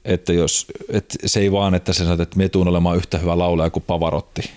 että, 0.05 0.33
jos, 0.33 0.67
että 0.89 1.15
se 1.25 1.39
ei 1.39 1.51
vaan, 1.51 1.75
että 1.75 1.93
sä 1.93 2.03
sanot, 2.03 2.19
että 2.19 2.37
me 2.37 2.49
tuun 2.49 2.67
olemaan 2.67 2.97
yhtä 2.97 3.17
hyvä 3.17 3.37
laulaja 3.37 3.69
kuin 3.69 3.83
Pavarotti. 3.87 4.51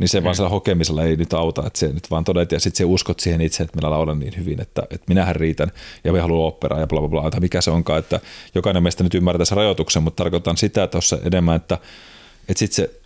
Niin 0.00 0.08
se 0.08 0.20
mm. 0.20 0.24
vaan 0.24 0.36
sillä 0.36 0.48
hokemisella 0.48 1.04
ei 1.04 1.16
nyt 1.16 1.34
auta, 1.34 1.66
että 1.66 1.78
se 1.78 1.92
nyt 1.92 2.10
vaan 2.10 2.24
todet 2.24 2.52
ja 2.52 2.60
sitten 2.60 2.78
se 2.78 2.84
uskot 2.84 3.20
siihen 3.20 3.40
itse, 3.40 3.62
että 3.62 3.76
minä 3.76 3.90
laulan 3.90 4.20
niin 4.20 4.36
hyvin, 4.36 4.60
että, 4.60 4.82
että 4.90 5.04
minähän 5.08 5.36
riitän 5.36 5.72
ja 6.04 6.12
me 6.12 6.20
haluan 6.20 6.48
operaa 6.48 6.80
ja 6.80 6.86
bla 6.86 7.00
bla 7.00 7.08
bla, 7.08 7.30
tai 7.30 7.40
mikä 7.40 7.60
se 7.60 7.70
onkaan, 7.70 7.98
että 7.98 8.20
jokainen 8.54 8.82
meistä 8.82 9.04
nyt 9.04 9.14
ymmärtää 9.14 9.44
sen 9.44 9.56
rajoituksen, 9.56 10.02
mutta 10.02 10.24
tarkoitan 10.24 10.56
sitä 10.56 10.86
tuossa 10.86 11.18
enemmän, 11.24 11.56
että, 11.56 11.78
että 12.48 12.58
sitten 12.58 12.76
se 12.76 12.99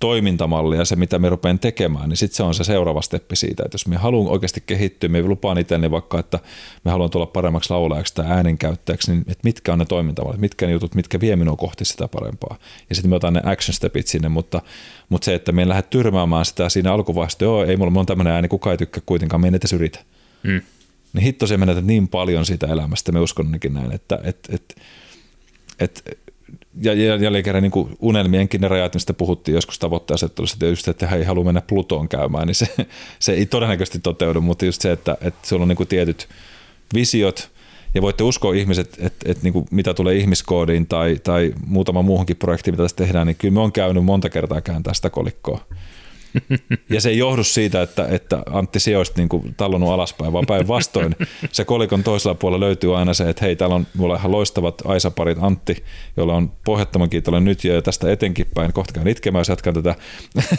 toimintamalli 0.00 0.76
ja 0.76 0.84
se, 0.84 0.96
mitä 0.96 1.18
me 1.18 1.28
rupean 1.28 1.58
tekemään, 1.58 2.08
niin 2.08 2.16
sitten 2.16 2.36
se 2.36 2.42
on 2.42 2.54
se 2.54 2.64
seuraava 2.64 3.02
steppi 3.02 3.36
siitä, 3.36 3.62
että 3.66 3.74
jos 3.74 3.86
me 3.86 3.96
haluan 3.96 4.32
oikeasti 4.32 4.62
kehittyä, 4.66 5.08
me 5.08 5.22
lupaan 5.22 5.58
itselleni 5.58 5.90
vaikka, 5.90 6.18
että 6.18 6.38
me 6.84 6.90
haluan 6.90 7.10
tulla 7.10 7.26
paremmaksi 7.26 7.70
laulajaksi 7.70 8.14
tai 8.14 8.26
äänenkäyttäjäksi, 8.26 9.10
niin 9.10 9.20
että 9.20 9.40
mitkä 9.42 9.72
on 9.72 9.78
ne 9.78 9.84
toimintamallit, 9.84 10.40
mitkä 10.40 10.66
ne 10.66 10.72
jutut, 10.72 10.94
mitkä 10.94 11.20
vie 11.20 11.36
minua 11.36 11.56
kohti 11.56 11.84
sitä 11.84 12.08
parempaa. 12.08 12.56
Ja 12.88 12.94
sitten 12.94 13.10
me 13.10 13.16
otan 13.16 13.32
ne 13.32 13.40
action 13.44 13.74
stepit 13.74 14.06
sinne, 14.06 14.28
mutta, 14.28 14.62
mutta 15.08 15.24
se, 15.24 15.34
että 15.34 15.52
me 15.52 15.62
en 15.62 15.68
lähde 15.68 15.82
tyrmäämään 15.82 16.44
sitä 16.44 16.68
siinä 16.68 16.92
alkuvaiheessa, 16.92 17.44
joo, 17.44 17.64
ei 17.64 17.76
mulla, 17.76 17.90
mulla 17.90 18.00
on 18.00 18.06
tämmöinen 18.06 18.32
ääni, 18.32 18.48
kukaan 18.48 18.72
ei 18.72 18.78
tykkää 18.78 19.02
kuitenkaan, 19.06 19.40
me 19.40 19.48
en 19.48 19.54
edes 19.54 19.72
yritä. 19.72 19.98
Mm. 20.42 20.60
Niin 21.12 21.24
hitto 21.24 21.46
se 21.46 21.56
menetät 21.56 21.84
niin 21.84 22.08
paljon 22.08 22.46
siitä 22.46 22.66
elämästä, 22.66 23.12
me 23.12 23.20
uskon 23.20 23.58
näin, 23.70 23.92
että, 23.92 24.18
että, 24.24 24.54
että, 24.54 24.74
että 25.78 26.12
ja 26.80 26.94
jälleen 27.16 27.44
kerran 27.44 27.62
niin 27.62 27.96
unelmienkin 28.00 28.60
ne 28.60 28.68
rajat, 28.68 28.94
mistä 28.94 29.14
puhuttiin 29.14 29.54
joskus 29.54 29.78
tavoitteasettelussa, 29.78 30.54
että 30.54 30.66
just, 30.66 30.88
että 30.88 31.06
he 31.06 31.16
ei 31.16 31.24
halua 31.24 31.44
mennä 31.44 31.60
Plutoon 31.60 32.08
käymään, 32.08 32.46
niin 32.46 32.54
se, 32.54 32.66
se 33.18 33.32
ei 33.32 33.46
todennäköisesti 33.46 33.98
toteudu, 33.98 34.40
mutta 34.40 34.64
just 34.64 34.82
se, 34.82 34.92
että, 34.92 35.16
että 35.20 35.48
sulla 35.48 35.62
on 35.62 35.68
niin 35.68 35.88
tietyt 35.88 36.28
visiot, 36.94 37.50
ja 37.94 38.02
voitte 38.02 38.24
uskoa 38.24 38.54
ihmiset, 38.54 38.86
että, 38.86 39.06
että, 39.06 39.30
että 39.30 39.44
niin 39.44 39.52
kuin 39.52 39.66
mitä 39.70 39.94
tulee 39.94 40.14
ihmiskoodiin 40.14 40.86
tai, 40.86 41.16
tai 41.24 41.54
muutama 41.66 42.02
muuhunkin 42.02 42.36
projektiin, 42.36 42.72
mitä 42.72 42.82
tässä 42.82 42.96
tehdään, 42.96 43.26
niin 43.26 43.36
kyllä 43.36 43.54
me 43.54 43.60
on 43.60 43.72
käynyt 43.72 44.04
monta 44.04 44.30
kertaa 44.30 44.60
kääntää 44.60 44.94
sitä 44.94 45.10
kolikkoa. 45.10 45.60
Ja 46.90 47.00
se 47.00 47.08
ei 47.08 47.18
johdu 47.18 47.44
siitä, 47.44 47.82
että, 47.82 48.08
että 48.10 48.42
Antti 48.52 48.80
sijoista 48.80 49.20
niin 49.20 49.54
tallonnut 49.56 49.90
alaspäin, 49.90 50.32
vaan 50.32 50.46
päinvastoin 50.46 51.16
se 51.52 51.64
kolikon 51.64 52.02
toisella 52.02 52.34
puolella 52.34 52.66
löytyy 52.66 52.98
aina 52.98 53.14
se, 53.14 53.28
että 53.28 53.44
hei, 53.44 53.56
täällä 53.56 53.76
on 53.76 53.86
mulla 53.96 54.16
ihan 54.16 54.32
loistavat 54.32 54.82
Aisaparit 54.84 55.38
Antti, 55.40 55.84
jolla 56.16 56.34
on 56.34 56.52
pohjattoman 56.64 57.10
kiitollinen 57.10 57.44
nyt 57.44 57.64
ja 57.64 57.82
tästä 57.82 58.12
etenkin 58.12 58.46
päin. 58.54 58.72
Kohta 58.72 58.92
käyn 58.92 59.08
itkemään, 59.08 59.40
jos 59.40 59.48
jatkan 59.48 59.74
tätä. 59.74 59.94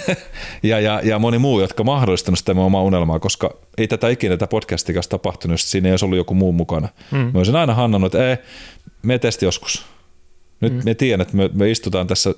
ja, 0.63 0.79
ja, 0.79 1.01
ja, 1.03 1.19
moni 1.19 1.37
muu, 1.37 1.61
jotka 1.61 1.83
mahdollistanut 1.83 2.39
sitä 2.39 2.51
omaa 2.51 2.83
unelmaa, 2.83 3.19
koska 3.19 3.53
ei 3.77 3.87
tätä 3.87 4.09
ikinä 4.09 4.37
tätä 4.37 4.47
podcastia 4.47 5.01
tapahtunut, 5.09 5.53
jos 5.53 5.71
siinä 5.71 5.87
ei 5.87 5.93
olisi 5.93 6.05
ollut 6.05 6.17
joku 6.17 6.33
muu 6.33 6.51
mukana. 6.51 6.89
Hmm. 7.11 7.19
Mä 7.19 7.31
olisin 7.33 7.55
aina 7.55 7.73
hannannut, 7.73 8.15
että 8.15 8.29
ei, 8.29 8.37
me 9.03 9.19
testi 9.19 9.45
joskus 9.45 9.85
nyt 10.61 10.73
mm. 10.73 10.81
me 10.85 10.95
tiedän, 10.95 11.21
että 11.21 11.35
me, 11.35 11.49
me 11.53 11.71
istutaan 11.71 12.07
tässä 12.07 12.29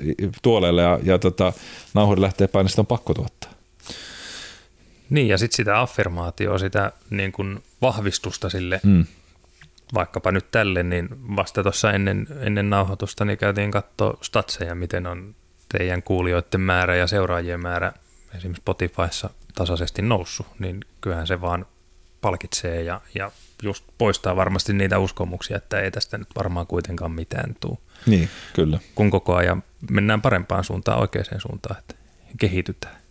tuoleille 0.41 0.81
ja, 0.81 0.99
ja 1.03 1.19
tota, 1.19 1.53
nauhuri 1.93 2.21
lähtee 2.21 2.47
päin, 2.47 2.63
niin 2.63 2.69
sitä 2.69 2.81
on 2.81 2.87
pakko 2.87 3.13
tuottaa. 3.13 3.51
Niin, 5.09 5.27
ja 5.27 5.37
sitten 5.37 5.55
sitä 5.55 5.81
affirmaatioa, 5.81 6.57
sitä 6.57 6.91
niin 7.09 7.31
kuin 7.31 7.63
vahvistusta 7.81 8.49
sille, 8.49 8.79
mm. 8.83 9.05
vaikkapa 9.93 10.31
nyt 10.31 10.51
tälle, 10.51 10.83
niin 10.83 11.09
vasta 11.35 11.63
tuossa 11.63 11.91
ennen, 11.91 12.27
ennen 12.39 12.69
nauhoitusta 12.69 13.25
niin 13.25 13.37
käytiin 13.37 13.71
katsoa 13.71 14.17
statseja, 14.21 14.75
miten 14.75 15.07
on 15.07 15.35
teidän 15.77 16.03
kuulijoiden 16.03 16.61
määrä 16.61 16.95
ja 16.95 17.07
seuraajien 17.07 17.61
määrä 17.61 17.93
esimerkiksi 18.35 18.61
Spotifyssa 18.61 19.29
tasaisesti 19.55 20.01
noussut, 20.01 20.47
niin 20.59 20.79
kyllähän 21.01 21.27
se 21.27 21.41
vaan 21.41 21.65
palkitsee 22.21 22.83
ja, 22.83 23.01
ja 23.15 23.31
just 23.63 23.85
poistaa 23.97 24.35
varmasti 24.35 24.73
niitä 24.73 24.99
uskomuksia, 24.99 25.57
että 25.57 25.79
ei 25.79 25.91
tästä 25.91 26.17
nyt 26.17 26.27
varmaan 26.35 26.67
kuitenkaan 26.67 27.11
mitään 27.11 27.55
tule. 27.59 27.77
Niin, 28.05 28.29
kyllä. 28.53 28.79
Kun 28.95 29.09
koko 29.09 29.35
ajan 29.35 29.63
mennään 29.91 30.21
parempaan 30.21 30.63
suuntaan, 30.63 30.99
oikeaan 30.99 31.41
suuntaan, 31.41 31.79
että 31.79 31.95
kehitytään. 32.39 33.01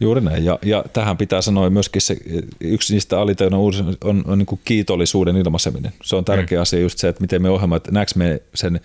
Juuri 0.00 0.20
näin, 0.20 0.44
ja, 0.44 0.58
ja 0.62 0.84
tähän 0.92 1.16
pitää 1.16 1.42
sanoa 1.42 1.70
myöskin 1.70 2.02
se, 2.02 2.16
yksi 2.60 2.92
niistä 2.92 3.20
alitajunan 3.20 3.60
on, 3.60 3.96
on, 4.04 4.24
on 4.26 4.38
niin 4.38 4.46
kuin 4.46 4.60
kiitollisuuden 4.64 5.36
ilmaiseminen. 5.36 5.92
Se 6.02 6.16
on 6.16 6.24
tärkeä 6.24 6.58
mm. 6.58 6.62
asia 6.62 6.80
just 6.80 6.98
se, 6.98 7.08
että 7.08 7.20
miten 7.20 7.42
me 7.42 7.50
ohjelma, 7.50 7.76
että 7.76 7.90
näekö 7.92 8.12
me 8.16 8.42
sen 8.54 8.80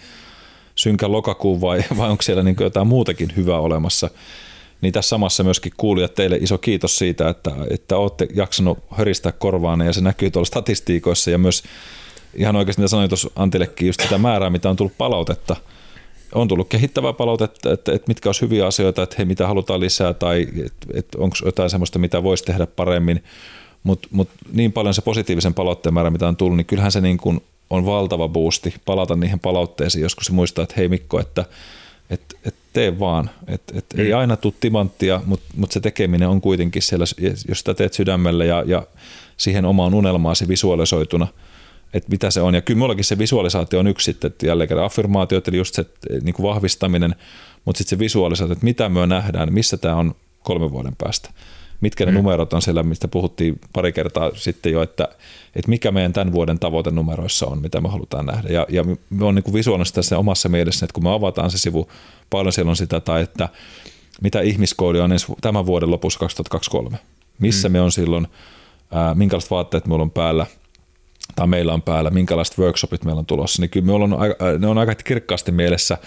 synkän 0.76 1.12
lokakuun 1.12 1.62
vai, 1.62 1.84
vai 1.98 2.10
onko 2.10 2.22
siellä 2.22 2.44
niin 2.44 2.56
jotain 2.60 2.88
muutakin 2.88 3.34
hyvää 3.36 3.60
olemassa. 3.60 4.10
Niin 4.82 4.94
tässä 4.94 5.10
samassa 5.10 5.44
myöskin 5.44 5.72
kuulijat 5.78 6.14
teille 6.14 6.38
iso 6.38 6.58
kiitos 6.58 6.98
siitä, 6.98 7.30
että, 7.30 7.52
että 7.70 7.98
olette 7.98 8.28
jaksanut 8.34 8.80
höristää 8.92 9.32
korvaanne 9.32 9.86
ja 9.86 9.94
se 9.94 10.02
näkyy 10.02 10.32
tuolla 10.32 10.46
statistiikoissa 10.46 11.32
ja 11.32 11.38
myös 11.38 11.64
ihan 12.36 12.56
oikeasti 12.56 12.82
mitä 12.82 12.90
sanoin 12.90 13.10
tuossa 13.10 13.30
Antillekin, 13.36 13.88
just 13.88 14.02
sitä 14.02 14.18
määrää, 14.18 14.50
mitä 14.50 14.70
on 14.70 14.76
tullut 14.76 14.98
palautetta. 14.98 15.56
On 16.34 16.48
tullut 16.48 16.70
kehittävää 16.70 17.14
palautetta, 17.14 17.74
että, 17.74 17.94
että 17.94 18.08
mitkä 18.08 18.30
olisi 18.30 18.42
hyviä 18.42 18.68
asioita, 18.68 19.04
että 19.04 19.16
hei, 19.18 19.26
mitä 19.26 19.48
halutaan 19.48 19.80
lisää 19.80 20.14
tai 20.14 20.48
että, 20.66 20.88
että 20.94 21.18
onko 21.18 21.36
jotain 21.46 21.70
sellaista, 21.70 22.00
mitä 22.00 22.24
voisi 22.24 22.44
tehdä 22.44 22.68
paremmin. 22.68 23.24
Mutta 23.84 24.08
mut 24.12 24.30
niin 24.54 24.72
paljon 24.72 24.94
se 24.94 25.02
positiivisen 25.02 25.54
palautteen 25.54 25.94
määrä, 25.94 26.10
mitä 26.10 26.28
on 26.28 26.36
tullut, 26.36 26.58
niin 26.58 26.66
kyllähän 26.66 26.92
se 26.92 27.02
niin 27.02 27.18
kuin 27.18 27.42
on 27.70 27.86
valtava 27.86 28.28
boosti 28.28 28.74
palata 28.86 29.16
niihin 29.16 29.40
palautteisiin, 29.40 30.02
joskus 30.02 30.26
se 30.26 30.34
muistaa, 30.34 30.64
että 30.64 30.76
hei 30.78 30.88
Mikko, 30.88 31.20
että 31.20 31.46
et, 32.10 32.22
et 32.46 32.56
tee 32.74 33.00
vaan. 33.00 33.30
Et, 33.48 33.62
et 33.74 33.86
mm. 33.94 34.00
Ei 34.00 34.14
aina 34.14 34.38
tule 34.38 34.54
timanttia, 34.60 35.22
mutta 35.26 35.46
mut 35.58 35.72
se 35.72 35.80
tekeminen 35.80 36.30
on 36.30 36.42
kuitenkin 36.42 36.82
siellä, 36.82 37.06
jos 37.48 37.60
sitä 37.60 37.74
teet 37.74 37.94
sydämellä 37.94 38.46
ja, 38.46 38.64
ja 38.68 38.88
siihen 39.38 39.66
omaan 39.66 39.94
unelmaasi 39.94 40.48
visualisoituna– 40.48 41.28
että 41.96 42.10
mitä 42.12 42.32
se 42.32 42.42
on. 42.42 42.56
Ja 42.56 42.62
kyllä 42.62 42.78
mullakin 42.78 43.06
se 43.06 43.18
visualisaatio 43.18 43.80
on 43.80 43.88
yksi 43.88 44.06
sitten, 44.06 44.28
että 44.28 44.48
jälleen 44.48 44.68
kerran 44.68 44.86
affirmaatiot, 44.86 45.48
eli 45.48 45.58
just 45.58 45.76
se 45.76 45.86
niin 46.22 46.34
kuin 46.34 46.48
vahvistaminen, 46.48 47.16
mutta 47.66 47.78
sitten 47.78 47.98
se 47.98 48.00
visualisaatio, 48.00 48.54
että 48.54 48.66
mitä 48.66 48.90
me 48.90 49.08
nähdään, 49.08 49.54
missä 49.54 49.78
tämä 49.78 49.96
on 49.96 50.16
kolmen 50.44 50.72
vuoden 50.72 50.96
päästä. 50.98 51.30
Mitkä 51.82 52.06
ne 52.06 52.12
mm. 52.12 52.16
numerot 52.18 52.54
on 52.54 52.62
siellä, 52.62 52.84
mistä 52.84 53.08
puhuttiin 53.08 53.60
pari 53.74 53.94
kertaa 53.94 54.32
sitten 54.34 54.72
jo, 54.72 54.82
että, 54.82 55.08
että 55.56 55.70
mikä 55.70 55.92
meidän 55.92 56.14
tämän 56.14 56.34
vuoden 56.34 56.60
tavoitenumeroissa 56.60 57.46
on, 57.46 57.62
mitä 57.62 57.82
me 57.82 57.90
halutaan 57.90 58.26
nähdä. 58.26 58.50
Ja, 58.50 58.66
ja 58.70 58.84
me 59.10 59.26
on 59.26 59.36
niin 59.36 59.54
visuaalista 59.54 59.96
tässä 59.96 60.18
omassa 60.18 60.50
mielessä, 60.50 60.86
että 60.86 60.94
kun 60.94 61.04
me 61.04 61.14
avataan 61.14 61.52
se 61.52 61.58
sivu, 61.58 61.90
paljon 62.30 62.54
siellä 62.54 62.70
on 62.70 62.76
sitä, 62.76 63.00
tai 63.00 63.22
että 63.22 63.50
mitä 64.22 64.42
ihmiskoodi 64.42 65.00
on 65.00 65.12
ensi, 65.12 65.26
tämän 65.42 65.66
vuoden 65.66 65.92
lopussa 65.92 66.20
2023. 66.20 66.98
Missä 67.40 67.70
mm. 67.70 67.74
me 67.74 67.82
on 67.82 67.92
silloin, 67.92 68.28
ää, 68.92 69.14
minkälaiset 69.14 69.52
vaatteet 69.52 69.88
meillä 69.88 70.04
on 70.04 70.12
päällä– 70.12 70.46
tai 71.36 71.48
meillä 71.48 71.74
on 71.74 71.82
päällä, 71.82 72.10
minkälaiset 72.10 72.58
workshopit 72.58 73.04
meillä 73.04 73.20
on 73.20 73.26
tulossa, 73.26 73.62
niin 73.62 73.70
kyllä 73.70 73.86
me 73.86 73.92
on, 73.92 74.18
ne 74.60 74.68
on 74.68 74.78
aika 74.78 74.96
kirkkaasti 74.96 75.52
mielessä. 75.52 75.98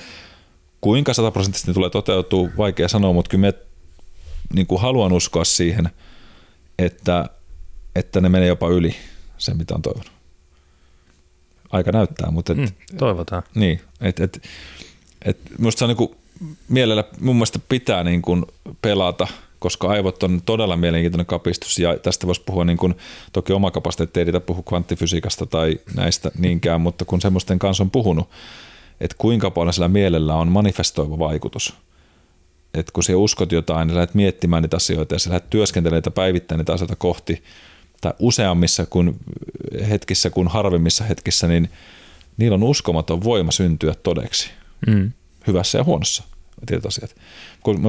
Kuinka 0.81 1.15
sataprosenttisesti 1.15 1.71
ne 1.71 1.75
tulee 1.75 1.91
toteutua, 1.91 2.49
vaikea 2.57 2.89
sanoa, 2.89 3.13
mutta 3.13 3.31
kyllä 3.31 3.43
me 3.43 3.55
niin 4.55 4.67
kuin 4.67 4.81
haluan 4.81 5.13
uskoa 5.13 5.45
siihen, 5.45 5.91
että, 6.79 7.25
että 7.97 8.21
ne 8.21 8.29
menee 8.29 8.49
jopa 8.49 8.69
yli 8.69 8.97
sen, 9.39 9.57
mitä 9.57 9.75
on 9.75 9.83
toivonut. 9.83 10.13
Aika 11.71 11.93
näyttää, 11.93 12.31
mutta... 12.31 12.53
Et, 12.53 12.59
mm, 12.59 12.69
toivotaan. 12.99 13.43
Niin, 13.55 13.81
että 14.01 14.25
et, 14.25 14.43
et, 15.25 15.39
minusta 15.59 15.79
se 15.79 15.85
on 15.85 15.89
niin 15.89 15.97
kuin, 15.97 16.15
mielellä 16.69 17.05
mun 17.21 17.37
mielestä 17.37 17.59
pitää 17.69 18.05
niin 18.05 18.23
kuin 18.23 18.45
pelata– 18.83 19.27
koska 19.59 19.89
aivot 19.89 20.23
on 20.23 20.43
todella 20.45 20.77
mielenkiintoinen 20.77 21.27
kapistus 21.27 21.79
ja 21.79 21.99
tästä 21.99 22.27
voisi 22.27 22.43
puhua 22.47 22.65
niin 22.65 22.79
kuin, 22.79 22.95
toki 23.33 23.53
oma 23.53 23.71
kapasiteetti 23.71 24.21
ei 24.21 24.25
riitä 24.25 24.41
puhua 24.41 24.63
kvanttifysiikasta 24.63 25.47
tai 25.47 25.81
näistä 25.95 26.31
niinkään, 26.39 26.81
mutta 26.81 27.05
kun 27.05 27.21
semmoisten 27.21 27.59
kanssa 27.59 27.83
on 27.83 27.91
puhunut, 27.91 28.29
että 29.01 29.17
kuinka 29.19 29.51
paljon 29.51 29.73
sillä 29.73 29.89
mielellä 29.89 30.35
on 30.35 30.53
manifestoiva 30.53 31.19
vaikutus. 31.19 31.75
Että 32.75 32.93
kun 32.93 33.03
sä 33.03 33.17
uskot 33.17 33.53
jotain, 33.53 33.89
niin 33.89 33.95
lähdet 33.95 34.15
miettimään 34.15 34.63
niitä 34.63 34.77
asioita 34.77 35.15
ja 35.15 35.19
sä 35.19 35.31
lähdet 35.31 35.51
työskentelemään 35.51 35.99
niitä 35.99 36.11
päivittäin 36.11 36.59
niitä 36.59 36.73
asioita 36.73 36.97
kohti, 36.97 37.43
tai 38.01 38.13
useammissa 38.19 38.87
kuin 38.87 39.17
hetkissä 39.89 40.31
kuin 40.31 40.49
harvimmissa 40.49 41.05
hetkissä, 41.05 41.49
niin 41.49 41.71
niillä 42.37 42.55
on 42.55 42.63
uskomaton 42.63 43.25
voima 43.25 43.51
syntyä 43.51 43.95
todeksi. 44.03 44.51
Mm. 44.87 45.13
Hyvässä 45.47 45.79
ja 45.79 45.85
huonossa 45.85 46.25
tietyt 46.67 46.87
asiat, 46.87 47.17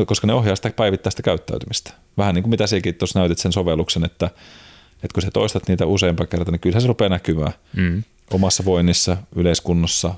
koska 0.06 0.28
ne 0.28 0.34
ohjaa 0.34 0.56
sitä 0.56 0.70
päivittäistä 0.70 1.22
käyttäytymistä. 1.22 1.94
Vähän 2.18 2.36
niin 2.36 2.44
kuin 2.44 2.50
mitä 2.50 2.68
sekin 2.68 2.96
tuossa 2.96 3.20
näytit 3.20 3.38
sen 3.38 3.52
sovelluksen, 3.52 4.06
että, 4.06 4.26
että 4.94 5.14
kun 5.14 5.24
sä 5.24 5.32
toistat 5.34 5.68
niitä 5.68 5.86
useampaa 5.86 6.26
kertaa, 6.28 6.52
niin 6.52 6.60
kyllähän 6.60 6.82
se 6.82 6.88
rupeaa 6.88 7.10
näkymään 7.10 7.54
mm. 7.76 8.04
omassa 8.32 8.66
voinnissa, 8.66 9.18
yleiskunnossa. 9.36 10.16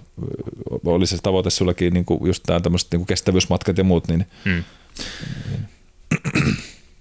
Oli 0.86 1.08
se 1.08 1.18
tavoite 1.24 1.50
sullakin 1.50 1.94
niin 1.94 2.06
kuin 2.06 2.28
just 2.28 2.44
nämä 2.48 2.60
tämmöiset 2.60 2.92
niin 2.92 3.06
kestävyysmatkat 3.06 3.78
ja 3.78 3.84
muut. 3.84 4.08
Niin, 4.08 4.26
mm. 4.46 4.64
niin. 5.50 5.68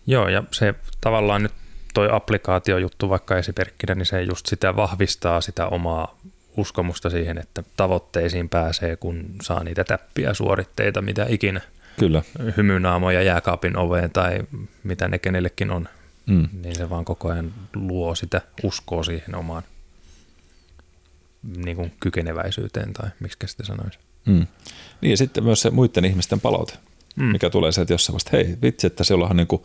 Joo, 0.07 0.29
ja 0.29 0.43
se 0.53 0.75
tavallaan 1.01 1.43
nyt 1.43 1.53
toi 1.95 2.09
applikaatiojuttu 2.13 3.09
vaikka 3.09 3.39
esimerkkinä, 3.39 3.95
niin 3.95 4.07
se 4.07 4.23
just 4.23 4.47
sitä 4.47 4.77
vahvistaa 4.77 5.41
sitä 5.41 5.67
omaa 5.67 6.19
uskomusta 6.61 7.11
siihen, 7.11 7.39
että 7.39 7.63
tavoitteisiin 7.77 8.49
pääsee, 8.49 8.97
kun 8.97 9.25
saa 9.43 9.65
niitä 9.65 9.85
täppiä 9.85 10.35
suoritteita, 10.35 11.03
mitä 11.03 11.27
ikinä. 11.29 11.61
Kyllä. 11.99 12.23
Hymynaamoja 12.57 13.23
jääkaapin 13.23 13.77
oveen 13.77 14.11
tai 14.11 14.39
mitä 14.85 15.09
ne 15.09 15.19
kenellekin 15.19 15.71
on. 15.71 15.89
Mm. 16.27 16.49
Niin 16.63 16.75
se 16.75 16.91
vaan 16.91 17.05
koko 17.05 17.29
ajan 17.29 17.55
luo 17.75 18.15
sitä 18.15 18.41
uskoa 18.63 19.03
siihen 19.03 19.35
omaan 19.35 19.63
niin 21.57 21.77
kuin 21.77 21.93
kykeneväisyyteen 22.01 22.93
tai 22.93 23.11
miksi 23.21 23.47
sitä 23.47 23.65
sanoisi. 23.65 23.99
Mm. 24.27 24.47
Niin 25.01 25.11
ja 25.11 25.17
sitten 25.17 25.45
myös 25.45 25.63
se 25.63 25.71
muiden 25.71 26.05
ihmisten 26.05 26.41
palaute, 26.41 26.75
mm. 27.17 27.25
mikä 27.25 27.51
tulee 27.51 27.73
se, 27.73 27.81
että 27.81 27.95
jossain 27.95 28.15
vasta, 28.15 28.31
hei 28.33 28.57
vitsi, 28.63 28.87
että 28.87 29.05
se 29.05 29.15
on 29.15 29.37
niin 29.37 29.47
kuin, 29.47 29.63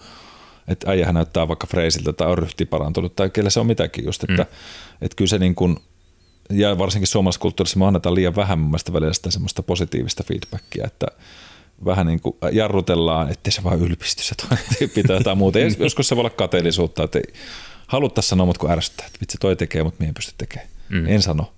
että 0.67 0.91
äijähän 0.91 1.15
näyttää 1.15 1.47
vaikka 1.47 1.67
freisiltä 1.67 2.13
tai 2.13 2.27
on 2.27 2.37
ryhti 2.37 2.65
parantunut 2.65 3.15
tai 3.15 3.29
kelle 3.29 3.49
se 3.49 3.59
on 3.59 3.67
mitäkin 3.67 4.05
just, 4.05 4.23
että, 4.23 4.43
mm. 4.43 4.49
että 5.01 5.15
kyllä 5.15 5.29
se 5.29 5.37
niin 5.37 5.55
kuin, 5.55 5.77
ja 6.49 6.77
varsinkin 6.77 7.07
suomalaisessa 7.07 7.41
kulttuurissa 7.41 7.79
me 7.79 7.85
annetaan 7.85 8.15
liian 8.15 8.35
vähän 8.35 8.59
mun 8.59 8.69
mielestä 8.69 8.93
välillä 8.93 9.13
sitä 9.13 9.31
semmoista 9.31 9.63
positiivista 9.63 10.23
feedbackia, 10.23 10.87
että 10.87 11.07
vähän 11.85 12.07
niin 12.07 12.19
kuin 12.19 12.35
jarrutellaan, 12.51 13.31
ettei 13.31 13.51
se 13.51 13.63
vaan 13.63 13.79
ylpisty 13.79 14.23
se 14.23 14.35
pitää 14.95 15.17
jotain 15.17 15.37
muuta. 15.37 15.59
Ja 15.59 15.67
joskus 15.79 16.07
se 16.07 16.15
voi 16.15 16.21
olla 16.21 16.29
kateellisuutta, 16.29 17.03
että 17.03 17.19
haluttaisiin 17.87 18.29
sanoa, 18.29 18.45
mutta 18.45 18.59
kun 18.59 18.71
ärsyttää, 18.71 19.07
että 19.07 19.19
vitsi 19.21 19.37
toi 19.37 19.55
tekee, 19.55 19.83
mutta 19.83 19.99
minä 19.99 20.07
en 20.09 20.13
pysty 20.13 20.33
tekemään. 20.37 20.69
Mm. 20.89 21.07
En 21.07 21.21
sano. 21.21 21.53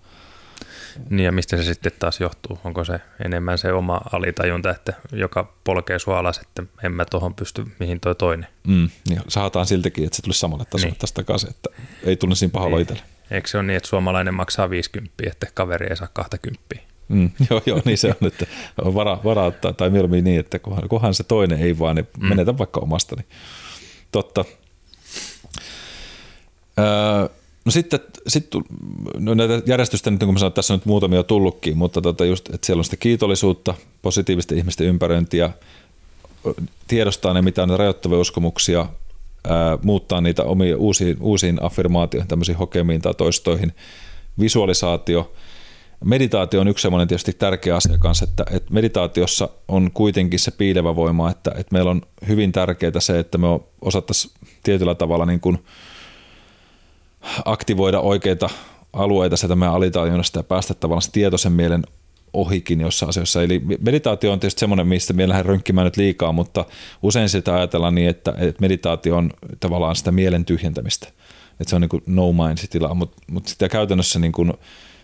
Niin 1.10 1.26
ja 1.26 1.32
mistä 1.32 1.58
se 1.58 1.64
sitten 1.64 1.92
taas 2.00 2.20
johtuu? 2.20 2.60
Onko 2.64 2.86
se 2.86 3.00
enemmän 3.26 3.58
se 3.58 3.74
oma 3.74 4.02
alitajunta, 4.12 4.70
että 4.70 4.94
joka 5.12 5.54
polkee 5.64 6.00
sua 6.00 6.20
alas, 6.20 6.38
että 6.38 6.64
en 6.84 6.92
mä 6.92 7.06
tuohon 7.06 7.34
pysty, 7.34 7.66
mihin 7.80 8.00
toi 8.00 8.16
toinen? 8.16 8.48
Mm, 8.68 8.90
niin 9.10 9.22
saataan 9.28 9.66
siltäkin, 9.66 10.06
että 10.06 10.16
se 10.16 10.22
tulisi 10.22 10.40
samalle 10.40 10.66
tasolle 10.66 10.92
niin. 10.92 11.00
tästä 11.00 11.16
takaisin, 11.16 11.50
että 11.50 11.70
ei 12.04 12.16
tunne 12.16 12.36
siinä 12.36 12.52
pahalla 12.52 12.78
niin. 12.78 12.82
itselle. 12.82 13.04
Eikö 13.32 13.48
se 13.48 13.58
ole 13.58 13.68
niin, 13.68 13.78
että 13.78 13.90
suomalainen 13.90 14.34
maksaa 14.34 14.70
50, 14.70 15.14
että 15.28 15.48
kaveri 15.54 15.88
ei 15.90 15.98
saa 15.98 16.08
20? 16.14 16.76
Mm, 17.08 17.32
joo, 17.50 17.62
joo, 17.66 17.82
niin 17.86 17.98
se 17.98 18.08
on, 18.22 18.28
että 18.28 18.46
on 18.82 18.94
vara, 18.94 19.20
varauttaa, 19.24 19.74
tai 19.74 19.90
mieluummin 19.90 20.24
niin, 20.24 20.40
että 20.40 20.60
kunhan, 20.60 20.90
kunhan 20.90 21.14
se 21.14 21.24
toinen 21.24 21.62
ei 21.62 21.80
vaan, 21.80 21.96
niin 21.96 22.08
mm. 22.20 22.28
menetä 22.28 22.58
vaikka 22.58 22.80
omasta. 22.80 23.16
Niin. 23.16 23.26
Totta. 24.12 24.46
Öö, 26.80 27.30
No 27.68 27.72
sitten, 27.72 28.00
sitten 28.28 28.62
no 29.20 29.34
näitä 29.34 29.62
järjestystä 29.66 30.12
nyt, 30.12 30.20
niin 30.20 30.28
kun 30.28 30.34
mä 30.34 30.40
sanoin, 30.40 30.54
tässä 30.54 30.74
on 30.74 30.78
nyt 30.78 30.86
muutamia 30.86 31.24
tullutkin, 31.24 31.78
mutta 31.78 32.02
tota 32.02 32.26
just, 32.26 32.50
että 32.54 32.66
siellä 32.66 32.80
on 32.80 32.84
sitä 32.84 32.98
kiitollisuutta, 32.98 33.74
positiivista 34.02 34.56
ihmisten 34.56 34.88
ympäröintiä, 34.88 35.50
tiedostaa 36.88 37.34
ne, 37.34 37.42
mitä 37.42 37.64
on 37.64 37.80
rajoittavia 37.80 38.20
uskomuksia, 38.20 38.86
muuttaa 39.84 40.22
niitä 40.22 40.44
omiin 40.44 40.76
uusiin, 40.76 41.18
uusiin 41.20 41.64
affirmaatioihin, 41.64 42.28
tämmöisiin 42.28 42.58
hokemiin 42.58 43.02
tai 43.02 43.14
toistoihin, 43.14 43.74
visualisaatio. 44.40 45.34
Meditaatio 46.06 46.62
on 46.62 46.68
yksi 46.68 46.82
semmoinen 46.82 47.08
tietysti 47.08 47.34
tärkeä 47.34 47.76
asia 47.76 47.98
kanssa, 47.98 48.26
että, 48.30 48.46
että 48.52 48.74
meditaatiossa 48.74 49.50
on 49.68 49.92
kuitenkin 49.94 50.40
se 50.40 50.52
piilevä 50.52 50.96
voima, 50.96 51.32
että, 51.32 51.52
että 51.52 51.74
meillä 51.74 51.92
on 51.92 52.02
hyvin 52.28 52.52
tärkeää 52.52 53.00
se, 53.00 53.20
että 53.20 53.38
me 53.38 53.48
osattaisiin 53.82 54.34
tietyllä 54.64 54.96
tavalla 54.96 55.26
niin 55.26 55.40
kuin– 55.40 55.60
aktivoida 57.46 58.00
oikeita 58.00 58.50
alueita 58.94 59.38
sieltä 59.38 59.56
meidän 59.56 59.76
alitajunasta 59.76 60.40
ja 60.40 60.44
päästä 60.44 60.74
tavallaan 60.74 61.12
tietoisen 61.12 61.52
mielen 61.52 61.84
ohikin 62.34 62.82
jossain 62.82 63.10
asioissa. 63.10 63.44
Eli 63.44 63.62
meditaatio 63.82 64.32
on 64.32 64.40
tietysti 64.40 64.60
semmoinen, 64.60 64.88
mistä 64.88 65.14
me 65.14 65.30
lähden 65.30 65.46
rönkkimään 65.46 65.86
nyt 65.86 65.98
liikaa, 65.98 66.32
mutta 66.32 66.66
usein 67.04 67.30
sitä 67.30 67.56
ajatellaan 67.56 67.96
niin, 67.96 68.10
että, 68.10 68.34
että 68.38 68.62
meditaatio 68.62 69.18
on 69.18 69.32
tavallaan 69.60 69.96
sitä 69.96 70.12
mielen 70.12 70.46
tyhjentämistä. 70.46 71.08
Että 71.60 71.70
se 71.70 71.76
on 71.76 71.82
niin 71.82 71.90
kuin 71.90 72.04
no 72.06 72.32
mind 72.32 72.58
tila, 72.70 72.94
mutta, 72.94 73.22
mutta 73.32 73.50
sitä 73.50 73.70
käytännössä 73.70 74.20
niin 74.20 74.32
kuin 74.32 74.54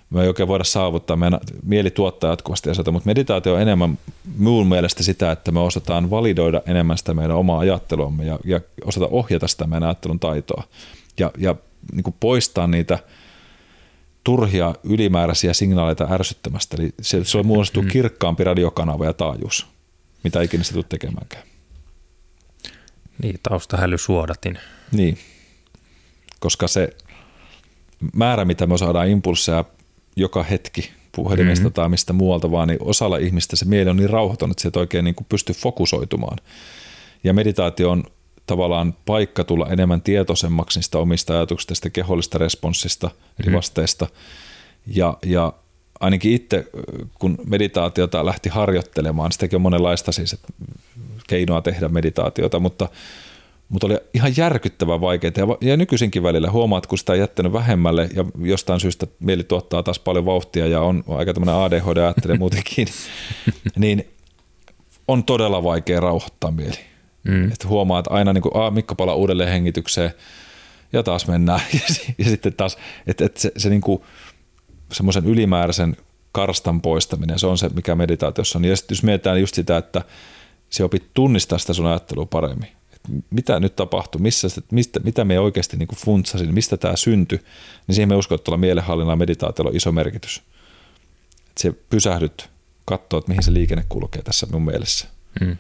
me 0.10 0.22
ei 0.22 0.28
oikein 0.28 0.48
voida 0.48 0.64
saavuttaa. 0.64 1.18
Meidän 1.18 1.40
mieli 1.64 1.92
tuottaa 1.92 2.30
jatkuvasti 2.30 2.70
asioita, 2.70 2.92
mutta 2.92 3.08
meditaatio 3.08 3.54
on 3.54 3.62
enemmän 3.62 4.00
muun 4.38 4.68
mielestä 4.68 5.04
sitä, 5.04 5.32
että 5.32 5.52
me 5.52 5.60
osataan 5.60 6.10
validoida 6.10 6.62
enemmän 6.66 6.98
sitä 6.98 7.14
meidän 7.14 7.38
omaa 7.38 7.60
ajatteluamme 7.60 8.26
ja, 8.26 8.40
ja 8.46 8.62
osata 8.86 9.08
ohjata 9.12 9.48
sitä 9.48 9.68
meidän 9.68 9.84
ajattelun 9.84 10.20
taitoa. 10.20 10.64
Ja, 11.20 11.32
ja 11.38 11.56
niin 11.94 12.04
kuin 12.04 12.16
poistaa 12.20 12.68
niitä 12.68 13.00
turhia 14.24 14.76
ylimääräisiä 14.84 15.54
signaaleita 15.54 16.08
ärsyttämästä. 16.12 16.78
Eli 16.80 16.94
se, 17.02 17.24
se 17.24 17.44
muodostuu 17.44 17.84
mm. 17.84 17.90
kirkkaampi 17.90 18.44
radiokanava 18.44 19.06
ja 19.06 19.14
taajuus, 19.14 19.68
mitä 20.24 20.42
ikinä 20.42 20.64
se 20.64 20.74
tule 20.74 20.86
tekemäänkään. 20.90 21.44
Niin, 23.24 23.40
taustahäly 23.50 23.98
suodatin. 23.98 24.60
Niin, 24.92 25.18
koska 26.40 26.68
se 26.68 26.90
määrä, 28.14 28.46
mitä 28.46 28.68
me 28.68 28.78
saadaan 28.78 29.10
impulseja 29.10 29.66
joka 30.16 30.44
hetki 30.44 30.92
puhelimesta 31.16 31.64
mm-hmm. 31.64 31.74
tai 31.74 31.90
mistä 31.90 32.14
muualta 32.14 32.52
vaan, 32.52 32.68
niin 32.68 32.80
osalla 32.82 33.18
ihmistä 33.18 33.56
se 33.56 33.66
mieli 33.66 33.90
on 33.90 33.98
niin 33.98 34.10
rauhaton, 34.10 34.52
että 34.52 34.62
se 34.62 34.68
et 34.68 34.76
oikein 34.76 35.06
niin 35.06 35.16
pystyy 35.30 35.56
fokusoitumaan. 35.56 36.38
Ja 37.24 37.34
meditaatio 37.34 37.92
on 37.92 38.04
tavallaan 38.46 38.94
paikka 39.06 39.44
tulla 39.44 39.70
enemmän 39.70 40.02
tietoisemmaksi 40.02 40.80
niistä 40.80 40.98
omista 41.00 41.34
ajatuksista, 41.34 41.90
kehollista 41.90 42.38
responssista, 42.38 43.12
eli 43.40 43.50
mm. 43.50 43.56
vasteista. 43.56 44.08
Ja, 44.88 45.18
ja 45.26 45.54
ainakin 46.00 46.34
itse, 46.34 46.68
kun 47.20 47.38
meditaatiota 47.46 48.26
lähti 48.26 48.50
harjoittelemaan, 48.50 49.32
sitäkin 49.32 49.58
on 49.58 49.62
monenlaista 49.62 50.12
siis 50.12 50.34
että 50.34 50.48
keinoa 51.28 51.62
tehdä 51.62 51.88
meditaatiota, 51.88 52.60
mutta, 52.60 52.90
mutta 53.70 53.88
oli 53.88 53.98
ihan 54.14 54.34
järkyttävän 54.38 55.02
vaikeaa. 55.02 55.34
Ja, 55.38 55.70
ja 55.70 55.78
nykyisinkin 55.78 56.24
välillä 56.24 56.52
huomaat, 56.52 56.88
kun 56.88 56.98
sitä 56.98 57.12
on 57.12 57.20
jättänyt 57.20 57.54
vähemmälle 57.54 58.10
ja 58.16 58.26
jostain 58.42 58.80
syystä 58.80 59.08
mieli 59.20 59.44
tuottaa 59.44 59.84
taas 59.84 60.00
paljon 60.00 60.26
vauhtia 60.26 60.68
ja 60.68 60.82
on 60.82 61.04
aika 61.08 61.34
tämmöinen 61.34 61.56
ADHD 61.56 61.98
ajattelee 61.98 62.38
muutenkin, 62.38 62.88
niin 63.76 64.08
on 65.08 65.24
todella 65.24 65.64
vaikea 65.64 66.00
rauhoittaa 66.00 66.52
mieli. 66.52 66.93
Mm. 67.24 67.52
Että 67.52 67.68
huomaa, 67.68 68.00
että 68.00 68.12
aina 68.12 68.34
niin 68.34 68.42
kuin, 68.42 68.58
Aa, 68.58 68.72
Mikko 68.72 68.96
palaa 68.96 69.16
uudelleen 69.16 69.50
hengitykseen 69.50 70.12
ja 70.94 71.04
taas 71.04 71.28
mennään. 71.28 71.62
ja 72.18 72.26
sitten 72.26 72.54
taas, 72.54 72.78
että, 73.08 73.26
että 73.26 73.40
se, 73.40 73.52
se 73.58 73.70
niin 73.70 73.82
kuin, 73.82 74.02
semmoisen 74.92 75.26
ylimääräisen 75.26 75.98
karstan 76.32 76.82
poistaminen, 76.82 77.40
se 77.40 77.48
on 77.48 77.58
se, 77.58 77.70
mikä 77.70 77.96
meditaatiossa 77.96 78.60
on. 78.60 78.66
Ja 78.66 78.76
sitten 78.76 78.96
jos 78.96 79.04
mietitään 79.04 79.42
just 79.42 79.56
sitä, 79.56 79.78
että 79.78 80.02
se 80.70 80.84
opit 80.84 81.14
tunnistaa 81.14 81.58
sitä 81.58 81.74
sun 81.74 81.86
ajattelua 81.86 82.26
paremmin. 82.26 82.70
Että 82.94 83.10
mitä 83.30 83.60
nyt 83.60 83.76
tapahtui, 83.76 84.22
missä, 84.22 84.48
mistä, 84.72 85.00
mitä 85.00 85.26
me 85.26 85.40
oikeasti 85.40 85.78
niin 85.78 85.88
funtsasin, 85.96 86.54
mistä 86.54 86.78
tämä 86.78 86.96
syntyi, 86.96 87.40
niin 87.88 87.96
siihen 87.96 88.10
me 88.10 88.16
uskon, 88.16 88.36
että 88.36 88.44
tuolla 88.44 88.58
mielenhallinnan 88.58 89.18
meditaatiolla 89.18 89.70
on 89.70 89.76
iso 89.76 89.92
merkitys. 89.92 90.42
Että 91.50 91.62
se 91.62 91.72
pysähdyt, 91.72 92.50
katsoo, 92.86 93.18
että 93.18 93.32
mihin 93.32 93.44
se 93.44 93.54
liikenne 93.54 93.86
kulkee 93.90 94.22
tässä 94.22 94.48
mun 94.52 94.66
mielessä. 94.66 95.08
Mm. 95.42 95.58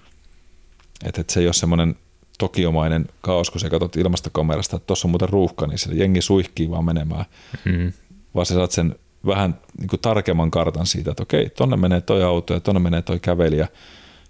Että 1.03 1.21
et 1.21 1.29
se 1.29 1.39
ei 1.39 1.47
ole 1.47 1.53
semmoinen 1.53 1.95
tokiomainen 2.37 3.05
kaos, 3.21 3.51
kun 3.51 3.61
sä 3.61 3.69
katsot 3.69 3.95
ilmastokamerasta, 3.95 4.75
että 4.75 4.87
tuossa 4.87 5.07
on 5.07 5.11
muuten 5.11 5.29
ruuhka, 5.29 5.67
niin 5.67 5.77
se 5.77 5.93
jengi 5.93 6.21
suihkii 6.21 6.69
vaan 6.69 6.85
menemään. 6.85 7.25
Mm. 7.65 7.93
Vaan 8.35 8.45
sä 8.45 8.53
saat 8.53 8.71
sen 8.71 8.95
vähän 9.25 9.59
niin 9.79 9.87
kuin 9.87 9.99
tarkemman 9.99 10.51
kartan 10.51 10.87
siitä, 10.87 11.11
että 11.11 11.23
okei, 11.23 11.49
tonne 11.49 11.77
menee 11.77 12.01
toi 12.01 12.23
auto 12.23 12.53
ja 12.53 12.59
tonne 12.59 12.79
menee 12.79 13.01
toi 13.01 13.19
kävelijä. 13.19 13.67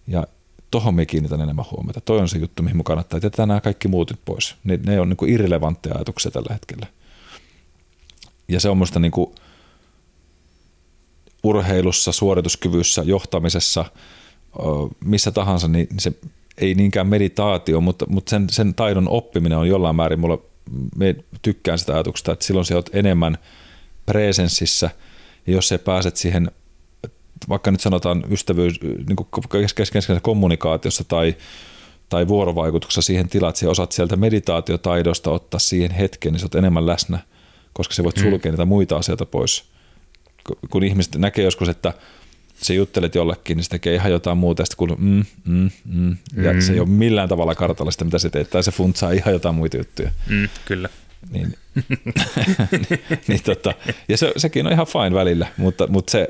Ja 0.08 0.28
tohon 0.72 0.96
me 0.96 1.06
kiinnitän 1.06 1.42
enemmän 1.42 1.66
huomiota. 1.72 2.02
Toi 2.02 2.20
on 2.20 2.30
se 2.30 2.38
juttu, 2.38 2.64
mihin 2.64 2.78
mun 2.78 2.84
kannattaa. 2.84 3.18
Jätetään 3.18 3.48
nämä 3.48 3.62
kaikki 3.62 3.88
muut 3.88 4.10
nyt 4.10 4.20
pois. 4.26 4.56
Ne, 4.64 4.80
ne 4.86 5.00
on 5.00 5.10
niin 5.10 5.18
kuin 5.18 5.32
irrelevantteja 5.32 5.96
ajatuksia 5.96 6.32
tällä 6.32 6.54
hetkellä. 6.54 6.88
Ja 8.48 8.60
se 8.60 8.70
on 8.70 8.78
musta 8.78 9.00
niin 9.00 9.12
kuin 9.12 9.36
urheilussa, 11.44 12.12
suorituskyvyssä, 12.12 13.02
johtamisessa, 13.02 13.86
missä 15.06 15.32
tahansa, 15.32 15.68
niin 15.68 15.88
se 16.00 16.14
ei 16.58 16.76
niinkään 16.76 17.08
meditaatio, 17.08 17.82
mutta, 17.82 18.06
mutta 18.10 18.30
sen, 18.30 18.50
sen 18.50 18.74
taidon 18.74 19.10
oppiminen 19.10 19.58
on 19.58 19.68
jollain 19.68 19.96
määrin, 19.96 20.20
mulla, 20.20 20.38
me 20.96 21.16
tykkään 21.42 21.80
sitä 21.80 21.94
ajatuksesta, 21.94 22.32
että 22.32 22.46
silloin 22.46 22.66
sä 22.66 22.76
oot 22.76 22.90
enemmän 22.94 23.38
presenssissä, 24.06 24.90
ja 25.48 25.54
jos 25.54 25.68
sä 25.68 25.80
pääset 25.80 26.16
siihen, 26.16 26.52
vaikka 27.50 27.72
nyt 27.72 27.82
sanotaan 27.82 28.24
ystävyys, 28.32 28.82
niin 28.82 29.18
keskeisessä 29.76 30.20
kommunikaatiossa 30.22 31.04
tai, 31.04 31.36
tai 32.10 32.28
vuorovaikutuksessa 32.28 33.02
siihen 33.02 33.30
tilaan, 33.30 33.50
että 33.50 33.60
sä 33.60 33.70
osaat 33.70 33.92
sieltä 33.92 34.16
meditaatiotaidosta 34.16 35.32
ottaa 35.32 35.60
siihen 35.60 35.92
hetkeen, 35.92 36.34
niin 36.34 36.40
sä 36.40 36.46
oot 36.46 36.56
enemmän 36.56 36.88
läsnä, 36.88 37.20
koska 37.74 37.94
sä 37.94 38.04
voit 38.04 38.18
mm. 38.18 38.24
sulkea 38.24 38.52
mm. 38.52 38.54
niitä 38.54 38.66
muita 38.66 38.98
asioita 38.98 39.26
pois. 39.26 39.64
Kun 40.70 40.84
ihmiset 40.84 41.16
näkee 41.16 41.46
joskus, 41.46 41.70
että 41.70 41.94
sä 42.62 42.74
juttelet 42.74 43.16
jollekin, 43.16 43.58
niin 43.58 43.64
se 43.64 43.70
tekee 43.70 43.96
ihan 43.96 44.12
jotain 44.12 44.38
muuta, 44.38 44.62
ja 44.62 44.66
sitten 44.66 44.78
kuuluu 44.78 44.96
mm, 45.00 45.26
mm, 45.46 45.70
mm, 45.86 46.18
ja 46.44 46.54
mm. 46.54 46.62
se 46.62 46.74
ei 46.74 46.80
ole 46.80 46.90
millään 46.90 47.30
tavalla 47.30 47.56
kartalla 47.56 47.92
sitä, 47.92 48.06
mitä 48.06 48.20
se 48.20 48.30
teet, 48.30 48.50
tai 48.50 48.64
se 48.64 48.72
funtsaa 48.72 49.12
ihan 49.12 49.34
jotain 49.34 49.56
muita 49.56 49.78
juttuja. 49.78 50.12
Mm, 50.30 50.50
kyllä. 50.66 50.90
Niin, 51.32 51.58
niin, 53.28 53.44
tota, 53.44 53.74
ja 54.10 54.18
se, 54.18 54.34
sekin 54.38 54.68
on 54.68 54.74
ihan 54.74 54.88
fine 54.88 55.16
välillä, 55.16 55.48
mutta, 55.58 55.88
mutta 55.88 56.12
se, 56.12 56.28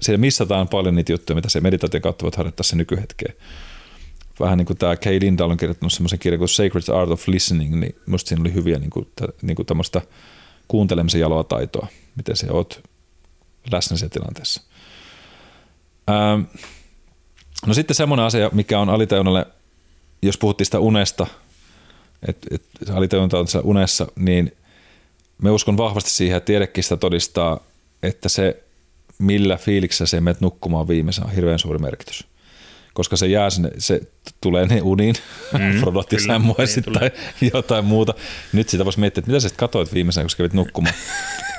siellä 0.00 0.18
missataan 0.18 0.68
paljon 0.68 0.94
niitä 0.94 1.12
juttuja, 1.12 1.34
mitä 1.34 1.48
se 1.48 1.60
meditaation 1.60 2.02
kautta 2.02 2.22
voit 2.22 2.36
harjoittaa 2.36 2.64
se 2.64 2.76
nykyhetkeen. 2.76 3.34
Vähän 4.40 4.58
niin 4.58 4.66
kuin 4.66 4.76
tämä 4.76 4.96
Kay 4.96 5.20
Lindahl 5.20 5.50
on 5.50 5.56
kirjoittanut 5.56 5.92
semmoisen 5.92 6.18
kirjan 6.18 6.38
kuin 6.38 6.48
Sacred 6.48 6.94
Art 6.94 7.10
of 7.10 7.28
Listening, 7.28 7.74
niin 7.74 7.96
musta 8.06 8.28
siinä 8.28 8.40
oli 8.40 8.54
hyviä 8.54 8.78
niin 8.78 8.90
kuin, 8.90 9.08
niin 9.42 9.56
kuin 9.56 9.66
tämmöistä 9.66 10.02
kuuntelemisen 10.68 11.20
jaloa 11.20 11.44
taitoa, 11.44 11.86
miten 12.16 12.36
se 12.36 12.46
oot 12.50 12.82
läsnä 13.72 13.96
siellä 13.96 14.12
tilanteessa. 14.12 14.62
Ähm, 16.10 16.42
no 17.66 17.74
sitten 17.74 17.94
semmoinen 17.94 18.26
asia, 18.26 18.50
mikä 18.52 18.80
on 18.80 18.88
alitajunnalle, 18.88 19.46
jos 20.22 20.38
puhuttiin 20.38 20.66
sitä 20.66 20.80
unesta, 20.80 21.26
että 22.28 22.46
et 22.54 22.90
alitajunta 22.90 23.38
on 23.38 23.48
siellä 23.48 23.66
unessa, 23.66 24.06
niin 24.16 24.56
me 25.42 25.50
uskon 25.50 25.76
vahvasti 25.76 26.10
siihen, 26.10 26.36
että 26.36 26.46
tiedekin 26.46 26.84
sitä 26.84 26.96
todistaa, 26.96 27.60
että 28.02 28.28
se, 28.28 28.62
millä 29.18 29.56
fiiliksessä 29.56 30.06
se 30.06 30.20
menet 30.20 30.40
nukkumaan 30.40 30.88
viimeisen, 30.88 31.24
on 31.24 31.32
hirveän 31.32 31.58
suuri 31.58 31.78
merkitys 31.78 32.24
koska 32.96 33.16
se 33.16 33.26
jää 33.26 33.50
sinne, 33.50 33.70
se 33.78 34.00
tulee 34.40 34.66
ne 34.66 34.80
uniin, 34.82 35.14
mm, 35.52 35.80
Frodot 35.80 36.12
ja 36.12 36.20
Samwise 36.20 36.80
niin 36.80 36.98
tai 36.98 37.10
jotain 37.54 37.84
muuta. 37.84 38.14
Nyt 38.52 38.68
sitä 38.68 38.84
voisi 38.84 39.00
miettiä, 39.00 39.20
että 39.20 39.30
mitä 39.30 39.40
sä 39.40 39.48
sitten 39.48 39.58
katsoit 39.58 39.94
viimeisen, 39.94 40.24
kun 40.24 40.36
kävit 40.36 40.52
nukkumaan. 40.52 40.94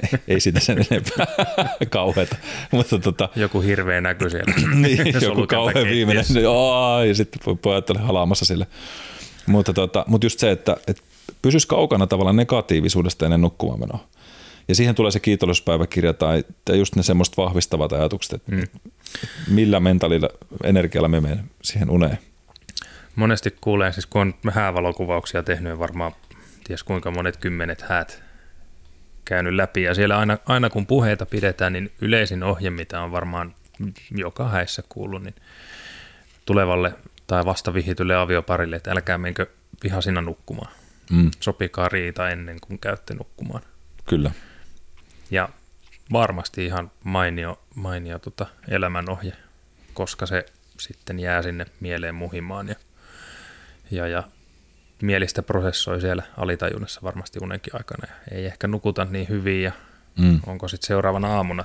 ei 0.28 0.40
sitä 0.40 0.60
sen 0.60 0.78
enempää 0.90 1.26
kauheata. 1.90 2.36
Mutta 2.70 2.98
tota, 2.98 3.28
joku 3.36 3.60
hirveä 3.60 4.00
näky 4.00 4.30
siellä. 4.30 4.54
niin, 4.74 5.14
joku 5.22 5.46
kauhean 5.46 5.86
viimeinen. 5.86 6.24
Joo, 6.42 7.02
ja 7.02 7.14
sitten 7.14 7.58
pojat 7.58 7.90
oli 7.90 7.98
halaamassa 7.98 8.44
sille. 8.44 8.66
Mutta, 9.46 9.72
tota, 9.72 10.04
mutta 10.08 10.26
just 10.26 10.38
se, 10.38 10.50
että, 10.50 10.76
että 10.86 11.02
pysyisi 11.42 11.68
kaukana 11.68 12.06
tavallaan 12.06 12.36
negatiivisuudesta 12.36 13.24
ennen 13.24 13.40
nukkumaan 13.40 13.80
menoa. 13.80 14.04
Ja 14.68 14.74
siihen 14.74 14.94
tulee 14.94 15.10
se 15.10 15.20
kiitollispäiväkirja 15.20 16.12
tai, 16.12 16.44
tai 16.64 16.78
just 16.78 16.96
ne 16.96 17.02
semmoista 17.02 17.42
vahvistavat 17.42 17.92
ajatukset, 17.92 18.32
että 18.32 18.52
mm. 18.52 18.62
millä 19.48 19.80
mentaalilla 19.80 20.28
energialla 20.64 21.08
me 21.08 21.20
menemme 21.20 21.44
siihen 21.62 21.90
uneen. 21.90 22.18
Monesti 23.16 23.54
kuulee, 23.60 23.92
siis 23.92 24.06
kun 24.06 24.20
on 24.20 24.34
häävalokuvauksia 24.50 25.42
tehnyt, 25.42 25.78
varmaan 25.78 26.12
ties 26.64 26.82
kuinka 26.82 27.10
monet 27.10 27.36
kymmenet 27.36 27.82
häät 27.82 28.22
käynyt 29.24 29.54
läpi. 29.54 29.82
Ja 29.82 29.94
siellä 29.94 30.18
aina, 30.18 30.38
aina 30.46 30.70
kun 30.70 30.86
puheita 30.86 31.26
pidetään, 31.26 31.72
niin 31.72 31.92
yleisin 32.00 32.42
ohje, 32.42 32.70
mitä 32.70 33.00
on 33.00 33.12
varmaan 33.12 33.54
joka 34.10 34.48
häissä 34.48 34.82
kuullut, 34.88 35.22
niin 35.22 35.34
tulevalle 36.46 36.92
tai 37.26 37.44
vasta 37.44 37.74
vihitylle 37.74 38.16
avioparille, 38.16 38.76
että 38.76 38.90
älkää 38.90 39.18
menkö 39.18 39.46
vihasina 39.82 40.20
nukkumaan. 40.20 40.72
Mm. 41.10 41.30
Sopikaa 41.40 41.88
riita 41.88 42.30
ennen 42.30 42.60
kuin 42.60 42.78
käytte 42.78 43.14
nukkumaan. 43.14 43.62
Kyllä. 44.08 44.30
Ja 45.30 45.48
varmasti 46.12 46.66
ihan 46.66 46.90
mainio, 47.04 47.62
mainio 47.74 48.18
tota 48.18 48.46
elämänohje, 48.68 49.32
koska 49.94 50.26
se 50.26 50.46
sitten 50.78 51.18
jää 51.20 51.42
sinne 51.42 51.66
mieleen 51.80 52.14
muhimaan 52.14 52.68
ja, 52.68 52.74
ja, 53.90 54.06
ja 54.06 54.22
mielistä 55.02 55.42
prosessoi 55.42 56.00
siellä 56.00 56.22
alitajunnassa 56.36 57.00
varmasti 57.02 57.38
unenkin 57.42 57.76
aikana. 57.76 58.06
Ja 58.08 58.36
ei 58.36 58.46
ehkä 58.46 58.66
nukuta 58.66 59.04
niin 59.04 59.28
hyvin 59.28 59.62
ja 59.62 59.72
mm. 60.18 60.40
onko 60.46 60.68
sitten 60.68 60.86
seuraavana 60.86 61.36
aamuna, 61.36 61.64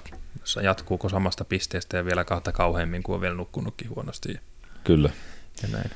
jatkuuko 0.63 1.09
samasta 1.09 1.45
pisteestä 1.45 1.97
ja 1.97 2.05
vielä 2.05 2.23
kahta 2.23 2.51
kauheammin 2.51 3.03
kuin 3.03 3.15
on 3.15 3.21
vielä 3.21 3.35
nukkunutkin 3.35 3.89
huonosti. 3.89 4.31
Ja, 4.33 4.39
Kyllä. 4.83 5.09
Ja 5.61 5.67
näin. 5.71 5.91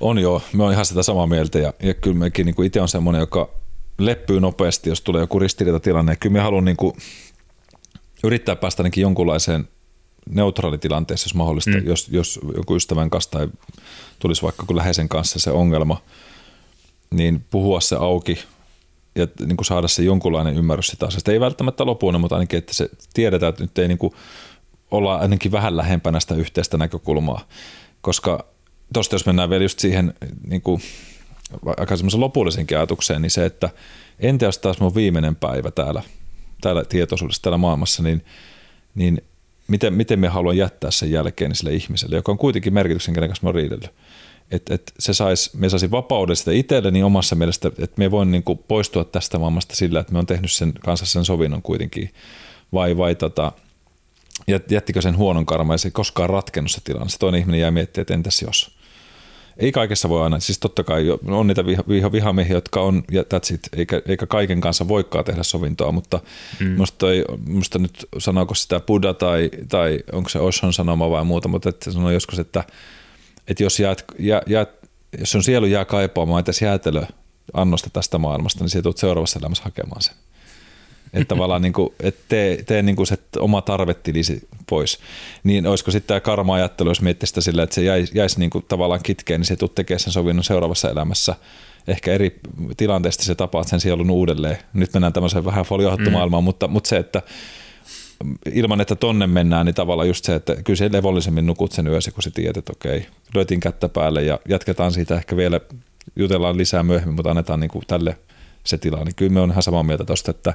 On 0.00 0.18
joo, 0.18 0.42
me 0.52 0.64
on 0.64 0.72
ihan 0.72 0.86
sitä 0.86 1.02
samaa 1.02 1.26
mieltä 1.26 1.58
ja, 1.58 1.74
ja 1.82 1.94
kyllä 1.94 2.18
mekin 2.18 2.46
niin 2.46 2.64
itse 2.64 2.80
on 2.80 2.88
semmoinen, 2.88 3.20
joka 3.20 3.50
leppyy 3.98 4.40
nopeasti, 4.40 4.88
jos 4.88 5.00
tulee 5.00 5.20
joku 5.20 5.38
ristiriitatilanne. 5.38 6.16
Kyllä 6.16 6.32
me 6.32 6.40
haluan 6.40 6.64
niin 6.64 6.76
kuin 6.76 6.92
yrittää 8.24 8.56
päästä 8.56 8.82
ainakin 8.82 9.02
jonkunlaiseen 9.02 9.68
neutraalitilanteessa, 10.30 11.26
jos 11.26 11.34
mahdollista, 11.34 11.70
mm. 11.70 11.86
jos, 11.86 12.08
jos 12.08 12.40
joku 12.56 12.76
ystävän 12.76 13.10
kanssa 13.10 13.30
tai 13.30 13.48
tulisi 14.18 14.42
vaikka 14.42 14.66
kun 14.66 14.76
läheisen 14.76 15.08
kanssa 15.08 15.38
se 15.38 15.50
ongelma, 15.50 16.02
niin 17.10 17.44
puhua 17.50 17.80
se 17.80 17.96
auki 17.96 18.38
ja 19.14 19.28
niin 19.46 19.56
kuin 19.56 19.66
saada 19.66 19.88
se 19.88 20.02
jonkunlainen 20.02 20.56
ymmärrys 20.56 20.86
sitä 20.86 21.06
asiasta. 21.06 21.32
Ei 21.32 21.40
välttämättä 21.40 21.86
lopuun, 21.86 22.20
mutta 22.20 22.36
ainakin, 22.36 22.58
että 22.58 22.74
se 22.74 22.90
tiedetään, 23.14 23.50
että 23.50 23.62
nyt 23.64 23.78
ei 23.78 23.88
niin 23.88 23.98
kuin 23.98 24.14
olla 24.90 25.16
ainakin 25.16 25.52
vähän 25.52 25.76
lähempänä 25.76 26.20
sitä 26.20 26.34
yhteistä 26.34 26.76
näkökulmaa, 26.76 27.48
koska 28.00 28.44
tuosta 28.92 29.14
jos 29.14 29.26
mennään 29.26 29.50
vielä 29.50 29.64
just 29.64 29.78
siihen 29.78 30.14
niin 30.46 30.62
kuin 30.62 30.82
aika 31.76 31.96
semmoisen 31.96 32.20
lopullisenkin 32.20 32.76
ajatukseen, 32.76 33.22
niin 33.22 33.30
se, 33.30 33.44
että 33.44 33.70
entä 34.18 34.44
jos 34.44 34.58
taas 34.58 34.80
mun 34.80 34.94
viimeinen 34.94 35.36
päivä 35.36 35.70
täällä, 35.70 36.02
täällä 36.60 36.84
tietoisuudessa, 36.84 37.42
täällä 37.42 37.58
maailmassa, 37.58 38.02
niin, 38.02 38.24
niin 38.94 39.22
miten, 39.68 39.94
miten 39.94 40.18
me 40.18 40.28
haluan 40.28 40.56
jättää 40.56 40.90
sen 40.90 41.10
jälkeen 41.10 41.54
sille 41.54 41.74
ihmiselle, 41.74 42.16
joka 42.16 42.32
on 42.32 42.38
kuitenkin 42.38 42.74
merkityksen, 42.74 43.14
kenen 43.14 43.28
kanssa 43.28 43.46
mä 43.46 43.52
riidellyt. 43.52 43.90
Että 44.50 44.74
et 44.74 44.92
se 44.98 45.14
sais, 45.14 45.54
me 45.54 45.68
saisin 45.68 45.90
vapauden 45.90 46.36
sitä 46.36 46.52
itselleni 46.52 47.02
omassa 47.02 47.36
mielestä, 47.36 47.68
että 47.68 47.94
me 47.96 48.10
voin 48.10 48.30
niinku 48.30 48.54
poistua 48.54 49.04
tästä 49.04 49.38
maailmasta 49.38 49.76
sillä, 49.76 50.00
että 50.00 50.12
me 50.12 50.18
on 50.18 50.26
tehnyt 50.26 50.52
sen 50.52 50.72
kanssa 50.72 51.06
sen 51.06 51.24
sovinnon 51.24 51.62
kuitenkin. 51.62 52.14
Vai, 52.72 52.96
vai 52.96 53.14
tota, 53.14 53.52
jättikö 54.70 55.02
sen 55.02 55.16
huonon 55.16 55.46
karma 55.46 55.74
ja 55.74 55.78
se 55.78 55.88
ei 55.88 55.92
koskaan 55.92 56.30
ratkennut 56.30 56.70
se 56.70 56.80
tilanne. 56.84 57.08
Se 57.08 57.18
toinen 57.18 57.40
ihminen 57.40 57.60
jää 57.60 57.70
miettimään, 57.70 58.02
että 58.02 58.14
entäs 58.14 58.42
jos 58.42 58.78
ei 59.58 59.72
kaikessa 59.72 60.08
voi 60.08 60.22
aina, 60.22 60.40
siis 60.40 60.58
totta 60.58 60.84
kai 60.84 61.04
on 61.26 61.46
niitä 61.46 61.66
viha, 61.66 61.84
viha, 61.88 62.12
vihamiehiä, 62.12 62.56
jotka 62.56 62.80
on, 62.80 63.02
ja 63.10 63.22
that's 63.22 63.54
it, 63.54 63.68
eikä, 63.76 64.02
eikä 64.06 64.26
kaiken 64.26 64.60
kanssa 64.60 64.88
voikaan 64.88 65.24
tehdä 65.24 65.42
sovintoa, 65.42 65.92
mutta 65.92 66.20
mm. 66.60 66.76
musta, 66.76 66.98
toi, 66.98 67.24
musta 67.46 67.78
nyt 67.78 68.06
sanooko 68.18 68.54
sitä 68.54 68.80
Buddha 68.80 69.14
tai, 69.14 69.50
tai 69.68 70.00
onko 70.12 70.28
se 70.28 70.38
Oshon 70.38 70.72
sanoma 70.72 71.10
vai 71.10 71.24
muuta, 71.24 71.48
mutta 71.48 71.68
että 71.68 71.92
sanoo 71.92 72.10
joskus, 72.10 72.38
että, 72.38 72.64
että 73.48 73.62
jos, 73.62 73.80
jäät, 73.80 74.04
jää, 74.18 74.42
jää, 74.46 74.66
jos 75.18 75.32
sun 75.32 75.42
sielu 75.42 75.66
jää 75.66 75.84
kaipaamaan 75.84 76.42
edes 76.42 76.62
jäätelö 76.62 77.02
annosta 77.52 77.90
tästä 77.92 78.18
maailmasta, 78.18 78.64
niin 78.64 78.70
sä 78.70 78.82
tulet 78.82 78.96
seuraavassa 78.96 79.38
elämässä 79.38 79.64
hakemaan 79.64 80.02
sen. 80.02 80.14
Että 81.12 81.28
tavallaan 81.34 81.62
niin 81.62 81.72
kuin, 81.72 81.94
että 82.00 82.20
tee, 82.28 82.62
tee 82.62 82.82
niin 82.82 82.96
kuin 82.96 83.06
se 83.06 83.18
oma 83.38 83.62
tarvettilisi 83.62 84.48
pois. 84.68 84.98
Niin 85.44 85.66
olisiko 85.66 85.90
sitten 85.90 86.08
tämä 86.08 86.20
karma-ajattelu, 86.20 86.90
jos 86.90 87.02
miettii 87.02 87.26
sitä 87.26 87.40
sillä, 87.40 87.62
että 87.62 87.74
se 87.74 87.82
jäisi, 87.82 88.12
jäisi 88.18 88.38
niin 88.38 88.50
kuin 88.50 88.64
tavallaan 88.68 89.02
kitkeen, 89.02 89.40
niin 89.40 89.46
se 89.46 89.56
tulet 89.56 89.74
tekemään 89.74 90.00
sen 90.00 90.12
sovinnon 90.12 90.44
seuraavassa 90.44 90.90
elämässä. 90.90 91.34
Ehkä 91.88 92.12
eri 92.12 92.40
tilanteesta 92.76 93.22
se 93.22 93.34
tapaat 93.34 93.68
sen 93.68 93.80
sielun 93.80 94.10
uudelleen. 94.10 94.58
Nyt 94.72 94.92
mennään 94.92 95.12
tämmöiseen 95.12 95.44
vähän 95.44 95.64
foliohattu 95.64 96.10
mm. 96.10 96.44
mutta, 96.44 96.68
mutta 96.68 96.88
se, 96.88 96.96
että 96.96 97.22
ilman, 98.52 98.80
että 98.80 98.96
tonne 98.96 99.26
mennään, 99.26 99.66
niin 99.66 99.74
tavallaan 99.74 100.08
just 100.08 100.24
se, 100.24 100.34
että 100.34 100.56
kyllä 100.56 100.76
se 100.76 100.92
levollisemmin 100.92 101.46
nukut 101.46 101.72
sen 101.72 101.86
yösi, 101.86 102.10
kun 102.10 102.22
sä 102.22 102.30
tiedät, 102.30 102.56
että 102.56 102.72
okei, 102.72 103.06
löytiin 103.34 103.60
kättä 103.60 103.88
päälle 103.88 104.22
ja 104.22 104.40
jatketaan 104.48 104.92
siitä 104.92 105.14
ehkä 105.14 105.36
vielä, 105.36 105.60
jutellaan 106.16 106.58
lisää 106.58 106.82
myöhemmin, 106.82 107.14
mutta 107.14 107.30
annetaan 107.30 107.60
niin 107.60 107.70
kuin 107.70 107.84
tälle 107.86 108.18
se 108.64 108.78
tila. 108.78 109.04
Niin 109.04 109.14
kyllä 109.14 109.32
me 109.32 109.40
on 109.40 109.50
ihan 109.50 109.62
samaa 109.62 109.82
mieltä 109.82 110.04
tuosta, 110.04 110.30
että 110.30 110.54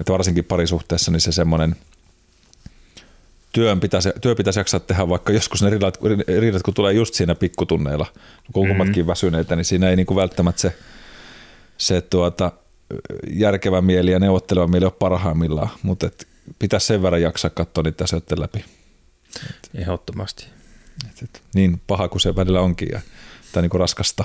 että 0.00 0.12
varsinkin 0.12 0.44
parisuhteessa 0.44 1.10
niin 1.10 1.20
se 1.20 1.32
semmoinen 1.32 1.76
työn 3.52 3.80
pitäisi, 3.80 4.10
työ 4.20 4.34
pitäisi 4.34 4.60
jaksaa 4.60 4.80
tehdä, 4.80 5.08
vaikka 5.08 5.32
joskus 5.32 5.62
ne 5.62 5.70
riidat, 5.70 5.98
riidat 6.40 6.62
kun 6.62 6.74
tulee 6.74 6.92
just 6.92 7.14
siinä 7.14 7.34
pikkutunneilla, 7.34 8.06
kun 8.52 8.62
mm-hmm. 8.62 8.76
kummatkin 8.76 9.06
väsyneitä, 9.06 9.56
niin 9.56 9.64
siinä 9.64 9.90
ei 9.90 9.96
niin 9.96 10.06
kuin 10.06 10.16
välttämättä 10.16 10.60
se, 10.60 10.74
se 11.78 12.00
tuota, 12.00 12.52
järkevä 13.30 13.80
mieli 13.80 14.10
ja 14.10 14.18
neuvotteleva 14.18 14.66
mieli 14.66 14.84
ole 14.84 14.92
parhaimmillaan, 14.98 15.68
mutta 15.82 16.06
et 16.06 16.27
pitäisi 16.58 16.86
sen 16.86 17.02
verran 17.02 17.22
jaksaa 17.22 17.50
katsoa 17.50 17.82
niitä 17.82 18.04
asioita 18.04 18.40
läpi. 18.40 18.64
Ehdottomasti. 19.74 20.46
Et, 21.08 21.22
et, 21.22 21.42
niin 21.54 21.80
paha 21.86 22.08
kuin 22.08 22.20
se 22.20 22.36
välillä 22.36 22.60
onkin 22.60 22.88
ja, 22.92 23.00
tai 23.52 23.62
niin 23.62 23.70
kuin 23.70 23.80
raskasta. 23.80 24.24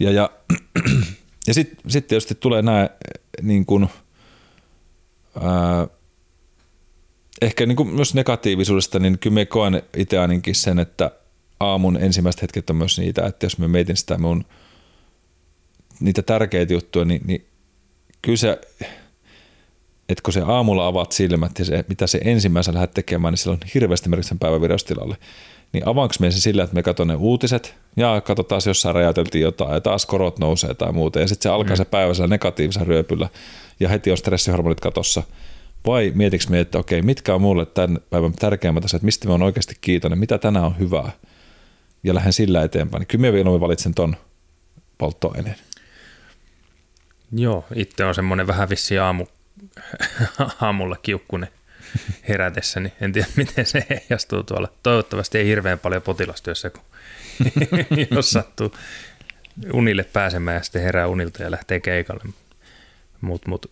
Ja, 0.00 0.10
ja, 0.10 0.30
ja 1.46 1.54
sitten 1.54 1.90
sit 1.90 2.06
tietysti 2.06 2.34
tulee 2.34 2.62
nämä 2.62 2.90
niin 3.42 3.66
kuin– 3.66 3.88
ää, 5.40 5.88
ehkä 7.42 7.66
niin 7.66 7.76
kuin 7.76 7.88
myös 7.88 8.14
negatiivisuudesta, 8.14 8.98
niin 8.98 9.18
kyllä 9.18 9.34
me 9.34 9.46
koen 9.46 9.82
itse 9.96 10.18
ainakin 10.18 10.54
sen, 10.54 10.78
että 10.78 11.10
aamun 11.60 11.96
ensimmäiset 11.96 12.42
hetket 12.42 12.70
on 12.70 12.76
myös 12.76 12.98
niitä, 12.98 13.26
että 13.26 13.46
jos 13.46 13.58
me 13.58 13.68
mietin 13.68 13.96
sitä 13.96 14.18
mun 14.18 14.44
niitä 16.00 16.22
tärkeitä 16.22 16.72
juttuja, 16.72 17.04
niin, 17.04 17.22
niin 17.24 17.46
kyllä 18.22 18.36
se, 18.36 18.60
että 20.08 20.22
kun 20.22 20.32
se 20.32 20.42
aamulla 20.46 20.86
avaat 20.86 21.12
silmät 21.12 21.58
ja 21.58 21.64
se, 21.64 21.84
mitä 21.88 22.06
se 22.06 22.20
ensimmäisenä 22.24 22.74
lähdet 22.74 22.94
tekemään, 22.94 23.32
niin 23.32 23.38
sillä 23.38 23.54
on 23.54 23.68
hirveästi 23.74 24.08
merkityksen 24.08 24.38
päivän 24.38 24.60
viraustilalle. 24.60 25.16
Niin 25.72 25.88
avaanko 25.88 26.14
me 26.20 26.30
se 26.30 26.40
sillä, 26.40 26.62
että 26.62 26.74
me 26.74 26.82
katson 26.82 27.08
ne 27.08 27.14
uutiset 27.14 27.74
ja 27.96 28.20
katsotaan, 28.20 28.56
jos 28.56 28.66
jossain 28.66 28.94
räjäyteltiin 28.94 29.42
jotain 29.42 29.74
ja 29.74 29.80
taas 29.80 30.06
korot 30.06 30.38
nousee 30.38 30.74
tai 30.74 30.92
muuta. 30.92 31.20
Ja 31.20 31.28
sitten 31.28 31.42
se 31.42 31.48
alkaa 31.48 31.74
mm. 31.74 31.76
se 31.76 31.84
päivä 31.84 32.12
negatiivisella 32.26 32.86
ryöpyllä 32.86 33.28
ja 33.80 33.88
heti 33.88 34.10
on 34.10 34.16
stressihormonit 34.16 34.80
katossa. 34.80 35.22
Vai 35.86 36.12
mietitkö 36.14 36.50
me, 36.50 36.60
että 36.60 36.78
okei, 36.78 37.02
mitkä 37.02 37.34
on 37.34 37.40
mulle 37.40 37.66
tämän 37.66 37.98
päivän 38.10 38.32
tärkeimmät 38.32 38.84
asiat, 38.84 39.02
mistä 39.02 39.26
mä 39.28 39.34
oon 39.34 39.42
oikeasti 39.42 39.74
kiitollinen, 39.80 40.18
mitä 40.18 40.38
tänään 40.38 40.64
on 40.64 40.78
hyvää, 40.78 41.10
ja 42.02 42.14
lähden 42.14 42.32
sillä 42.32 42.62
eteenpäin. 42.62 43.00
Niin 43.00 43.06
kyllä 43.06 43.50
mä 43.50 43.60
valitsen 43.60 43.94
ton 43.94 44.16
polttoaineen. 44.98 45.56
Joo, 47.32 47.64
itse 47.74 48.04
on 48.04 48.14
semmoinen 48.14 48.46
vähän 48.46 48.68
vissi 48.68 48.98
aamu, 48.98 49.26
aamulla 50.60 50.96
kiukkunen 51.02 51.48
herätessä, 52.28 52.80
niin 52.80 52.92
en 53.00 53.12
tiedä 53.12 53.28
miten 53.36 53.66
se 53.66 53.86
heijastuu 53.90 54.42
tuolla. 54.42 54.68
Toivottavasti 54.82 55.38
ei 55.38 55.46
hirveän 55.46 55.78
paljon 55.78 56.02
potilastyössä, 56.02 56.70
kun 56.70 56.82
jos 58.10 58.30
sattuu 58.30 58.74
unille 59.72 60.04
pääsemään 60.04 60.54
ja 60.54 60.62
sitten 60.62 60.82
herää 60.82 61.06
unilta 61.06 61.42
ja 61.42 61.50
lähtee 61.50 61.80
keikalle. 61.80 62.24
Mutta 63.20 63.48
mut, 63.48 63.70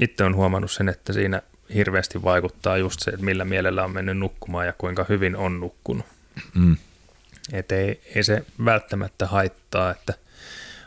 itse 0.00 0.24
on 0.24 0.36
huomannut 0.36 0.72
sen, 0.72 0.88
että 0.88 1.12
siinä 1.12 1.42
hirveästi 1.74 2.22
vaikuttaa 2.22 2.76
just 2.76 3.00
se, 3.00 3.10
että 3.10 3.24
millä 3.24 3.44
mielellä 3.44 3.84
on 3.84 3.90
mennyt 3.90 4.18
nukkumaan 4.18 4.66
ja 4.66 4.72
kuinka 4.72 5.06
hyvin 5.08 5.36
on 5.36 5.60
nukkunut. 5.60 6.06
Mm. 6.54 6.76
Et 7.52 7.72
ei, 7.72 8.00
ei 8.14 8.24
se 8.24 8.44
välttämättä 8.64 9.26
haittaa, 9.26 9.90
että 9.90 10.14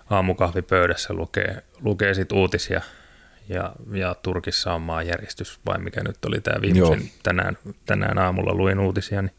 aamukahvipöydässä 0.10 1.14
lukee, 1.14 1.64
lukee 1.82 2.14
sit 2.14 2.32
uutisia 2.32 2.82
ja, 3.50 3.74
ja 3.92 4.16
Turkissa 4.22 4.74
on 4.74 4.82
maanjäristys, 4.82 5.60
vai 5.66 5.80
mikä 5.80 6.04
nyt 6.04 6.26
oli 6.26 6.42
tämä 6.42 6.62
viimeisen, 6.62 7.12
tänään, 7.24 7.58
tänään 7.86 8.18
aamulla 8.18 8.54
luin 8.54 8.80
uutisia, 8.80 9.22
niin, 9.22 9.32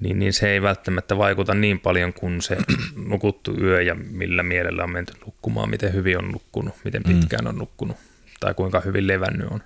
niin, 0.00 0.18
niin 0.18 0.32
se 0.32 0.50
ei 0.50 0.62
välttämättä 0.62 1.18
vaikuta 1.18 1.54
niin 1.54 1.80
paljon 1.80 2.12
kuin 2.12 2.42
se 2.42 2.56
nukuttu 2.96 3.56
yö 3.60 3.82
ja 3.82 3.94
millä 3.94 4.42
mielellä 4.42 4.84
on 4.84 4.92
menty 4.92 5.12
nukkumaan, 5.26 5.70
miten 5.70 5.92
hyvin 5.92 6.18
on 6.18 6.28
nukkunut, 6.28 6.74
miten 6.84 7.02
mm. 7.06 7.12
pitkään 7.12 7.46
on 7.46 7.58
nukkunut 7.58 7.96
tai 8.40 8.54
kuinka 8.54 8.80
hyvin 8.80 9.06
levännyt 9.06 9.48
on. 9.50 9.62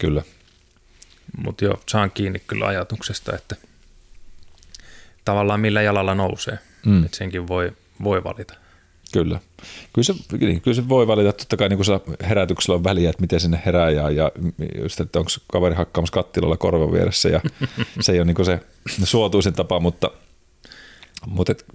Kyllä. 0.00 0.22
Mutta 1.36 1.64
joo, 1.64 1.80
saan 1.88 2.10
kiinni 2.10 2.38
kyllä 2.46 2.66
ajatuksesta, 2.66 3.34
että 3.34 3.56
tavallaan 5.24 5.60
millä 5.60 5.82
jalalla 5.82 6.14
nousee, 6.14 6.58
mm. 6.86 7.04
että 7.04 7.16
senkin 7.16 7.48
voi, 7.48 7.72
voi 8.02 8.24
valita. 8.24 8.54
Kyllä. 9.12 9.40
Kyllä 9.92 10.06
se, 10.06 10.14
niin, 10.40 10.60
kyllä 10.60 10.74
se 10.74 10.88
voi 10.88 11.06
valita, 11.06 11.32
totta 11.32 11.56
kai 11.56 11.68
niin 11.68 11.76
kun 11.76 12.16
herätyksellä 12.28 12.76
on 12.76 12.84
väliä, 12.84 13.10
että 13.10 13.20
miten 13.20 13.40
sinne 13.40 13.62
herää 13.66 13.90
ja, 13.90 14.10
ja 14.10 14.32
just, 14.82 15.00
että 15.00 15.18
onko 15.18 15.30
kaveri 15.52 15.74
hakkaamassa 15.74 16.12
kattilalla 16.12 16.56
korvan 16.56 16.92
vieressä 16.92 17.28
ja 17.28 17.40
se 18.00 18.12
ei 18.12 18.20
ole 18.20 18.24
niin 18.26 18.46
se 18.46 18.60
suotuisin 19.04 19.52
tapa, 19.52 19.80
mutta, 19.80 20.10
mutta 21.26 21.52
et, 21.52 21.66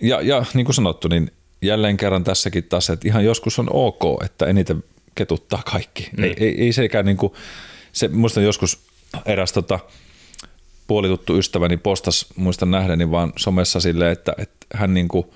ja, 0.00 0.20
ja 0.20 0.44
niin 0.54 0.64
kuin 0.64 0.74
sanottu, 0.74 1.08
niin 1.08 1.30
jälleen 1.62 1.96
kerran 1.96 2.24
tässäkin 2.24 2.64
taas, 2.64 2.90
että 2.90 3.08
ihan 3.08 3.24
joskus 3.24 3.58
on 3.58 3.68
ok, 3.72 4.22
että 4.24 4.46
eniten 4.46 4.84
ketuttaa 5.14 5.62
kaikki. 5.70 6.10
Mm. 6.16 6.24
Ei, 6.24 6.34
ei, 6.36 6.62
ei 6.62 6.72
sekään 6.72 7.06
niin 7.06 7.16
kuin, 7.16 7.32
se, 7.92 8.08
muistan 8.08 8.44
joskus 8.44 8.78
eräs 9.26 9.52
tota, 9.52 9.78
puolituttu 10.86 11.38
ystäväni 11.38 11.76
postas, 11.76 12.26
muistan 12.36 12.70
nähdeni 12.70 13.10
vaan 13.10 13.32
somessa 13.36 13.80
silleen, 13.80 14.12
että, 14.12 14.34
että 14.38 14.66
hän 14.74 14.94
niin 14.94 15.08
kuin 15.08 15.26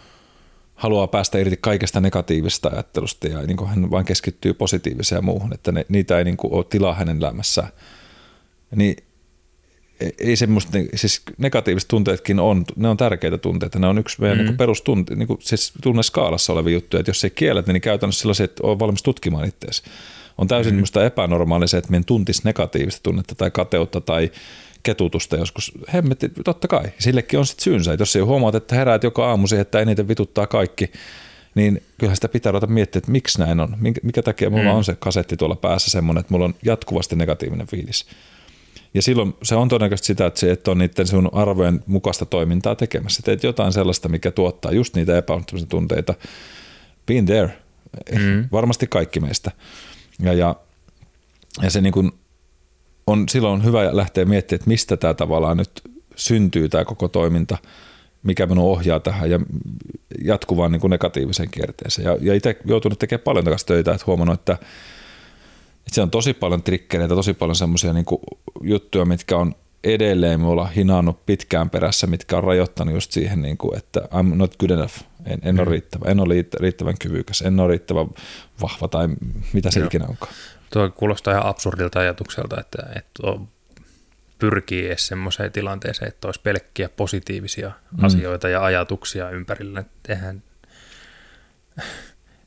haluaa 0.80 1.06
päästä 1.06 1.38
irti 1.38 1.58
kaikesta 1.60 2.00
negatiivista 2.00 2.68
ajattelusta 2.68 3.28
ja 3.28 3.42
niin 3.42 3.66
hän 3.66 3.90
vain 3.90 4.04
keskittyy 4.04 4.54
positiiviseen 4.54 5.16
ja 5.16 5.22
muuhun, 5.22 5.54
että 5.54 5.72
ne, 5.72 5.86
niitä 5.88 6.18
ei 6.18 6.24
niin 6.24 6.36
kuin 6.36 6.52
ole 6.52 6.64
tilaa 6.64 6.94
hänen 6.94 7.18
elämässään. 7.18 7.68
Niin 8.76 8.96
ei 10.18 10.36
semmoista, 10.36 10.78
siis 10.94 11.22
negatiiviset 11.38 11.88
tunteetkin 11.88 12.40
on, 12.40 12.64
ne 12.76 12.88
on 12.88 12.96
tärkeitä 12.96 13.38
tunteita, 13.38 13.78
ne 13.78 13.86
on 13.86 13.98
yksi 13.98 14.20
meidän 14.20 14.38
mm. 14.38 14.44
niin 14.44 14.56
perustunte, 14.56 15.14
niin 15.14 15.26
kuin, 15.26 15.38
siis 15.42 15.72
tunneskaalassa 15.82 16.52
olevia 16.52 16.72
juttuja, 16.72 17.00
että 17.00 17.10
jos 17.10 17.24
ei 17.24 17.30
kiellet, 17.30 17.66
niin 17.66 17.80
käytännössä 17.80 18.20
sellaisia, 18.20 18.44
että 18.44 18.66
on 18.66 18.78
valmis 18.78 19.02
tutkimaan 19.02 19.48
itseäsi. 19.48 19.82
On 20.38 20.48
täysin 20.48 20.74
mm. 20.74 21.02
epänormaalia 21.06 21.66
se, 21.66 21.78
että 21.78 21.90
meidän 21.90 22.04
tuntisi 22.04 22.42
negatiivista 22.44 23.00
tunnetta 23.02 23.34
tai 23.34 23.50
kateutta 23.50 24.00
tai 24.00 24.30
ketutusta 24.82 25.36
joskus. 25.36 25.72
Hemmetti, 25.94 26.28
totta 26.44 26.68
kai, 26.68 26.84
sillekin 26.98 27.38
on 27.38 27.46
sitten 27.46 27.64
syynsä. 27.64 27.96
Jos 27.98 28.16
ei 28.16 28.22
huomaat, 28.22 28.54
että 28.54 28.76
heräät 28.76 29.04
joka 29.04 29.28
aamu 29.28 29.46
siihen, 29.46 29.62
että 29.62 29.80
eniten 29.80 30.08
vituttaa 30.08 30.46
kaikki, 30.46 30.92
niin 31.54 31.82
kyllähän 31.98 32.16
sitä 32.16 32.28
pitää 32.28 32.52
ruveta 32.52 32.66
miettiä, 32.66 32.98
että 32.98 33.12
miksi 33.12 33.38
näin 33.38 33.60
on. 33.60 33.76
Minkä, 33.80 34.00
mikä 34.04 34.22
takia 34.22 34.50
mulla 34.50 34.70
mm. 34.70 34.76
on 34.76 34.84
se 34.84 34.96
kasetti 34.98 35.36
tuolla 35.36 35.56
päässä 35.56 35.90
semmoinen, 35.90 36.20
että 36.20 36.34
mulla 36.34 36.44
on 36.44 36.54
jatkuvasti 36.62 37.16
negatiivinen 37.16 37.66
fiilis. 37.66 38.06
Ja 38.94 39.02
silloin 39.02 39.34
se 39.42 39.54
on 39.54 39.68
todennäköisesti 39.68 40.06
sitä, 40.06 40.26
että 40.26 40.40
se 40.40 40.50
et 40.50 40.68
on 40.68 40.78
niiden 40.78 41.06
sun 41.06 41.30
arvojen 41.32 41.84
mukaista 41.86 42.26
toimintaa 42.26 42.74
tekemässä. 42.74 43.22
Teet 43.22 43.42
jotain 43.42 43.72
sellaista, 43.72 44.08
mikä 44.08 44.30
tuottaa 44.30 44.72
just 44.72 44.96
niitä 44.96 45.18
epäonnistumisen 45.18 45.68
tunteita. 45.68 46.14
Been 47.06 47.26
there. 47.26 47.50
Mm. 48.12 48.48
Varmasti 48.52 48.86
kaikki 48.86 49.20
meistä. 49.20 49.50
Ja, 50.22 50.32
ja, 50.32 50.56
ja 51.62 51.70
se 51.70 51.80
niin 51.80 51.92
kuin 51.92 52.12
on, 53.10 53.28
silloin 53.28 53.64
hyvä 53.64 53.96
lähteä 53.96 54.24
miettimään, 54.24 54.60
että 54.60 54.68
mistä 54.68 54.96
tämä 54.96 55.14
tavallaan 55.14 55.56
nyt 55.56 55.70
syntyy 56.16 56.68
tämä 56.68 56.84
koko 56.84 57.08
toiminta, 57.08 57.58
mikä 58.22 58.46
minun 58.46 58.64
ohjaa 58.64 59.00
tähän 59.00 59.30
ja 59.30 59.40
jatkuvaan 60.24 60.72
niin 60.72 60.80
kuin 60.80 60.90
negatiiviseen 60.90 61.50
kierteeseen. 61.50 62.04
Ja, 62.04 62.18
ja 62.20 62.34
itse 62.34 62.56
joutunut 62.64 62.98
tekemään 62.98 63.22
paljon 63.24 63.44
takaisin 63.44 63.66
töitä, 63.66 63.92
että 63.92 64.04
huomannut, 64.06 64.40
että, 64.40 64.52
että 64.52 65.94
se 65.94 66.02
on 66.02 66.10
tosi 66.10 66.34
paljon 66.34 66.62
trikkereitä, 66.62 67.14
tosi 67.14 67.34
paljon 67.34 67.56
semmoisia 67.56 67.92
niin 67.92 68.04
juttuja, 68.62 69.04
mitkä 69.04 69.36
on 69.36 69.54
edelleen 69.84 70.40
mulla 70.40 70.66
hinannut 70.66 71.26
pitkään 71.26 71.70
perässä, 71.70 72.06
mitkä 72.06 72.36
on 72.36 72.44
rajoittanut 72.44 72.94
just 72.94 73.12
siihen, 73.12 73.42
niin 73.42 73.56
kuin, 73.56 73.78
että 73.78 74.00
I'm 74.00 74.34
not 74.34 74.56
good 74.56 74.70
enough, 74.70 74.94
en, 75.26 75.38
en 75.42 75.54
mm. 75.54 75.60
ole 75.60 75.70
riittävä, 75.70 76.10
en 76.10 76.20
ole 76.20 76.34
riittävän 76.60 76.98
kyvykäs, 76.98 77.42
en 77.42 77.60
ole 77.60 77.68
riittävän 77.68 78.06
vahva 78.62 78.88
tai 78.88 79.08
mitä 79.52 79.70
se 79.70 79.80
Joo. 79.80 79.86
ikinä 79.86 80.06
onkaan. 80.08 80.32
Tuo 80.72 80.90
kuulostaa 80.90 81.34
ihan 81.34 81.46
absurdilta 81.46 82.00
ajatukselta, 82.00 82.60
että, 82.60 82.82
että 82.96 83.22
pyrkii 84.38 84.86
edes 84.86 85.06
semmoiseen 85.06 85.52
tilanteeseen, 85.52 86.08
että 86.08 86.28
olisi 86.28 86.40
pelkkiä 86.40 86.88
positiivisia 86.88 87.68
mm. 87.68 88.04
asioita 88.04 88.48
ja 88.48 88.64
ajatuksia 88.64 89.30
ympärillä. 89.30 89.84
Tehän 90.02 90.42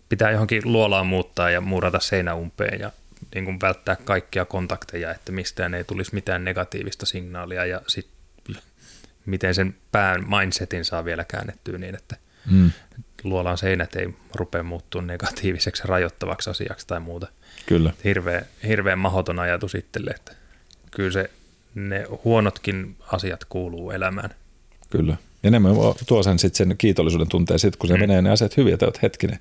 pitää 0.09 0.31
johonkin 0.31 0.61
luolaan 0.65 1.07
muuttaa 1.07 1.49
ja 1.49 1.61
muurata 1.61 1.99
seinä 1.99 2.35
umpeen 2.35 2.79
ja 2.79 2.91
niin 3.35 3.45
kuin 3.45 3.61
välttää 3.61 3.95
kaikkia 3.95 4.45
kontakteja, 4.45 5.11
että 5.11 5.31
mistään 5.31 5.73
ei 5.73 5.83
tulisi 5.83 6.13
mitään 6.13 6.43
negatiivista 6.43 7.05
signaalia 7.05 7.65
ja 7.65 7.81
sitten 7.87 8.13
miten 9.25 9.55
sen 9.55 9.75
pään 9.91 10.25
mindsetin 10.29 10.85
saa 10.85 11.05
vielä 11.05 11.23
käännettyä 11.23 11.77
niin, 11.77 11.95
että 11.95 12.15
mm. 12.51 12.71
luolaan 13.23 13.57
seinät 13.57 13.95
ei 13.95 14.15
rupea 14.35 14.63
muuttua 14.63 15.01
negatiiviseksi 15.01 15.83
rajoittavaksi 15.85 16.49
asiaksi 16.49 16.87
tai 16.87 16.99
muuta. 16.99 17.27
Kyllä. 17.65 17.93
Hirveän, 18.03 18.45
hirveän 18.67 18.99
mahoton 18.99 19.39
ajatus 19.39 19.75
itselle, 19.75 20.11
että 20.11 20.35
kyllä 20.91 21.11
se, 21.11 21.29
ne 21.75 22.05
huonotkin 22.23 22.95
asiat 23.11 23.45
kuuluu 23.45 23.91
elämään. 23.91 24.29
Kyllä. 24.89 25.17
Ja 25.43 25.51
ne 25.51 25.59
tuo 26.07 26.23
sen, 26.23 26.39
sit 26.39 26.55
sen 26.55 26.75
kiitollisuuden 26.77 27.29
tunteen, 27.29 27.59
sit, 27.59 27.75
kun 27.75 27.87
se 27.87 27.93
mm. 27.93 27.99
menee 27.99 28.21
ne 28.21 28.29
asiat 28.29 28.57
hyvin, 28.57 28.73
että 28.73 28.99
hetkinen, 29.01 29.39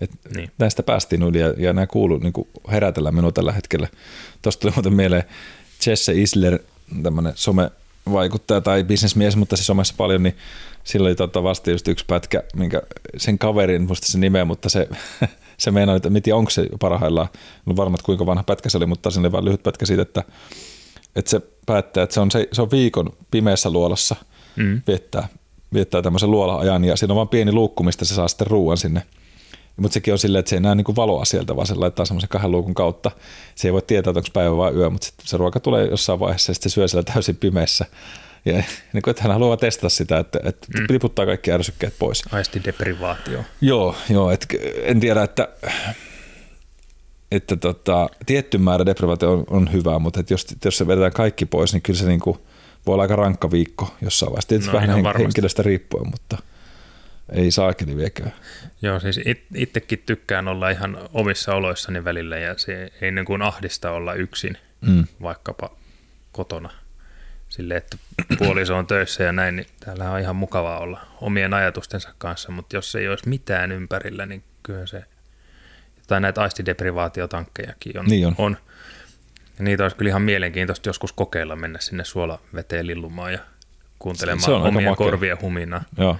et 0.00 0.10
niin. 0.34 0.50
Näistä 0.58 0.82
päästiin 0.82 1.22
yli 1.22 1.40
ja, 1.40 1.54
ja 1.56 1.72
nämä 1.72 1.86
kuuluu 1.86 2.18
niin 2.18 2.48
herätellä 2.70 3.12
minua 3.12 3.32
tällä 3.32 3.52
hetkellä. 3.52 3.88
Tuosta 4.42 4.60
tuli 4.60 4.72
muuten 4.76 4.94
mieleen 4.94 5.24
Jesse 5.86 6.12
Isler, 6.12 6.58
tämmöinen 7.02 7.32
somevaikuttaja 7.36 8.60
tai 8.60 8.84
bisnesmies, 8.84 9.36
mutta 9.36 9.56
se 9.56 9.64
somessa 9.64 9.94
paljon, 9.96 10.22
niin 10.22 10.36
sillä 10.84 11.06
oli 11.06 11.14
tota 11.14 11.42
vasta 11.42 11.70
just 11.70 11.88
yksi 11.88 12.04
pätkä, 12.08 12.42
minkä 12.56 12.82
sen 13.16 13.38
kaverin, 13.38 13.86
muista 13.86 14.06
se 14.06 14.18
nimeä, 14.18 14.44
mutta 14.44 14.68
se, 14.68 14.88
se 15.58 15.70
meinaa, 15.70 15.96
että 15.96 16.10
miten 16.10 16.34
onko 16.34 16.50
se 16.50 16.66
parhaillaan, 16.80 17.28
no 17.66 17.76
varmat 17.76 18.02
kuinka 18.02 18.26
vanha 18.26 18.42
pätkä 18.42 18.68
se 18.68 18.76
oli, 18.76 18.86
mutta 18.86 19.10
sinne 19.10 19.32
vain 19.32 19.44
lyhyt 19.44 19.62
pätkä 19.62 19.86
siitä, 19.86 20.02
että, 20.02 20.24
että 21.16 21.30
se 21.30 21.40
päättää, 21.66 22.04
että 22.04 22.14
se 22.14 22.20
on, 22.20 22.30
se, 22.30 22.48
se 22.52 22.62
on 22.62 22.70
viikon 22.70 23.12
pimeässä 23.30 23.70
luolassa 23.70 24.16
mm. 24.56 24.82
viettää, 24.86 25.28
viettää 25.72 26.02
tämmöisen 26.02 26.30
luola-ajan 26.30 26.84
ja 26.84 26.96
siinä 26.96 27.12
on 27.12 27.16
vain 27.16 27.28
pieni 27.28 27.52
luukku, 27.52 27.82
mistä 27.82 28.04
se 28.04 28.14
saa 28.14 28.28
sitten 28.28 28.46
ruuan 28.46 28.76
sinne 28.76 29.02
mutta 29.78 29.94
sekin 29.94 30.12
on 30.12 30.18
silleen, 30.18 30.40
että 30.40 30.50
se 30.50 30.56
ei 30.56 30.60
näe 30.60 30.74
niin 30.74 30.96
valoa 30.96 31.24
sieltä, 31.24 31.56
vaan 31.56 31.66
se 31.66 31.74
laittaa 31.74 32.04
semmoisen 32.04 32.28
kahden 32.28 32.50
luukun 32.50 32.74
kautta. 32.74 33.10
Se 33.54 33.68
ei 33.68 33.72
voi 33.72 33.82
tietää, 33.82 34.10
että 34.10 34.18
onko 34.18 34.28
päivä 34.32 34.56
vai 34.56 34.72
yö, 34.72 34.90
mutta 34.90 35.08
se 35.24 35.36
ruoka 35.36 35.60
tulee 35.60 35.86
jossain 35.86 36.20
vaiheessa 36.20 36.50
ja 36.50 36.54
sitten 36.54 36.70
se 36.70 36.74
syö 36.74 36.88
siellä 36.88 37.12
täysin 37.12 37.36
pimeässä. 37.36 37.84
Ja 38.44 38.52
niin 38.92 39.02
kuin, 39.02 39.10
että 39.10 39.22
hän 39.22 39.32
haluaa 39.32 39.56
testata 39.56 39.88
sitä, 39.88 40.18
että, 40.18 40.40
että 40.44 40.66
mm. 40.78 40.86
liputtaa 40.88 41.26
kaikki 41.26 41.52
ärsykkeet 41.52 41.94
pois. 41.98 42.22
Aistideprivaatio. 42.32 43.44
Joo, 43.60 43.96
joo 44.10 44.30
et, 44.30 44.46
en 44.82 45.00
tiedä, 45.00 45.22
että, 45.22 45.48
että 47.32 47.56
tota, 47.56 48.10
tietty 48.26 48.58
määrä 48.58 48.86
deprivaatio 48.86 49.32
on, 49.32 49.44
on 49.50 49.72
hyvä, 49.72 49.98
mutta 49.98 50.20
että 50.20 50.34
jos, 50.34 50.46
jos 50.64 50.78
se 50.78 50.86
vedetään 50.86 51.12
kaikki 51.12 51.46
pois, 51.46 51.72
niin 51.72 51.82
kyllä 51.82 51.98
se 51.98 52.06
niin 52.06 52.20
kuin, 52.20 52.38
voi 52.86 52.92
olla 52.92 53.02
aika 53.02 53.16
rankka 53.16 53.50
viikko 53.50 53.94
jossain 54.02 54.30
vaiheessa. 54.30 54.48
Tietysti 54.48 54.72
no, 54.72 54.80
vähän 54.80 55.16
henkilöstä 55.18 55.62
riippuen, 55.62 56.10
mutta– 56.10 56.38
ei 57.32 57.50
saakeli 57.50 57.96
viekään. 57.96 58.32
Joo, 58.82 59.00
siis 59.00 59.20
it, 59.24 59.44
itsekin 59.54 60.02
tykkään 60.06 60.48
olla 60.48 60.70
ihan 60.70 60.98
omissa 61.12 61.54
oloissani 61.54 62.04
välillä 62.04 62.38
ja 62.38 62.58
se 62.58 62.92
ei 63.00 63.10
niin 63.10 63.24
kuin 63.24 63.42
ahdista 63.42 63.90
olla 63.90 64.14
yksin 64.14 64.56
mm. 64.80 65.04
vaikkapa 65.22 65.70
kotona. 66.32 66.70
Sille, 67.48 67.76
että 67.76 67.96
puoliso 68.38 68.76
on 68.76 68.86
töissä 68.86 69.24
ja 69.24 69.32
näin, 69.32 69.56
niin 69.56 69.66
täällä 69.80 70.10
on 70.10 70.20
ihan 70.20 70.36
mukavaa 70.36 70.78
olla 70.78 71.00
omien 71.20 71.54
ajatustensa 71.54 72.14
kanssa, 72.18 72.52
mutta 72.52 72.76
jos 72.76 72.94
ei 72.94 73.08
olisi 73.08 73.28
mitään 73.28 73.72
ympärillä, 73.72 74.26
niin 74.26 74.42
kyllä 74.62 74.86
se, 74.86 75.04
tai 76.06 76.20
näitä 76.20 76.42
aistideprivaatiotankkejakin 76.42 77.98
on. 77.98 78.06
Niin 78.06 78.26
on. 78.26 78.34
on. 78.38 78.56
Ja 79.58 79.64
niitä 79.64 79.82
olisi 79.82 79.96
kyllä 79.96 80.08
ihan 80.08 80.22
mielenkiintoista 80.22 80.88
joskus 80.88 81.12
kokeilla 81.12 81.56
mennä 81.56 81.78
sinne 81.80 82.04
suolaveteen 82.04 82.86
lillumaan 82.86 83.32
ja 83.32 83.38
kuuntelemaan 83.98 84.62
omia 84.62 84.94
korvien 84.94 85.40
huminaa. 85.40 85.84
Joo 85.98 86.18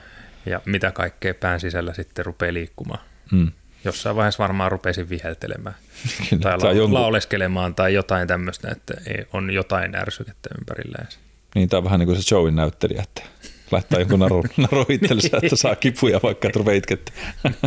ja 0.48 0.60
mitä 0.64 0.90
kaikkea 0.90 1.34
pään 1.34 1.60
sisällä 1.60 1.94
sitten 1.94 2.26
rupeaa 2.26 2.52
liikkumaan. 2.54 3.00
Hmm. 3.30 3.52
Jossain 3.84 4.16
vaiheessa 4.16 4.42
varmaan 4.42 4.72
rupeisin 4.72 5.08
viheltelemään 5.08 5.76
tai 6.42 6.58
la- 6.58 6.72
jonkun... 6.72 6.94
lauleskelemaan 6.94 7.74
tai 7.74 7.94
jotain 7.94 8.28
tämmöistä, 8.28 8.68
että 8.70 8.94
on 9.32 9.50
jotain 9.50 9.96
ärsykettä 9.96 10.48
ympärillä. 10.58 11.06
Niin, 11.54 11.68
tämä 11.68 11.78
on 11.78 11.84
vähän 11.84 11.98
niin 12.00 12.06
kuin 12.06 12.16
se 12.16 12.22
showin 12.22 12.56
näyttelijä, 12.56 13.02
että 13.02 13.22
laittaa 13.70 13.98
jonkun 13.98 14.18
naru, 14.18 14.44
naru 14.70 14.86
itsellensä, 14.88 15.38
että 15.42 15.56
saa 15.56 15.76
kipuja 15.76 16.20
vaikka, 16.22 16.48
että 16.48 16.58
rupeaa 16.58 16.76
itkettä. 16.76 17.12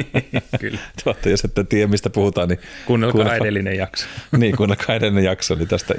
Kyllä. 0.60 0.80
Tuotta, 1.04 1.30
jos 1.30 1.46
ette 1.46 1.64
tiedä, 1.64 1.88
mistä 1.88 2.10
puhutaan, 2.10 2.50
niin 2.50 2.60
Kuunnelkaa 2.86 3.12
kuunnelkaa 3.12 3.46
edellinen 3.46 3.78
jakso. 3.78 4.06
niin, 4.38 4.58
kuunnelkaa 4.58 4.96
edellinen 4.96 5.24
jakso, 5.24 5.56
niin 5.56 5.68
tästä 5.68 5.96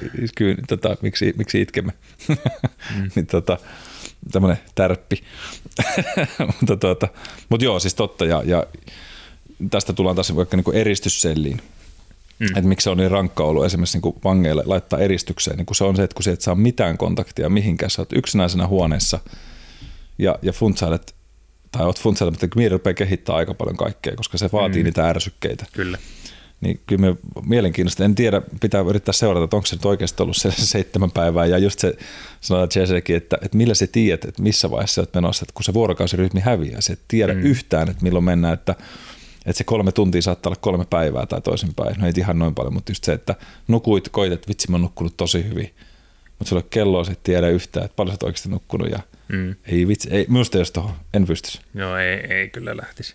tota, 0.68 0.96
miksi, 1.02 1.34
miksi 1.36 1.60
itkemme. 1.60 1.92
Mm. 2.28 2.36
niin, 3.14 3.26
tota, 3.26 3.58
tämmöinen 4.32 4.58
tärppi. 4.74 5.22
mutta, 6.60 6.76
tuota, 6.76 7.08
mutta 7.48 7.64
joo, 7.64 7.80
siis 7.80 7.94
totta. 7.94 8.24
Ja, 8.24 8.42
ja 8.44 8.66
tästä 9.70 9.92
tullaan 9.92 10.16
taas 10.16 10.36
vaikka 10.36 10.56
niin 10.56 10.64
kuin 10.64 10.76
eristysselliin. 10.76 11.60
Mm. 12.38 12.46
Että 12.46 12.68
miksi 12.68 12.84
se 12.84 12.90
on 12.90 12.96
niin 12.96 13.10
rankka 13.10 13.44
ollut 13.44 13.64
esimerkiksi 13.64 13.96
niin 13.96 14.02
kuin 14.02 14.16
vangeille 14.24 14.62
laittaa 14.66 14.98
eristykseen. 14.98 15.56
Niin 15.56 15.66
kuin 15.66 15.76
se 15.76 15.84
on 15.84 15.96
se, 15.96 16.02
että 16.02 16.14
kun 16.14 16.22
sä 16.22 16.32
et 16.32 16.40
saa 16.40 16.54
mitään 16.54 16.98
kontaktia 16.98 17.48
mihinkään, 17.48 17.90
sä 17.90 18.02
oot 18.02 18.12
yksinäisenä 18.12 18.66
huoneessa 18.66 19.20
ja, 20.18 20.38
ja 20.42 20.52
funtsailet, 20.52 21.14
tai 21.72 21.86
oot 21.86 22.00
funtsailet, 22.00 22.42
mutta 22.42 22.56
Mir 22.56 22.72
rupeaa 22.72 22.94
kehittää 22.94 23.34
aika 23.34 23.54
paljon 23.54 23.76
kaikkea, 23.76 24.16
koska 24.16 24.38
se 24.38 24.48
vaatii 24.52 24.82
mm. 24.82 24.84
niitä 24.84 25.08
ärsykkeitä. 25.08 25.66
Kyllä. 25.72 25.98
Niin 26.62 26.80
kyllä 26.86 27.00
me 27.00 27.16
mielenkiintoista. 27.46 28.04
En 28.04 28.14
tiedä, 28.14 28.42
pitää 28.60 28.80
yrittää 28.80 29.12
seurata, 29.12 29.44
että 29.44 29.56
onko 29.56 29.66
se 29.66 29.76
nyt 29.76 29.84
oikeasti 29.84 30.22
ollut 30.22 30.36
se 30.36 30.50
seitsemän 30.74 31.10
päivää. 31.10 31.46
Ja 31.46 31.58
just 31.58 31.78
se 31.78 31.96
sanoo 32.40 32.68
Jesekin, 32.76 33.16
että, 33.16 33.38
että 33.42 33.56
millä 33.56 33.74
sä 33.74 33.86
tiedät, 33.86 34.24
että 34.24 34.42
missä 34.42 34.70
vaiheessa 34.70 35.00
olet 35.00 35.14
menossa, 35.14 35.44
että 35.44 35.54
kun 35.54 35.64
se 35.64 35.74
vuorokausirytmi 35.74 36.40
häviää, 36.40 36.80
se 36.80 36.92
et 36.92 37.00
tiedä 37.08 37.34
mm. 37.34 37.40
yhtään, 37.40 37.90
että 37.90 38.02
milloin 38.02 38.24
mennään, 38.24 38.54
että 38.54 38.74
että 39.46 39.58
se 39.58 39.64
kolme 39.64 39.92
tuntia 39.92 40.22
saattaa 40.22 40.50
olla 40.50 40.60
kolme 40.60 40.84
päivää 40.90 41.26
tai 41.26 41.40
toisinpäin. 41.40 42.00
No 42.00 42.06
ei 42.06 42.12
ihan 42.16 42.38
noin 42.38 42.54
paljon, 42.54 42.74
mutta 42.74 42.90
just 42.90 43.04
se, 43.04 43.12
että 43.12 43.34
nukuit, 43.68 44.08
koit, 44.08 44.32
että 44.32 44.48
vitsi 44.48 44.70
mä 44.70 44.74
oon 44.74 44.80
nukkunut 44.80 45.16
tosi 45.16 45.44
hyvin. 45.48 45.74
Mutta 46.38 46.48
sulla 46.48 46.62
kelloa 46.70 47.04
sitten 47.04 47.24
tiedä 47.24 47.48
yhtään, 47.48 47.84
että 47.84 47.96
paljon 47.96 48.12
sä 48.12 48.14
oot 48.14 48.22
oikeasti 48.22 48.48
nukkunut 48.48 48.90
ja 48.90 49.00
mm. 49.28 49.54
ei 49.64 49.88
vitsi, 49.88 50.08
ei, 50.10 50.26
minusta 50.28 50.58
jos 50.58 50.70
tuohon, 50.70 50.94
en 51.14 51.26
pystyisi. 51.26 51.60
Joo, 51.74 51.96
ei, 51.96 52.14
ei 52.14 52.48
kyllä 52.48 52.76
lähtisi. 52.76 53.14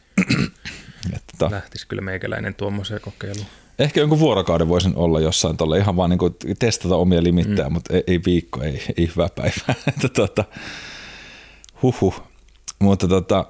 Että, 1.15 1.51
lähtisi 1.51 1.87
kyllä 1.87 2.01
meikäläinen 2.01 2.55
tuommoiseen 2.55 3.01
kokeiluun. 3.01 3.47
Ehkä 3.79 3.99
jonkun 3.99 4.19
vuorokauden 4.19 4.67
voisin 4.67 4.95
olla 4.95 5.19
jossain 5.19 5.57
tuolla 5.57 5.75
ihan 5.75 5.95
vaan 5.95 6.09
niin 6.09 6.55
testata 6.59 6.95
omia 6.95 7.23
limittejä, 7.23 7.69
mm. 7.69 7.73
mutta 7.73 7.93
ei, 7.93 8.03
ei, 8.07 8.21
viikko, 8.25 8.61
ei, 8.61 8.83
ei 8.97 9.09
hyvä 9.15 9.29
päivä. 9.35 9.75
että 9.87 10.09
tota, 10.09 10.43
huhhuh. 11.83 12.23
Mutta 12.79 13.07
tota, 13.07 13.45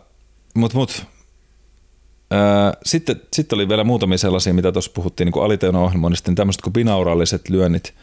mut, 0.54 0.74
mut, 0.74 1.06
sitten, 2.86 3.22
sitten 3.34 3.58
oli 3.58 3.70
vielä 3.70 3.84
muutamia 3.84 4.18
sellaisia, 4.18 4.54
mitä 4.54 4.72
tuossa 4.72 4.92
puhuttiin 4.94 5.26
niin 5.26 5.44
aliteona 5.44 5.80
ohjelmoinnista, 5.80 6.32
niin 6.32 6.36
tämmöiset 6.36 6.62
kuin 6.62 6.74
binauraaliset 6.74 7.50
lyönnit 7.50 7.94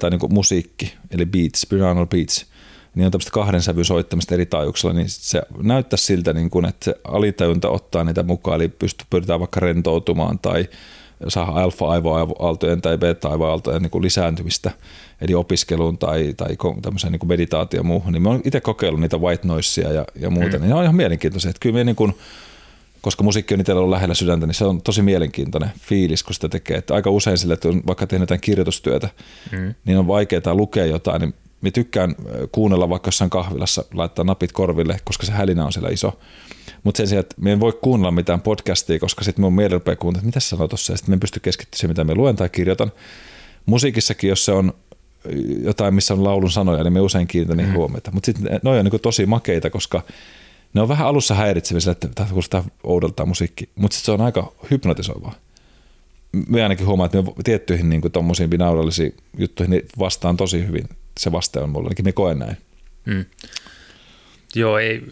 tai 0.00 0.10
niin 0.10 0.20
kuin 0.20 0.34
musiikki, 0.34 0.94
eli 1.10 1.26
beats, 1.26 1.66
binaural 1.70 2.06
beats, 2.06 2.46
niin 2.94 3.04
on 3.04 3.12
tämmöistä 3.12 3.30
kahden 3.30 3.62
sävyn 3.62 3.84
soittamista 3.84 4.34
eri 4.34 4.46
taajuuksilla, 4.46 4.94
niin 4.94 5.08
se 5.08 5.42
näyttää 5.62 5.96
siltä, 5.96 6.32
niin 6.32 6.50
kuin, 6.50 6.64
että 6.64 6.84
se 6.84 6.94
alitajunta 7.04 7.68
ottaa 7.68 8.04
niitä 8.04 8.22
mukaan, 8.22 8.56
eli 8.56 8.68
pystyy, 8.68 9.06
pyritään 9.10 9.40
vaikka 9.40 9.60
rentoutumaan 9.60 10.38
tai 10.38 10.68
saa 11.28 11.62
alfa-aivoaaltojen 11.62 12.82
tai 12.82 12.98
beta-aivoaaltojen 12.98 13.82
niin 13.82 14.02
lisääntymistä, 14.02 14.70
eli 15.20 15.34
opiskeluun 15.34 15.98
tai, 15.98 16.34
tai 16.36 16.56
tämmöiseen 16.82 17.12
niin 17.12 17.28
meditaatio 17.28 17.82
muuhun. 17.82 18.12
Niin 18.12 18.22
mä 18.22 18.28
oon 18.28 18.40
itse 18.44 18.60
kokeillut 18.60 19.00
niitä 19.00 19.18
white 19.18 19.48
noisea 19.48 19.92
ja, 19.92 20.04
ja 20.16 20.30
muuta, 20.30 20.56
mm. 20.56 20.60
niin 20.60 20.68
ne 20.68 20.74
on 20.74 20.82
ihan 20.82 20.96
mielenkiintoisia. 20.96 21.50
Että 21.50 21.60
kyllä 21.60 21.74
me 21.74 21.84
niin 21.84 21.96
kuin, 21.96 22.14
koska 23.00 23.24
musiikki 23.24 23.54
on 23.54 23.60
itsellä 23.60 23.78
ollut 23.78 23.90
lähellä 23.90 24.14
sydäntä, 24.14 24.46
niin 24.46 24.54
se 24.54 24.64
on 24.64 24.82
tosi 24.82 25.02
mielenkiintoinen 25.02 25.70
fiilis, 25.80 26.22
kun 26.22 26.34
sitä 26.34 26.48
tekee. 26.48 26.76
Että 26.76 26.94
aika 26.94 27.10
usein 27.10 27.38
sille, 27.38 27.54
että 27.54 27.68
on 27.68 27.82
vaikka 27.86 28.06
tehnyt 28.06 28.22
jotain 28.22 28.40
kirjoitustyötä, 28.40 29.08
mm. 29.52 29.74
niin 29.84 29.98
on 29.98 30.06
vaikeaa 30.06 30.54
lukea 30.54 30.86
jotain, 30.86 31.20
niin 31.20 31.34
mä 31.62 31.70
tykkään 31.70 32.14
kuunnella 32.52 32.88
vaikka 32.88 33.08
jossain 33.08 33.30
kahvilassa, 33.30 33.84
laittaa 33.94 34.24
napit 34.24 34.52
korville, 34.52 34.96
koska 35.04 35.26
se 35.26 35.32
hälinä 35.32 35.64
on 35.64 35.72
siellä 35.72 35.88
iso. 35.88 36.18
Mutta 36.84 36.96
sen 36.96 37.08
sijaan, 37.08 37.20
että 37.20 37.34
me 37.38 37.52
en 37.52 37.60
voi 37.60 37.72
kuunnella 37.82 38.10
mitään 38.10 38.40
podcastia, 38.40 38.98
koska 38.98 39.24
sitten 39.24 39.42
mun 39.42 39.54
mieli 39.54 39.74
rupeaa 39.74 39.96
kuuntelemaan, 39.96 40.28
että 40.28 40.38
mitä 40.38 40.48
sanoo 40.48 40.68
tuossa, 40.68 40.92
ja 40.92 40.96
sitten 40.96 41.12
me 41.12 41.14
en 41.14 41.20
pysty 41.20 41.40
keskittymään 41.40 41.78
siihen, 41.78 41.90
mitä 41.90 42.04
me 42.04 42.14
luen 42.14 42.36
tai 42.36 42.48
kirjoitan. 42.48 42.92
Musiikissakin, 43.66 44.30
jos 44.30 44.44
se 44.44 44.52
on 44.52 44.72
jotain, 45.62 45.94
missä 45.94 46.14
on 46.14 46.24
laulun 46.24 46.50
sanoja, 46.50 46.82
niin 46.82 46.92
me 46.92 47.00
usein 47.00 47.26
kiinnitän 47.26 47.56
niihin 47.56 47.72
mm. 47.72 47.76
huomiota. 47.76 48.10
Mutta 48.10 48.26
sitten 48.26 48.60
ne 48.62 48.70
on 48.70 48.84
niin 48.84 49.00
tosi 49.00 49.26
makeita, 49.26 49.70
koska 49.70 50.02
ne 50.74 50.80
on 50.80 50.88
vähän 50.88 51.06
alussa 51.06 51.34
häiritsevisiä, 51.34 51.92
että 51.92 52.08
tämä 52.14 52.28
kuulostaa 52.28 52.64
oudolta 52.84 53.26
musiikki, 53.26 53.68
mutta 53.74 53.96
se 53.96 54.12
on 54.12 54.20
aika 54.20 54.52
hypnotisoivaa. 54.70 55.34
Me 56.48 56.62
ainakin 56.62 56.86
huomaan, 56.86 57.06
että 57.06 57.22
me 57.22 57.42
tiettyihin 57.44 57.90
niin 57.90 58.12
tuommoisiin 58.12 58.50
binaurallisiin 58.50 59.16
juttuihin 59.38 59.70
niin 59.70 59.88
vastaan 59.98 60.36
tosi 60.36 60.66
hyvin. 60.66 60.88
Se 61.18 61.32
vaste 61.32 61.60
on 61.60 61.70
mulla, 61.70 61.86
ainakin 61.86 62.04
me 62.04 62.12
koen 62.12 62.38
näin. 62.38 62.56
Mm. 63.04 63.24
Joo, 64.54 64.78
ei, 64.78 65.02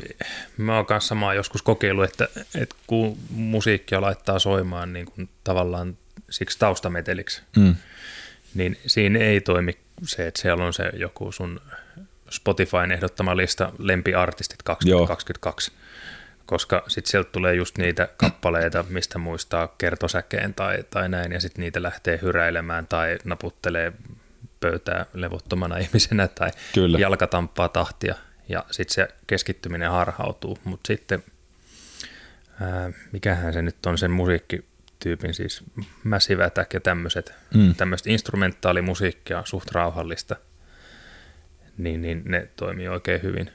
mä 0.57 0.77
oon 0.77 0.87
kanssa 0.87 1.09
samaa 1.09 1.35
joskus 1.35 1.63
kokeillut, 1.63 2.05
että, 2.05 2.29
että 2.55 2.77
kun 2.87 3.19
musiikkia 3.31 4.01
laittaa 4.01 4.39
soimaan 4.39 4.93
niin 4.93 5.07
kuin 5.07 5.29
tavallaan 5.45 5.97
siksi 6.31 6.59
taustameteliksi, 6.59 7.43
mm. 7.57 7.77
niin 8.55 8.79
siinä 8.87 9.19
ei 9.19 9.41
toimi 9.41 9.79
se, 10.03 10.27
että 10.27 10.43
siellä 10.43 10.65
on 10.65 10.73
se 10.73 10.91
joku 10.95 11.33
sun 11.33 11.61
Spotifyn 12.31 12.93
ehdottama 12.93 13.37
lista 13.37 13.73
lempiartistit 13.79 14.63
2022, 14.63 15.71
Joo. 15.71 15.81
koska 16.47 16.85
sitten 16.89 17.11
sieltä 17.11 17.31
tulee 17.33 17.55
just 17.55 17.79
niitä 17.79 18.09
kappaleita, 18.17 18.85
mistä 18.89 19.19
muistaa 19.19 19.75
kertosäkeen 19.79 20.55
tai, 20.55 20.85
tai 20.91 21.09
näin, 21.09 21.33
ja 21.33 21.41
sitten 21.41 21.63
niitä 21.63 21.83
lähtee 21.83 22.19
hyräilemään 22.23 22.87
tai 22.87 23.19
naputtelee 23.25 23.93
pöytää 24.61 25.07
levottomana 25.13 25.77
ihmisenä 25.85 26.29
tai 26.29 26.51
Kyllä. 26.75 26.99
jalkatamppaa 26.99 27.69
tahtia, 27.69 28.15
ja 28.49 28.65
sitten 28.71 28.95
se 28.95 29.09
keskittyminen 29.27 29.91
harhautuu, 29.91 30.59
mutta 30.65 30.87
sitten 30.87 31.25
ää, 32.61 32.91
mikähän 33.13 33.53
se 33.53 33.63
nyt 33.63 33.87
on 33.87 33.99
sen 33.99 34.11
musiikkityypin, 34.11 35.35
siis 35.35 35.65
Massive 36.05 36.45
Attack 36.45 36.75
ja 36.75 36.81
tämmöiset, 36.81 37.33
mm. 37.55 37.75
tämmöistä 37.75 38.11
instrumentaalimusiikkia, 38.11 39.43
suht 39.47 39.71
rauhallista– 39.71 40.37
niin, 41.83 42.03
niin 42.03 42.23
ne 42.25 42.49
toimii 42.57 42.89
oikein 42.89 43.23
hyvin. 43.23 43.51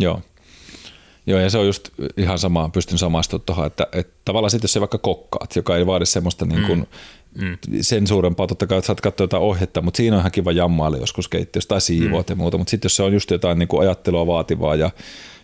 Joo. 0.00 0.22
Joo, 1.26 1.40
ja 1.40 1.50
se 1.50 1.58
on 1.58 1.66
just 1.66 1.88
ihan 2.16 2.38
sama, 2.38 2.68
pystyn 2.68 2.98
samaistumaan 2.98 3.46
tuohon, 3.46 3.66
että, 3.66 3.86
että 3.92 4.14
tavallaan 4.24 4.50
sitten 4.50 4.64
jos 4.64 4.72
se 4.72 4.80
vaikka 4.80 4.98
kokkaat, 4.98 5.56
joka 5.56 5.76
ei 5.76 5.86
vaadi 5.86 6.06
semmoista 6.06 6.44
niin 6.44 6.66
kuin 6.66 6.88
mm. 7.40 7.58
Sen 7.80 8.06
suurempaa, 8.06 8.46
totta 8.46 8.66
kai 8.66 8.78
että 8.78 8.86
saat 8.86 9.00
katsoa 9.00 9.24
jotain 9.24 9.42
ohjetta, 9.42 9.82
mutta 9.82 9.96
siinä 9.96 10.16
on 10.16 10.20
ihan 10.20 10.32
kiva 10.32 10.52
jammailla 10.52 10.96
joskus 10.96 11.28
keittiössä 11.28 11.68
tai 11.68 11.80
siivoat 11.80 12.28
mm. 12.28 12.32
ja 12.32 12.36
muuta, 12.36 12.58
mutta 12.58 12.70
sitten 12.70 12.86
jos 12.86 12.96
se 12.96 13.02
on 13.02 13.12
just 13.12 13.30
jotain 13.30 13.58
niin 13.58 13.68
kuin 13.68 13.80
ajattelua 13.80 14.26
vaativaa 14.26 14.74
ja, 14.74 14.90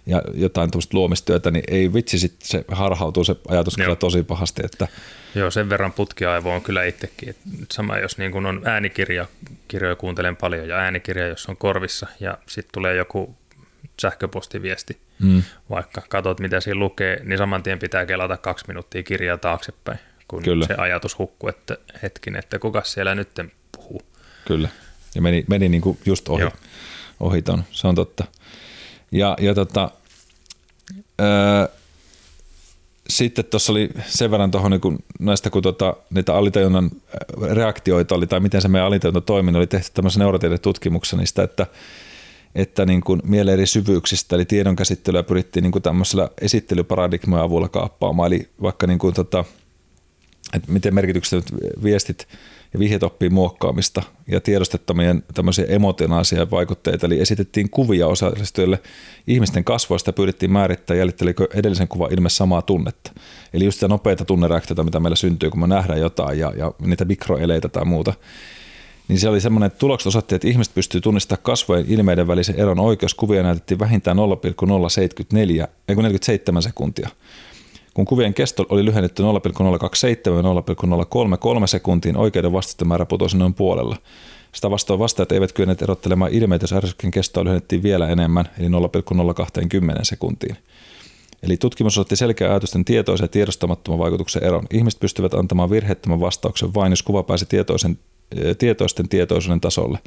ja 0.06 0.22
jotain 0.34 0.70
tuosta 0.70 0.96
luomistyötä, 0.96 1.50
niin 1.50 1.64
ei 1.68 1.92
vitsi, 1.92 2.18
sitten 2.18 2.48
se 2.48 2.64
harhautuu 2.68 3.24
se 3.24 3.36
ajatus 3.48 3.78
Joo. 3.78 3.84
kyllä 3.84 3.96
tosi 3.96 4.22
pahasti. 4.22 4.62
Että... 4.64 4.88
Joo, 5.34 5.50
sen 5.50 5.68
verran 5.68 5.92
putkiaivo 5.92 6.54
on 6.54 6.62
kyllä 6.62 6.84
itsekin. 6.84 7.28
Että 7.28 7.44
sama 7.72 7.98
jos 7.98 8.18
niin 8.18 8.32
kuin 8.32 8.46
on 8.46 8.62
äänikirja, 8.64 9.26
kirjoja 9.68 9.96
kuuntelen 9.96 10.36
paljon 10.36 10.68
ja 10.68 10.76
äänikirja, 10.76 11.26
jos 11.26 11.46
on 11.46 11.56
korvissa 11.56 12.06
ja 12.20 12.38
sitten 12.46 12.72
tulee 12.72 12.96
joku 12.96 13.36
sähköpostiviesti, 14.00 14.98
mm. 15.18 15.42
vaikka 15.70 16.02
katsot 16.08 16.40
mitä 16.40 16.60
siinä 16.60 16.78
lukee, 16.78 17.20
niin 17.24 17.38
saman 17.38 17.62
tien 17.62 17.78
pitää 17.78 18.06
kelata 18.06 18.36
kaksi 18.36 18.64
minuuttia 18.68 19.02
kirjaa 19.02 19.36
taaksepäin, 19.36 19.98
kun 20.30 20.42
Kyllä. 20.42 20.66
se 20.66 20.74
ajatus 20.74 21.18
hukkuu, 21.18 21.48
että 21.48 21.76
hetkin, 22.02 22.36
että 22.36 22.58
kuka 22.58 22.82
siellä 22.84 23.14
nyt 23.14 23.28
puhuu. 23.76 24.02
Kyllä, 24.46 24.68
ja 25.14 25.22
meni, 25.22 25.44
meni 25.48 25.68
niin 25.68 25.82
kuin 25.82 25.98
just 26.06 26.28
ohi, 26.28 26.44
ohi 27.20 27.42
ton. 27.42 27.64
se 27.70 27.88
on 27.88 27.94
totta. 27.94 28.24
Ja, 29.12 29.36
ja 29.40 29.54
tota, 29.54 29.90
öö, 31.20 31.66
sitten 33.08 33.44
tuossa 33.44 33.72
oli 33.72 33.90
sen 34.06 34.30
verran 34.30 34.50
tuohon 34.50 34.70
niin 34.70 35.04
näistä, 35.20 35.50
kun 35.50 35.62
tota, 35.62 35.96
niitä 36.10 36.34
alitajunnan 36.34 36.90
reaktioita 37.52 38.14
oli, 38.14 38.26
tai 38.26 38.40
miten 38.40 38.62
se 38.62 38.68
meidän 38.68 38.86
alitajunta 38.86 39.20
toimi, 39.20 39.50
niin 39.50 39.58
oli 39.58 39.66
tehty 39.66 39.90
tämmöisen 39.94 40.20
neurotietetutkimuksessa 40.20 41.16
niistä, 41.16 41.42
että, 41.42 41.66
että 42.54 42.86
niin 42.86 43.00
kuin 43.00 43.20
mielen 43.24 43.54
eri 43.54 43.66
syvyyksistä, 43.66 44.36
eli 44.36 44.44
tiedonkäsittelyä 44.44 45.22
pyrittiin 45.22 45.62
niin 45.62 45.72
kuin 45.72 45.82
tämmöisellä 45.82 46.30
esittelyparadigmojen 46.40 47.44
avulla 47.44 47.68
kaappaamaan, 47.68 48.32
eli 48.32 48.48
vaikka 48.62 48.86
niin 48.86 48.98
kuin 48.98 49.14
tota, 49.14 49.44
että 50.54 50.72
miten 50.72 50.94
merkitykset 50.94 51.44
viestit 51.82 52.28
ja 52.72 52.78
vihjeet 52.78 53.02
oppii 53.02 53.28
muokkaamista 53.28 54.02
ja 54.26 54.40
tiedostettomien 54.40 55.22
tämmöisiä 55.34 55.64
emotionaalisia 55.68 56.50
vaikutteita. 56.50 57.06
Eli 57.06 57.20
esitettiin 57.20 57.70
kuvia 57.70 58.06
osallistujille 58.06 58.80
ihmisten 59.26 59.64
kasvoista 59.64 60.08
ja 60.08 60.12
pyydettiin 60.12 60.52
määrittää, 60.52 60.96
jäljittelikö 60.96 61.48
edellisen 61.54 61.88
kuvan 61.88 62.12
ilme 62.12 62.28
samaa 62.28 62.62
tunnetta. 62.62 63.12
Eli 63.52 63.64
just 63.64 63.76
sitä 63.76 63.88
nopeita 63.88 64.24
tunnereaktiota, 64.24 64.84
mitä 64.84 65.00
meillä 65.00 65.16
syntyy, 65.16 65.50
kun 65.50 65.60
me 65.60 65.66
nähdään 65.66 66.00
jotain 66.00 66.38
ja, 66.38 66.52
ja 66.56 66.72
niitä 66.78 67.04
mikroeleitä 67.04 67.68
tai 67.68 67.84
muuta. 67.84 68.14
Niin 69.08 69.18
se 69.18 69.28
oli 69.28 69.40
semmoinen, 69.40 69.66
että 69.66 69.78
tulokset 69.78 70.06
osoitti, 70.06 70.34
että 70.34 70.48
ihmiset 70.48 70.74
pystyy 70.74 71.00
tunnistamaan 71.00 71.42
kasvojen 71.42 71.86
ilmeiden 71.88 72.26
välisen 72.26 72.56
eron 72.56 72.80
oikeuskuvia 72.80 73.42
näytettiin 73.42 73.78
vähintään 73.78 74.16
0,074, 74.16 75.68
47 75.88 76.62
sekuntia 76.62 77.08
Kun 77.94 78.04
kuvien 78.04 78.34
kesto 78.34 78.66
oli 78.68 78.84
lyhennetty 78.84 79.22
0,027 79.22 80.38
ja 80.38 80.42
0,033 80.42 81.66
sekuntiin, 81.66 82.16
oikeuden 82.16 82.52
vastatemäärä 82.52 83.06
putosi 83.06 83.36
noin 83.36 83.54
puolella. 83.54 83.96
Sitä 84.52 84.70
vastoin 84.70 85.00
vastaajat 85.00 85.32
eivät 85.32 85.52
kyenneet 85.52 85.82
erottelemaan 85.82 86.32
ilmeitä, 86.32 86.64
jos 86.64 86.72
ärsykkeen 86.72 87.10
kestoa 87.10 87.44
lyhennettiin 87.44 87.82
vielä 87.82 88.08
enemmän, 88.08 88.48
eli 88.58 88.68
0,020 88.68 90.04
sekuntiin. 90.04 90.56
Eli 91.42 91.56
tutkimus 91.56 91.98
otti 91.98 92.16
selkeä 92.16 92.50
ajatusten 92.50 92.84
tietoisen 92.84 93.24
ja 93.24 93.28
tiedostamattoman 93.28 93.98
vaikutuksen 93.98 94.44
eron. 94.44 94.64
Ihmiset 94.70 95.00
pystyvät 95.00 95.34
antamaan 95.34 95.70
virheettömän 95.70 96.20
vastauksen 96.20 96.74
vain, 96.74 96.92
jos 96.92 97.02
kuva 97.02 97.22
pääsi 97.22 97.46
tietoisen, 97.46 97.98
tietoisten 98.58 99.08
tietoisuuden 99.08 99.60
tasolle. 99.60 99.98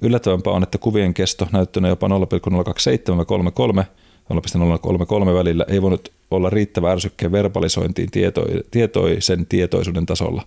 Yllättävämpää 0.00 0.52
on, 0.52 0.62
että 0.62 0.78
kuvien 0.78 1.14
kesto 1.14 1.48
näyttönä 1.52 1.88
jopa 1.88 2.08
0,027-33 2.08 3.84
0,033 4.28 5.34
välillä 5.34 5.64
ei 5.68 5.82
voinut 5.82 6.12
olla 6.30 6.50
riittävä 6.50 6.92
ärsykkeen 6.92 7.32
verbalisointiin 7.32 8.10
tieto, 8.10 8.46
tietoisen 8.70 9.46
tietoisuuden 9.46 10.06
tasolla. 10.06 10.46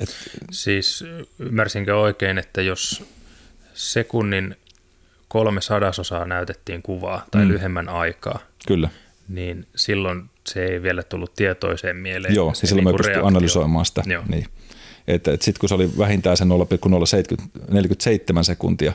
Et, 0.00 0.08
siis 0.50 1.04
ymmärsinkö 1.38 2.00
oikein, 2.00 2.38
että 2.38 2.62
jos 2.62 3.04
sekunnin 3.74 4.56
kolme 5.28 5.60
sadasosaa 5.60 6.24
näytettiin 6.24 6.82
kuvaa 6.82 7.26
tai 7.30 7.44
mm. 7.44 7.48
lyhemmän 7.48 7.88
aikaa, 7.88 8.38
Kyllä. 8.66 8.88
niin 9.28 9.66
silloin 9.76 10.30
se 10.46 10.64
ei 10.64 10.82
vielä 10.82 11.02
tullut 11.02 11.34
tietoiseen 11.34 11.96
mieleen. 11.96 12.34
Joo, 12.34 12.54
siis 12.54 12.68
silloin 12.68 12.84
niin 12.84 12.94
me 12.94 12.96
pystyi 12.96 13.22
analysoimaan 13.22 13.86
sitä. 13.86 14.02
Joo. 14.06 14.22
Niin. 14.28 14.46
Että, 15.08 15.32
et 15.32 15.42
sitten 15.42 15.60
kun 15.60 15.68
se 15.68 15.74
oli 15.74 15.90
vähintään 15.98 16.36
se 16.36 16.44
0,047 16.44 18.44
sekuntia, 18.44 18.92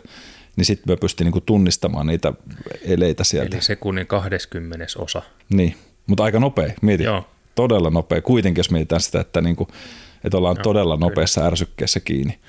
niin 0.58 0.66
sitten 0.66 0.94
me 0.94 0.98
pystyi 0.98 1.24
niinku 1.24 1.42
tunnistamaan 1.42 2.08
niitä 2.08 2.34
eleitä 2.82 3.24
sieltä. 3.24 3.56
Eli 3.56 3.64
sekunnin 3.64 4.08
20 4.08 4.86
osa. 4.98 5.22
Niin, 5.50 5.76
mutta 6.08 6.24
aika 6.24 6.40
nopea, 6.40 6.74
mieti. 6.82 7.04
Joo. 7.04 7.28
Todella 7.56 7.90
nopea, 7.90 8.22
kuitenkin 8.22 8.60
jos 8.60 8.72
mietitään 8.72 9.02
sitä, 9.02 9.22
että, 9.22 9.42
niinku, 9.42 9.68
että 10.24 10.38
ollaan 10.38 10.56
Joo, 10.56 10.64
todella 10.64 10.98
nopeassa 10.98 11.42
kyllä. 11.42 11.48
ärsykkeessä 11.48 12.00
kiinni. 12.00 12.40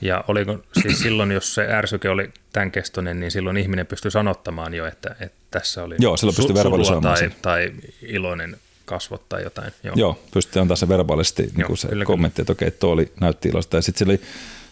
Ja 0.00 0.24
oliko 0.28 0.58
siis 0.82 0.98
silloin, 1.02 1.32
jos 1.32 1.54
se 1.54 1.66
ärsyke 1.72 2.10
oli 2.10 2.30
tämän 2.52 2.70
kestoinen, 2.70 3.20
niin 3.20 3.30
silloin 3.30 3.56
ihminen 3.56 3.86
pystyi 3.86 4.10
sanottamaan 4.10 4.74
jo, 4.74 4.86
että, 4.86 5.16
että 5.20 5.38
tässä 5.50 5.84
oli 5.84 5.96
Joo, 5.98 6.16
silloin 6.16 6.36
pystyi 6.36 6.54
verbalisoimaan 6.54 7.18
tai, 7.18 7.30
tai 7.42 7.72
iloinen 8.02 8.56
kasvot 8.84 9.28
tai 9.28 9.42
jotain. 9.42 9.72
Joo, 9.82 9.94
Joo 9.96 10.18
pystyy 10.34 10.62
antaa 10.62 10.76
se 10.76 10.88
verbaalisesti 10.88 11.50
niin 11.56 11.66
kuin 11.66 11.76
se 11.76 11.88
kyllä, 11.88 12.04
kommentti, 12.04 12.42
että 12.42 12.52
okei, 12.52 12.70
tuo 12.70 12.90
oli, 12.90 13.12
näytti 13.20 13.48
ilosta. 13.48 13.76
Ja 13.76 13.82
sitten 13.82 14.08
oli 14.08 14.20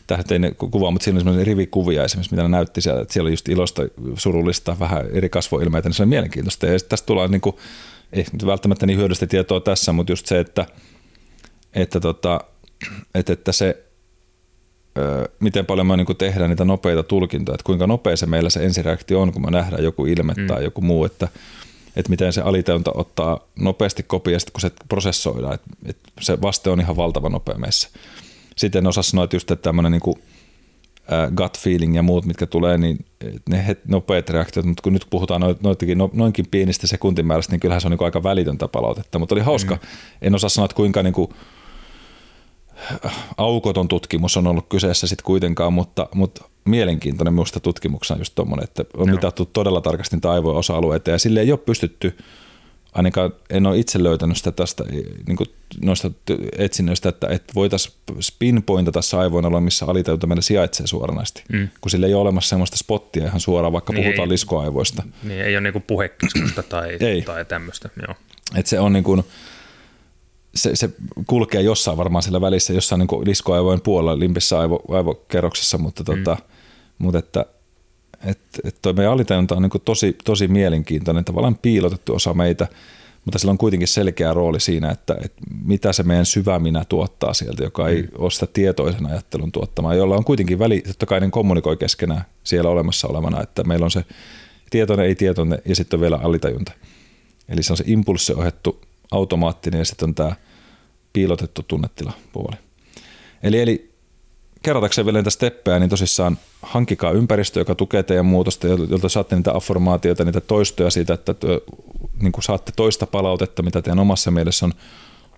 tähän 0.06 0.24
kuvaa, 0.70 0.90
mutta 0.90 1.04
siinä 1.04 1.30
oli 1.30 1.44
rivikuvia 1.44 2.04
esimerkiksi, 2.04 2.34
mitä 2.34 2.42
ne 2.42 2.48
näytti 2.48 2.80
siellä, 2.80 3.02
että 3.02 3.14
siellä 3.14 3.26
oli 3.26 3.32
just 3.32 3.48
ilosta, 3.48 3.82
surullista, 4.16 4.78
vähän 4.78 5.06
eri 5.12 5.28
kasvoilmeitä, 5.28 5.88
niin 5.88 5.94
se 5.94 6.02
oli 6.02 6.08
mielenkiintoista. 6.08 6.66
Ja 6.66 6.78
tästä 6.88 7.06
tullaan 7.06 7.30
niin 7.30 7.40
kuin, 7.40 7.56
ei 8.12 8.24
välttämättä 8.46 8.86
niin 8.86 8.98
hyödyllistä 8.98 9.26
tietoa 9.26 9.60
tässä, 9.60 9.92
mutta 9.92 10.12
just 10.12 10.26
se, 10.26 10.40
että, 10.40 10.66
että, 11.74 12.00
tota, 12.00 12.40
että, 13.14 13.32
että 13.32 13.52
se, 13.52 13.86
miten 15.40 15.66
paljon 15.66 15.86
me 15.86 15.96
niin 15.96 16.16
tehdään 16.18 16.50
niitä 16.50 16.64
nopeita 16.64 17.02
tulkintoja, 17.02 17.54
että 17.54 17.64
kuinka 17.64 17.86
nopea 17.86 18.16
se 18.16 18.26
meillä 18.26 18.50
se 18.50 18.64
ensireaktio 18.64 19.20
on, 19.20 19.32
kun 19.32 19.42
me 19.42 19.50
nähdään 19.50 19.84
joku 19.84 20.06
ilme 20.06 20.34
mm. 20.36 20.46
tai 20.46 20.64
joku 20.64 20.80
muu, 20.80 21.04
että, 21.04 21.28
että 21.96 22.10
miten 22.10 22.32
se 22.32 22.40
alitajunta 22.40 22.92
ottaa 22.94 23.40
nopeasti 23.58 24.02
kopia, 24.02 24.38
kun 24.52 24.60
se 24.60 24.70
prosessoidaan, 24.88 25.54
että, 25.54 25.68
että 25.86 26.10
se 26.20 26.42
vaste 26.42 26.70
on 26.70 26.80
ihan 26.80 26.96
valtava 26.96 27.28
nopea 27.28 27.58
meissä 27.58 27.88
sitten 28.56 28.78
en 28.78 28.86
osaa 28.86 29.02
sanoa, 29.02 29.24
että 29.24 29.36
just 29.36 29.50
että 29.50 29.62
tämmöinen 29.62 29.92
niin 29.92 30.00
kuin, 30.00 30.16
gut 31.36 31.58
feeling 31.58 31.96
ja 31.96 32.02
muut, 32.02 32.24
mitkä 32.24 32.46
tulee, 32.46 32.78
niin 32.78 33.04
ne 33.48 33.66
het, 33.66 33.88
nopeat 33.88 34.30
reaktiot, 34.30 34.66
mutta 34.66 34.82
kun 34.82 34.92
nyt 34.92 35.06
puhutaan 35.10 35.42
noitakin, 35.60 35.98
no, 35.98 36.10
noinkin 36.12 36.46
pienistä 36.50 36.86
sekuntimäärästä, 36.86 37.52
niin 37.52 37.60
kyllähän 37.60 37.80
se 37.80 37.86
on 37.86 37.90
niin 37.90 38.04
aika 38.04 38.22
välitöntä 38.22 38.68
palautetta, 38.68 39.18
mutta 39.18 39.34
oli 39.34 39.42
hauska. 39.42 39.74
Mm. 39.74 39.80
En 40.22 40.34
osaa 40.34 40.50
sanoa, 40.50 40.64
että 40.64 40.76
kuinka 40.76 41.02
niin 41.02 41.12
kuin, 41.12 41.28
aukoton 43.36 43.88
tutkimus 43.88 44.36
on 44.36 44.46
ollut 44.46 44.66
kyseessä 44.68 45.06
sitten 45.06 45.24
kuitenkaan, 45.24 45.72
mutta, 45.72 46.08
mutta 46.14 46.44
mielenkiintoinen 46.64 47.34
minusta 47.34 47.60
tutkimuksena 47.60 48.20
just 48.20 48.34
tuommoinen, 48.34 48.64
että 48.64 48.84
on 48.96 49.10
mitattu 49.10 49.46
todella 49.46 49.80
tarkasti 49.80 50.16
niitä 50.16 50.30
aivojen 50.30 50.58
osa-alueita 50.58 51.10
ja 51.10 51.18
sille 51.18 51.40
ei 51.40 51.52
ole 51.52 51.58
pystytty– 51.58 52.16
ainakaan 52.96 53.32
en 53.50 53.66
ole 53.66 53.78
itse 53.78 54.02
löytänyt 54.02 54.36
sitä 54.36 54.52
tästä 54.52 54.84
niin 55.26 55.36
kuin 55.36 55.46
noista 55.82 56.10
etsinnöistä, 56.58 57.08
että, 57.08 57.26
että 57.28 57.52
voitaisiin 57.54 57.96
pinpointata 58.38 59.02
se 59.02 59.16
aivoin 59.16 59.62
missä 59.62 59.86
alitajunta 59.86 60.26
meillä 60.26 60.42
sijaitsee 60.42 60.86
suoranaisesti, 60.86 61.42
mm. 61.52 61.68
kun 61.80 61.90
sillä 61.90 62.06
ei 62.06 62.14
ole 62.14 62.22
olemassa 62.22 62.48
sellaista 62.48 62.76
spottia 62.76 63.24
ihan 63.26 63.40
suoraan, 63.40 63.72
vaikka 63.72 63.92
niin 63.92 64.04
puhutaan 64.04 64.26
ei, 64.26 64.32
liskoaivoista. 64.32 65.02
Niin 65.22 65.40
ei 65.40 65.56
ole 65.56 65.70
niin 65.70 65.82
puhekeskusta 65.86 66.62
tai, 66.62 66.96
ei. 67.00 67.22
tai 67.22 67.44
tämmöistä. 67.44 67.88
Joo. 68.06 68.16
Et 68.54 68.66
se 68.66 68.80
on 68.80 68.92
niin 68.92 69.04
kuin, 69.04 69.22
se, 70.54 70.76
se 70.76 70.90
kulkee 71.26 71.62
jossain 71.62 71.96
varmaan 71.96 72.22
sillä 72.22 72.40
välissä, 72.40 72.72
jossain 72.72 72.98
niin 72.98 73.26
liskoaivojen 73.26 73.80
puolella 73.80 74.18
limpissä 74.18 74.60
aivo, 74.60 74.82
aivokerroksessa, 74.88 75.78
mutta, 75.78 76.02
mm. 76.02 76.06
tota, 76.24 76.36
mutta 76.98 77.18
että 77.18 77.46
että 78.24 78.58
et 78.64 78.76
toi 78.82 78.92
meidän 78.92 79.12
alitajunta 79.12 79.54
on 79.54 79.62
niin 79.62 79.82
tosi, 79.84 80.16
tosi 80.24 80.48
mielenkiintoinen, 80.48 81.24
tavallaan 81.24 81.58
piilotettu 81.62 82.14
osa 82.14 82.34
meitä, 82.34 82.68
mutta 83.24 83.38
sillä 83.38 83.50
on 83.50 83.58
kuitenkin 83.58 83.88
selkeä 83.88 84.34
rooli 84.34 84.60
siinä, 84.60 84.90
että, 84.90 85.16
että 85.24 85.42
mitä 85.64 85.92
se 85.92 86.02
meidän 86.02 86.26
syväminä 86.26 86.84
tuottaa 86.88 87.34
sieltä, 87.34 87.64
joka 87.64 87.88
ei 87.88 88.02
mm. 88.02 88.08
ole 88.18 88.30
sitä 88.30 88.46
tietoisen 88.46 89.06
ajattelun 89.06 89.52
tuottamaa, 89.52 89.94
jolla 89.94 90.16
on 90.16 90.24
kuitenkin 90.24 90.58
väli, 90.58 90.80
totta 90.80 91.06
kai 91.06 91.20
ne 91.20 91.30
kommunikoi 91.30 91.76
keskenään 91.76 92.24
siellä 92.44 92.70
olemassa 92.70 93.08
olevana, 93.08 93.42
että 93.42 93.64
meillä 93.64 93.84
on 93.84 93.90
se 93.90 94.04
tietoinen, 94.70 95.06
ei 95.06 95.14
tietoinen 95.14 95.58
ja 95.64 95.76
sitten 95.76 95.96
on 95.96 96.00
vielä 96.00 96.16
alitajunta. 96.16 96.72
Eli 97.48 97.62
se 97.62 97.72
on 97.72 97.76
se 97.76 97.84
impulssiohjattu 97.86 98.80
automaattinen 99.10 99.78
ja 99.78 99.84
sitten 99.84 100.08
on 100.08 100.14
tämä 100.14 100.36
piilotettu 101.12 101.62
tunnetila 101.62 102.12
puoli. 102.32 102.56
Eli, 103.42 103.60
eli 103.60 103.95
kerratakseen 104.66 105.04
vielä 105.04 105.18
niitä 105.18 105.30
steppejä, 105.30 105.78
niin 105.78 105.90
tosissaan 105.90 106.38
hankikaa 106.62 107.10
ympäristö, 107.10 107.60
joka 107.60 107.74
tukee 107.74 108.02
teidän 108.02 108.26
muutosta, 108.26 108.66
jolta 108.66 109.08
saatte 109.08 109.36
niitä 109.36 109.54
afformaatioita, 109.54 110.24
niitä 110.24 110.40
toistoja 110.40 110.90
siitä, 110.90 111.14
että 111.14 111.34
niin 112.20 112.32
kuin 112.32 112.44
saatte 112.44 112.72
toista 112.76 113.06
palautetta, 113.06 113.62
mitä 113.62 113.82
teidän 113.82 113.98
omassa 113.98 114.30
mielessä 114.30 114.66
on. 114.66 114.72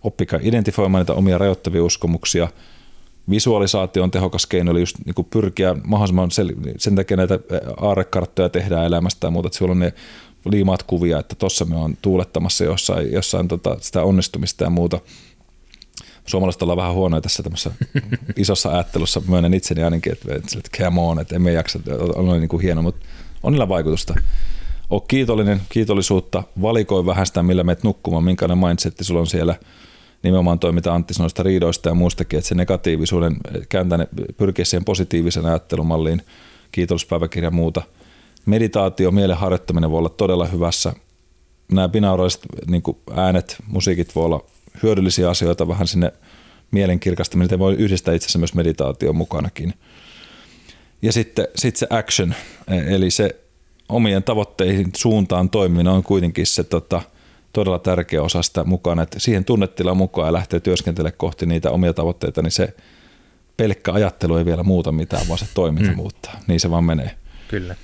Oppikaa 0.02 0.40
identifioimaan 0.42 1.00
niitä 1.00 1.14
omia 1.14 1.38
rajoittavia 1.38 1.84
uskomuksia. 1.84 2.48
Visualisaatio 3.30 4.02
on 4.02 4.10
tehokas 4.10 4.46
keino, 4.46 4.70
eli 4.70 4.80
just 4.80 4.96
niin 5.06 5.14
kuin 5.14 5.26
pyrkiä 5.30 5.76
mahdollisimman 5.84 6.30
sel- 6.30 6.74
sen 6.78 6.96
takia 6.96 7.16
näitä 7.16 7.38
aarekarttoja 7.80 8.48
tehdään 8.48 8.86
elämästä 8.86 9.26
ja 9.26 9.30
muuta, 9.30 9.46
että 9.46 9.58
sulla 9.58 9.72
on 9.72 9.78
ne 9.78 9.92
liimaat 10.50 10.82
kuvia, 10.82 11.18
että 11.18 11.34
tuossa 11.34 11.64
me 11.64 11.76
on 11.76 11.96
tuulettamassa 12.02 12.64
jossain, 12.64 13.12
jossain 13.12 13.48
tota, 13.48 13.76
sitä 13.80 14.02
onnistumista 14.02 14.64
ja 14.64 14.70
muuta– 14.70 15.00
suomalaiset 16.28 16.62
ollaan 16.62 16.76
vähän 16.76 16.94
huonoja 16.94 17.20
tässä 17.20 17.42
tämmössä 17.42 17.70
isossa 18.36 18.70
ajattelussa, 18.70 19.22
myönnän 19.28 19.54
itseni 19.54 19.82
ainakin, 19.82 20.12
että, 20.12 20.34
että 20.34 20.78
come 20.78 21.00
on, 21.00 21.20
että 21.20 21.36
emme 21.36 21.52
jaksa, 21.52 21.80
on 22.14 22.40
niin 22.40 22.48
kuin 22.48 22.62
hieno, 22.62 22.82
mutta 22.82 23.06
on 23.42 23.52
niillä 23.52 23.68
vaikutusta. 23.68 24.14
Ole 24.90 25.02
kiitollinen, 25.08 25.60
kiitollisuutta, 25.68 26.42
valikoi 26.62 27.06
vähän 27.06 27.26
sitä, 27.26 27.42
millä 27.42 27.64
menet 27.64 27.84
nukkumaan, 27.84 28.24
minkälainen 28.24 28.68
mindsetti 28.68 29.04
sulla 29.04 29.20
on 29.20 29.26
siellä, 29.26 29.54
nimenomaan 30.22 30.58
toi, 30.58 30.72
mitä 30.72 30.94
Antti 30.94 31.14
sanoi 31.14 31.30
riidoista 31.38 31.88
ja 31.88 31.94
muustakin, 31.94 32.38
että 32.38 32.48
se 32.48 32.54
negatiivisuuden 32.54 33.36
kääntää 33.68 34.06
pyrkiä 34.36 34.64
siihen 34.64 34.84
positiivisen 34.84 35.46
ajattelumalliin, 35.46 36.22
kiitollispäiväkirja 36.72 37.46
ja 37.46 37.50
muuta. 37.50 37.82
Meditaatio, 38.46 39.10
mielen 39.10 39.36
harjoittaminen 39.36 39.90
voi 39.90 39.98
olla 39.98 40.08
todella 40.08 40.46
hyvässä. 40.46 40.92
Nämä 41.72 41.88
binauraaliset 41.88 42.42
niin 42.66 42.82
äänet, 43.14 43.56
musiikit 43.66 44.14
voi 44.14 44.24
olla 44.24 44.44
hyödyllisiä 44.82 45.30
asioita 45.30 45.68
vähän 45.68 45.86
sinne 45.86 46.12
mielenkirkastaminen, 46.70 47.44
että 47.44 47.58
voi 47.58 47.74
yhdistää 47.74 48.14
itse 48.14 48.24
asiassa 48.24 48.38
myös 48.38 48.54
meditaation 48.54 49.16
mukanakin. 49.16 49.74
Ja 51.02 51.12
sitten 51.12 51.48
sit 51.56 51.76
se 51.76 51.86
action, 51.90 52.34
eli 52.68 53.10
se 53.10 53.36
omien 53.88 54.22
tavoitteihin 54.22 54.90
suuntaan 54.96 55.50
toimiminen 55.50 55.92
on 55.92 56.02
kuitenkin 56.02 56.46
se 56.46 56.64
tota, 56.64 57.02
todella 57.52 57.78
tärkeä 57.78 58.22
osa 58.22 58.42
sitä 58.42 58.64
mukana, 58.64 59.02
että 59.02 59.20
siihen 59.20 59.44
tunnetilaan 59.44 59.96
mukaan 59.96 60.28
ja 60.28 60.32
lähtee 60.32 60.60
työskentelemään 60.60 61.18
kohti 61.18 61.46
niitä 61.46 61.70
omia 61.70 61.92
tavoitteita, 61.94 62.42
niin 62.42 62.50
se 62.50 62.76
pelkkä 63.56 63.92
ajattelu 63.92 64.36
ei 64.36 64.44
vielä 64.44 64.62
muuta 64.62 64.92
mitään, 64.92 65.28
vaan 65.28 65.38
se 65.38 65.46
toiminta 65.54 65.90
mm. 65.90 65.96
muuttaa. 65.96 66.40
Niin 66.46 66.60
se 66.60 66.70
vaan 66.70 66.84
menee. 66.84 67.10
Kyllä. 67.48 67.74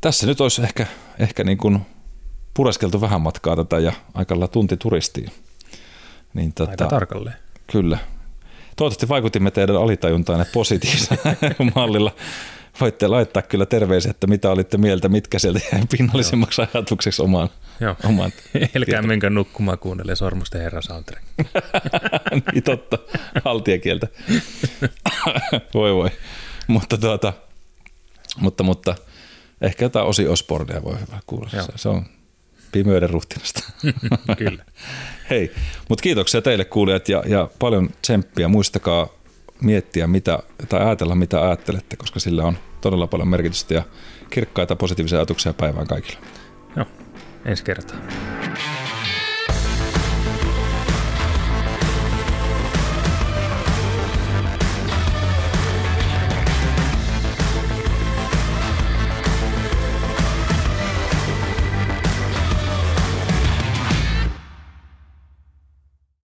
Tässä 0.00 0.26
nyt 0.26 0.40
olisi 0.40 0.62
ehkä, 0.62 0.86
ehkä 1.18 1.44
niin 1.44 1.58
kuin 1.58 1.80
pureskeltu 2.54 3.00
vähän 3.00 3.20
matkaa 3.20 3.56
tätä 3.56 3.78
ja 3.78 3.92
aika 4.14 4.48
tunti 4.48 4.76
turistiin. 4.76 5.30
Niin, 6.34 6.52
tota, 6.52 6.70
Aika 6.70 6.86
tarkalleen. 6.86 7.36
Kyllä. 7.72 7.98
Toivottavasti 8.76 9.08
vaikutimme 9.08 9.50
teidän 9.50 9.76
alitajuntaan 9.76 10.46
positiivisella 10.52 11.22
mallilla. 11.76 12.14
Voitte 12.80 13.08
laittaa 13.08 13.42
kyllä 13.42 13.66
terveisiä, 13.66 14.10
että 14.10 14.26
mitä 14.26 14.50
olitte 14.50 14.78
mieltä, 14.78 15.08
mitkä 15.08 15.38
sieltä 15.38 15.60
jäi 15.72 15.82
pinnallisimmaksi 15.90 16.62
ajatukseksi 16.62 17.22
omaan. 17.22 17.48
Joo. 17.80 17.96
omaan 18.04 18.32
Elkää 18.74 19.02
menkää 19.02 19.30
nukkumaan 19.30 19.78
kuunnelle 19.78 20.16
Sormusten 20.16 20.60
herra 20.60 20.82
soundtrack. 20.82 21.24
niin 22.52 22.62
totta, 22.62 22.98
haltiakieltä. 23.44 24.08
voi 25.74 25.94
voi. 25.94 26.10
Mutta, 26.66 26.98
tuota, 26.98 27.32
mutta, 28.40 28.62
mutta 28.62 28.94
ehkä 29.60 29.84
jotain 29.84 30.06
Osi 30.06 30.28
Osbornia 30.28 30.82
voi 30.82 31.00
hyvä 31.00 31.18
kuulla. 31.26 31.50
Se 31.76 31.88
on 31.88 32.06
pimeyden 32.72 33.10
ruhtinasta. 33.10 33.72
Kyllä. 34.38 34.64
Hei, 35.30 35.52
mutta 35.88 36.02
kiitoksia 36.02 36.42
teille 36.42 36.64
kuulijat 36.64 37.08
ja, 37.08 37.22
ja 37.26 37.48
paljon 37.58 37.90
tsemppiä. 38.02 38.48
Muistakaa 38.48 39.08
miettiä 39.60 40.06
mitä, 40.06 40.38
tai 40.68 40.80
ajatella 40.80 41.14
mitä 41.14 41.42
ajattelette, 41.42 41.96
koska 41.96 42.20
sillä 42.20 42.44
on 42.44 42.58
todella 42.80 43.06
paljon 43.06 43.28
merkitystä 43.28 43.74
ja 43.74 43.82
kirkkaita 44.30 44.76
positiivisia 44.76 45.18
ajatuksia 45.18 45.52
päivään 45.52 45.86
kaikille. 45.86 46.18
Joo, 46.76 46.86
ensi 47.44 47.64
kertaa. 47.64 47.96